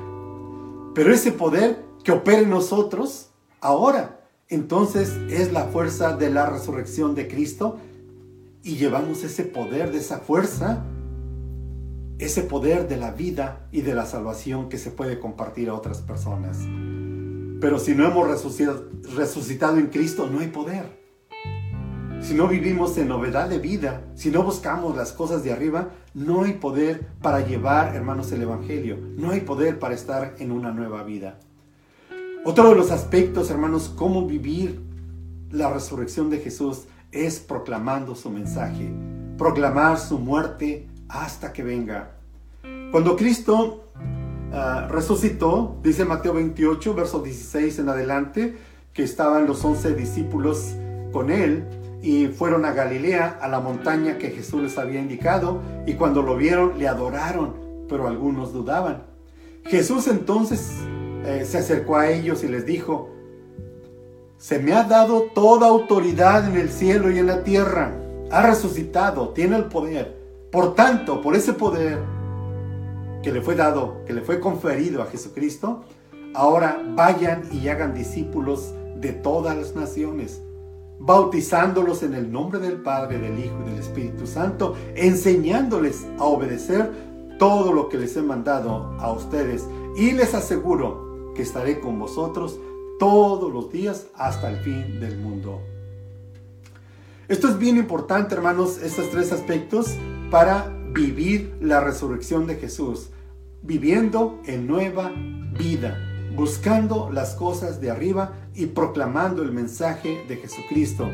Pero 0.96 1.14
ese 1.14 1.32
poder 1.32 1.86
que 2.04 2.12
opera 2.12 2.40
en 2.40 2.50
nosotros 2.50 3.30
ahora, 3.62 4.25
entonces 4.48 5.18
es 5.30 5.52
la 5.52 5.66
fuerza 5.66 6.16
de 6.16 6.30
la 6.30 6.46
resurrección 6.46 7.16
de 7.16 7.28
Cristo 7.28 7.78
y 8.64 8.76
llevamos 8.76 9.24
ese 9.24 9.44
poder 9.44 9.92
de 9.92 10.00
esa 10.00 10.20
fuerza, 10.20 10.84
ese 12.20 12.44
poder 12.44 12.88
de 12.88 12.98
la 12.98 13.12
vida 13.12 13.68
y 13.72 13.82
de 13.82 13.96
la 13.96 14.06
salvación 14.06 14.70
que 14.70 14.78
se 14.78 14.92
puede 14.92 15.20
compartir 15.20 15.70
a 15.70 15.74
otras 15.74 16.02
personas. 16.02 16.60
Pero 17.60 17.80
si 17.80 17.96
no 17.96 18.06
hemos 18.06 18.28
resucitado 19.16 19.78
en 19.78 19.88
Cristo, 19.88 20.30
no 20.32 20.40
hay 20.40 20.48
poder. 20.48 21.06
Si 22.22 22.34
no 22.34 22.48
vivimos 22.48 22.98
en 22.98 23.08
novedad 23.08 23.50
de 23.50 23.60
vida, 23.60 24.02
si 24.16 24.32
no 24.32 24.44
buscamos 24.44 24.96
las 24.96 25.12
cosas 25.12 25.44
de 25.44 25.52
arriba, 25.52 25.90
no 26.14 26.44
hay 26.44 26.54
poder 26.54 27.08
para 27.22 27.46
llevar, 27.46 27.96
hermanos, 27.96 28.32
el 28.32 28.42
Evangelio. 28.42 28.98
No 29.16 29.32
hay 29.32 29.42
poder 29.42 29.80
para 29.80 29.94
estar 29.94 30.36
en 30.40 30.52
una 30.52 30.72
nueva 30.72 31.04
vida. 31.04 31.40
Otro 32.48 32.70
de 32.70 32.76
los 32.76 32.92
aspectos, 32.92 33.50
hermanos, 33.50 33.92
cómo 33.96 34.28
vivir 34.28 34.80
la 35.50 35.74
resurrección 35.74 36.30
de 36.30 36.38
Jesús 36.38 36.84
es 37.12 37.40
proclamando 37.40 38.14
su 38.14 38.30
mensaje, 38.30 38.94
proclamar 39.36 39.98
su 39.98 40.20
muerte 40.20 40.86
hasta 41.10 41.52
que 41.52 41.64
venga. 41.64 42.12
Cuando 42.92 43.16
Cristo 43.16 43.86
ah, 44.54 44.88
resucitó, 44.92 45.80
dice 45.82 46.06
Mateo 46.06 46.36
28, 46.36 46.94
verso 46.94 47.20
16 47.24 47.80
en 47.80 47.90
adelante, 47.90 48.56
que 48.94 49.02
estaban 49.02 49.48
los 49.48 49.66
once 49.66 49.96
discípulos 49.96 50.76
con 51.12 51.32
él, 51.32 51.64
y 52.04 52.28
fueron 52.28 52.64
a 52.66 52.74
Galilea, 52.74 53.40
a 53.42 53.48
la 53.48 53.60
montaña 53.60 54.20
que 54.20 54.30
Jesús 54.30 54.62
les 54.62 54.78
había 54.78 55.02
indicado, 55.02 55.64
y 55.88 55.96
cuando 55.96 56.22
lo 56.22 56.38
vieron 56.38 56.78
le 56.78 56.88
adoraron, 56.88 57.56
pero 57.90 58.08
algunos 58.08 58.54
dudaban. 58.54 59.02
Jesús 59.66 60.08
entonces 60.08 60.76
eh, 61.26 61.46
se 61.46 61.60
acercó 61.60 61.98
a 61.98 62.10
ellos 62.10 62.44
y 62.44 62.48
les 62.48 62.66
dijo, 62.66 63.10
se 64.38 64.60
me 64.60 64.74
ha 64.74 64.84
dado 64.84 65.24
toda 65.34 65.68
autoridad 65.68 66.48
en 66.48 66.58
el 66.58 66.70
cielo 66.70 67.12
y 67.12 67.20
en 67.20 67.28
la 67.28 67.44
tierra. 67.44 67.94
Ha 68.32 68.48
resucitado, 68.48 69.30
tiene 69.30 69.56
el 69.56 69.66
poder. 69.66 70.16
Por 70.52 70.76
tanto, 70.76 71.22
por 71.22 71.36
ese 71.36 71.54
poder 71.54 72.00
que 73.24 73.32
le 73.32 73.42
fue 73.42 73.56
dado, 73.56 74.04
que 74.06 74.14
le 74.14 74.22
fue 74.22 74.40
conferido 74.40 75.02
a 75.02 75.08
Jesucristo, 75.08 75.84
ahora 76.34 76.82
vayan 76.96 77.44
y 77.52 77.68
hagan 77.70 77.94
discípulos 77.94 78.74
de 78.96 79.14
todas 79.14 79.56
las 79.58 79.76
naciones 79.76 80.42
bautizándolos 81.00 82.04
en 82.04 82.14
el 82.14 82.32
nombre 82.32 82.60
del 82.60 82.82
Padre, 82.82 83.20
del 83.20 83.38
Hijo 83.40 83.56
y 83.66 83.70
del 83.70 83.80
Espíritu 83.80 84.26
Santo, 84.26 84.76
enseñándoles 84.96 86.06
a 86.18 86.24
obedecer 86.24 86.90
todo 87.38 87.74
lo 87.74 87.90
que 87.90 87.98
les 87.98 88.16
he 88.16 88.22
mandado 88.22 88.96
a 89.00 89.12
ustedes. 89.12 89.68
Y 89.98 90.12
les 90.12 90.34
aseguro 90.34 91.05
que 91.36 91.44
estaré 91.44 91.80
con 91.80 92.00
vosotros 92.00 92.60
todos 92.98 93.54
los 93.54 93.72
días 93.72 94.08
hasta 94.16 94.50
el 94.50 94.58
fin 94.64 95.00
del 95.00 95.20
mundo. 95.20 95.62
Esto 97.28 97.48
es 97.48 97.60
bien 97.60 97.78
importante, 97.78 98.34
hermanos, 98.34 98.80
estos 98.82 99.12
tres 99.12 99.32
aspectos 99.32 99.96
para 100.32 100.74
vivir 100.94 101.56
la 101.62 101.82
resurrección 101.82 102.48
de 102.48 102.56
Jesús, 102.56 103.10
viviendo 103.62 104.40
en 104.46 104.66
nueva 104.66 105.12
vida 105.58 105.98
buscando 106.36 107.10
las 107.12 107.34
cosas 107.36 107.80
de 107.80 107.90
arriba 107.90 108.34
y 108.54 108.68
proclamando 108.68 109.42
el 109.42 109.52
mensaje 109.52 110.26
de 110.28 110.36
Jesucristo. 110.38 111.10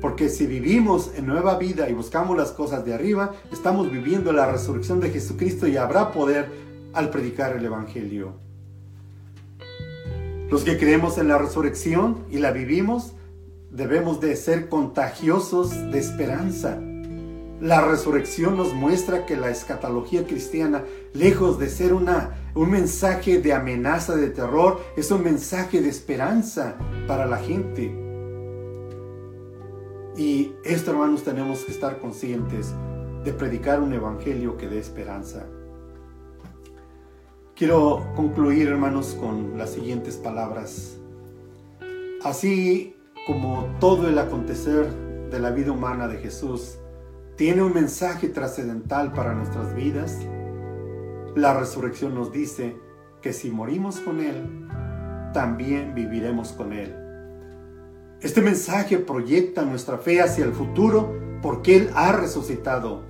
Porque 0.00 0.28
si 0.28 0.46
vivimos 0.46 1.12
en 1.16 1.26
nueva 1.26 1.58
vida 1.58 1.88
y 1.88 1.92
buscamos 1.92 2.36
las 2.36 2.52
cosas 2.52 2.84
de 2.84 2.94
arriba, 2.94 3.32
estamos 3.52 3.90
viviendo 3.90 4.32
la 4.32 4.50
resurrección 4.50 5.00
de 5.00 5.10
Jesucristo 5.10 5.66
y 5.66 5.76
habrá 5.76 6.10
poder 6.12 6.50
al 6.92 7.10
predicar 7.10 7.56
el 7.56 7.64
Evangelio. 7.64 8.34
Los 10.50 10.64
que 10.64 10.78
creemos 10.78 11.18
en 11.18 11.28
la 11.28 11.38
resurrección 11.38 12.24
y 12.30 12.38
la 12.38 12.52
vivimos, 12.52 13.12
debemos 13.70 14.20
de 14.20 14.36
ser 14.36 14.68
contagiosos 14.68 15.70
de 15.90 15.98
esperanza 15.98 16.78
la 17.64 17.80
resurrección 17.80 18.56
nos 18.56 18.74
muestra 18.74 19.24
que 19.24 19.36
la 19.36 19.48
escatología 19.48 20.26
cristiana, 20.26 20.84
lejos 21.14 21.58
de 21.58 21.70
ser 21.70 21.94
una, 21.94 22.50
un 22.54 22.70
mensaje 22.70 23.40
de 23.40 23.54
amenaza, 23.54 24.16
de 24.16 24.28
terror, 24.28 24.82
es 24.96 25.10
un 25.10 25.22
mensaje 25.22 25.80
de 25.80 25.88
esperanza 25.88 26.76
para 27.06 27.26
la 27.26 27.38
gente. 27.38 27.90
Y 30.16 30.52
esto, 30.64 30.90
hermanos, 30.90 31.22
tenemos 31.22 31.60
que 31.60 31.72
estar 31.72 32.00
conscientes 32.00 32.74
de 33.24 33.32
predicar 33.32 33.80
un 33.80 33.94
evangelio 33.94 34.56
que 34.58 34.68
dé 34.68 34.78
esperanza. 34.78 35.46
Quiero 37.56 38.12
concluir, 38.16 38.66
hermanos, 38.66 39.16
con 39.20 39.56
las 39.56 39.70
siguientes 39.70 40.16
palabras. 40.16 40.98
Así 42.24 42.96
como 43.28 43.68
todo 43.78 44.08
el 44.08 44.18
acontecer 44.18 44.92
de 45.30 45.38
la 45.38 45.52
vida 45.52 45.70
humana 45.70 46.08
de 46.08 46.16
Jesús, 46.16 46.80
tiene 47.36 47.62
un 47.62 47.72
mensaje 47.72 48.28
trascendental 48.28 49.12
para 49.12 49.34
nuestras 49.34 49.72
vidas. 49.72 50.18
La 51.36 51.56
resurrección 51.56 52.12
nos 52.16 52.32
dice 52.32 52.76
que 53.22 53.32
si 53.32 53.52
morimos 53.52 54.00
con 54.00 54.18
Él, 54.18 54.66
también 55.32 55.94
viviremos 55.94 56.50
con 56.50 56.72
Él. 56.72 56.92
Este 58.20 58.42
mensaje 58.42 58.98
proyecta 58.98 59.62
nuestra 59.62 59.98
fe 59.98 60.20
hacia 60.20 60.44
el 60.44 60.54
futuro 60.54 61.38
porque 61.40 61.76
Él 61.76 61.90
ha 61.94 62.10
resucitado. 62.10 63.02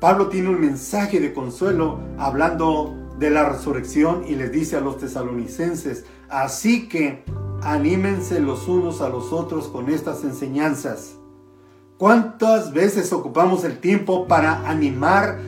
Pablo 0.00 0.28
tiene 0.30 0.48
un 0.48 0.60
mensaje 0.60 1.20
de 1.20 1.34
consuelo 1.34 2.00
hablando 2.16 3.02
de 3.18 3.30
la 3.30 3.48
resurrección 3.48 4.24
y 4.26 4.34
les 4.34 4.52
dice 4.52 4.76
a 4.76 4.80
los 4.80 4.98
tesalonicenses, 4.98 6.04
así 6.28 6.88
que 6.88 7.24
anímense 7.62 8.40
los 8.40 8.68
unos 8.68 9.00
a 9.00 9.08
los 9.08 9.32
otros 9.32 9.68
con 9.68 9.88
estas 9.88 10.24
enseñanzas. 10.24 11.16
¿Cuántas 11.98 12.72
veces 12.72 13.12
ocupamos 13.12 13.64
el 13.64 13.78
tiempo 13.78 14.26
para 14.26 14.68
animar 14.68 15.40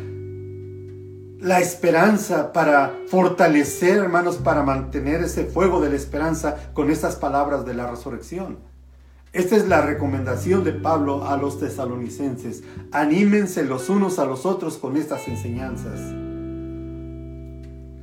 la 1.41 1.61
esperanza, 1.61 2.53
para 2.53 2.95
fortalecer, 3.09 3.99
hermanos, 3.99 4.37
para 4.37 4.63
mantener 4.63 5.23
ese 5.23 5.45
fuego 5.45 5.81
de 5.81 5.91
la 5.91 5.97
esperanza 5.97 6.73
con 6.73 6.91
estas 6.91 7.17
palabras 7.17 7.67
de 7.67 7.75
la 7.75 7.91
resurrección? 7.91 8.59
Esta 9.35 9.57
es 9.57 9.69
la 9.69 9.83
recomendación 9.83 10.65
de 10.65 10.73
Pablo 10.73 11.29
a 11.29 11.37
los 11.37 11.61
tesalonicenses. 11.61 12.63
Anímense 12.93 13.63
los 13.63 13.91
unos 13.91 14.19
a 14.19 14.25
los 14.25 14.47
otros 14.47 14.79
con 14.79 14.97
estas 14.97 15.29
enseñanzas. 15.29 16.28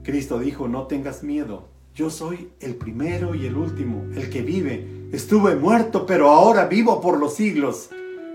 Cristo 0.06 0.38
dijo, 0.38 0.68
no 0.68 0.84
tengas 0.84 1.24
miedo. 1.24 1.68
Yo 1.96 2.12
soy 2.12 2.52
el 2.60 2.76
primero 2.76 3.34
y 3.34 3.48
el 3.48 3.58
último, 3.58 4.04
el 4.14 4.30
que 4.30 4.44
vive. 4.44 5.10
Estuve 5.12 5.56
muerto, 5.56 6.06
pero 6.06 6.30
ahora 6.30 6.68
vivo 6.68 7.02
por 7.02 7.20
los 7.20 7.34
siglos. 7.34 7.90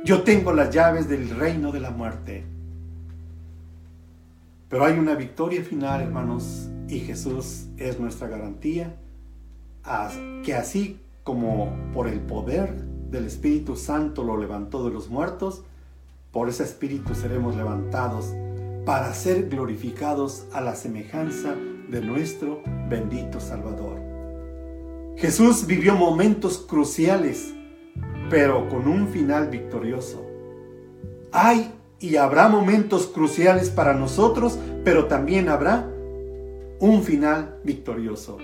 Yo 0.04 0.22
tengo 0.22 0.52
las 0.52 0.70
llaves 0.70 1.08
del 1.08 1.30
reino 1.30 1.70
de 1.70 1.78
la 1.80 1.92
muerte. 1.92 2.44
Pero 4.68 4.84
hay 4.84 4.98
una 4.98 5.14
victoria 5.14 5.62
final, 5.62 6.00
hermanos, 6.00 6.68
y 6.88 7.00
Jesús 7.00 7.66
es 7.76 8.00
nuestra 8.00 8.26
garantía, 8.26 8.96
que 10.44 10.54
así 10.54 10.98
como 11.22 11.72
por 11.94 12.08
el 12.08 12.18
poder 12.18 12.74
del 13.10 13.26
Espíritu 13.26 13.76
Santo 13.76 14.24
lo 14.24 14.36
levantó 14.36 14.84
de 14.84 14.90
los 14.90 15.08
muertos, 15.08 15.62
por 16.32 16.48
ese 16.48 16.64
Espíritu 16.64 17.14
seremos 17.14 17.56
levantados 17.56 18.32
para 18.84 19.14
ser 19.14 19.48
glorificados 19.48 20.46
a 20.52 20.60
la 20.60 20.74
semejanza 20.74 21.54
de 21.88 22.00
nuestro 22.00 22.62
bendito 22.88 23.40
Salvador. 23.40 24.00
Jesús 25.16 25.66
vivió 25.66 25.94
momentos 25.94 26.58
cruciales 26.58 27.54
pero 28.30 28.68
con 28.68 28.86
un 28.86 29.08
final 29.08 29.48
victorioso. 29.48 30.24
Hay 31.32 31.74
y 31.98 32.16
habrá 32.16 32.48
momentos 32.48 33.08
cruciales 33.08 33.68
para 33.68 33.92
nosotros, 33.92 34.58
pero 34.84 35.06
también 35.06 35.50
habrá 35.50 35.86
un 36.78 37.02
final 37.02 37.60
victorioso. 37.64 38.38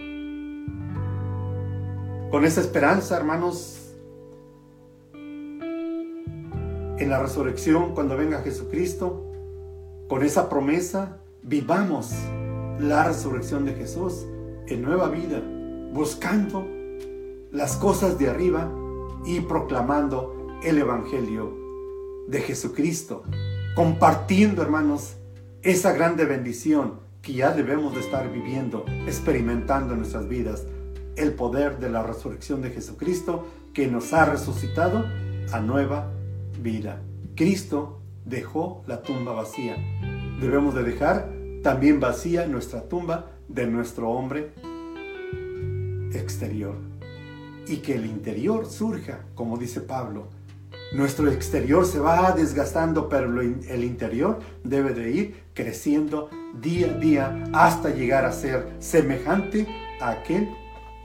Con 2.30 2.44
esa 2.44 2.60
esperanza, 2.60 3.16
hermanos, 3.16 3.94
en 5.14 7.08
la 7.08 7.22
resurrección, 7.22 7.94
cuando 7.94 8.16
venga 8.16 8.42
Jesucristo, 8.42 9.25
con 10.08 10.22
esa 10.22 10.48
promesa, 10.48 11.18
vivamos 11.42 12.12
la 12.78 13.04
resurrección 13.04 13.64
de 13.64 13.74
Jesús 13.74 14.26
en 14.68 14.82
nueva 14.82 15.08
vida, 15.08 15.42
buscando 15.92 16.66
las 17.50 17.76
cosas 17.76 18.18
de 18.18 18.28
arriba 18.28 18.70
y 19.24 19.40
proclamando 19.40 20.58
el 20.62 20.78
Evangelio 20.78 21.56
de 22.28 22.40
Jesucristo, 22.40 23.24
compartiendo, 23.74 24.62
hermanos, 24.62 25.16
esa 25.62 25.92
grande 25.92 26.24
bendición 26.24 27.00
que 27.22 27.32
ya 27.32 27.50
debemos 27.50 27.94
de 27.94 28.00
estar 28.00 28.30
viviendo, 28.30 28.84
experimentando 29.06 29.94
en 29.94 30.00
nuestras 30.00 30.28
vidas, 30.28 30.64
el 31.16 31.32
poder 31.32 31.78
de 31.78 31.90
la 31.90 32.02
resurrección 32.02 32.62
de 32.62 32.70
Jesucristo 32.70 33.46
que 33.72 33.88
nos 33.88 34.12
ha 34.12 34.24
resucitado 34.26 35.04
a 35.52 35.60
nueva 35.60 36.12
vida. 36.62 37.02
Cristo 37.34 38.00
dejó 38.26 38.82
la 38.86 39.00
tumba 39.02 39.32
vacía. 39.32 39.76
Debemos 40.40 40.74
de 40.74 40.82
dejar 40.82 41.32
también 41.62 42.00
vacía 42.00 42.46
nuestra 42.46 42.82
tumba 42.82 43.30
de 43.48 43.66
nuestro 43.66 44.10
hombre 44.10 44.52
exterior. 46.12 46.76
Y 47.66 47.78
que 47.78 47.94
el 47.94 48.06
interior 48.06 48.66
surja, 48.66 49.20
como 49.34 49.56
dice 49.56 49.80
Pablo. 49.80 50.28
Nuestro 50.92 51.30
exterior 51.30 51.84
se 51.84 51.98
va 51.98 52.30
desgastando, 52.32 53.08
pero 53.08 53.40
el 53.40 53.84
interior 53.84 54.38
debe 54.62 54.94
de 54.94 55.10
ir 55.10 55.44
creciendo 55.52 56.30
día 56.60 56.92
a 56.92 56.98
día 56.98 57.44
hasta 57.52 57.90
llegar 57.90 58.24
a 58.24 58.32
ser 58.32 58.76
semejante 58.78 59.66
a 60.00 60.10
aquel 60.10 60.48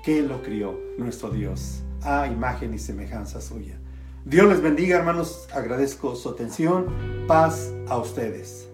que 0.03 0.21
lo 0.21 0.43
crió, 0.43 0.79
nuestro 0.97 1.31
Dios, 1.31 1.83
a 2.03 2.27
imagen 2.27 2.73
y 2.73 2.79
semejanza 2.79 3.41
suya. 3.41 3.80
Dios 4.25 4.47
les 4.47 4.61
bendiga, 4.61 4.97
hermanos. 4.97 5.47
Agradezco 5.53 6.15
su 6.15 6.29
atención. 6.29 7.25
Paz 7.27 7.73
a 7.87 7.97
ustedes. 7.97 8.70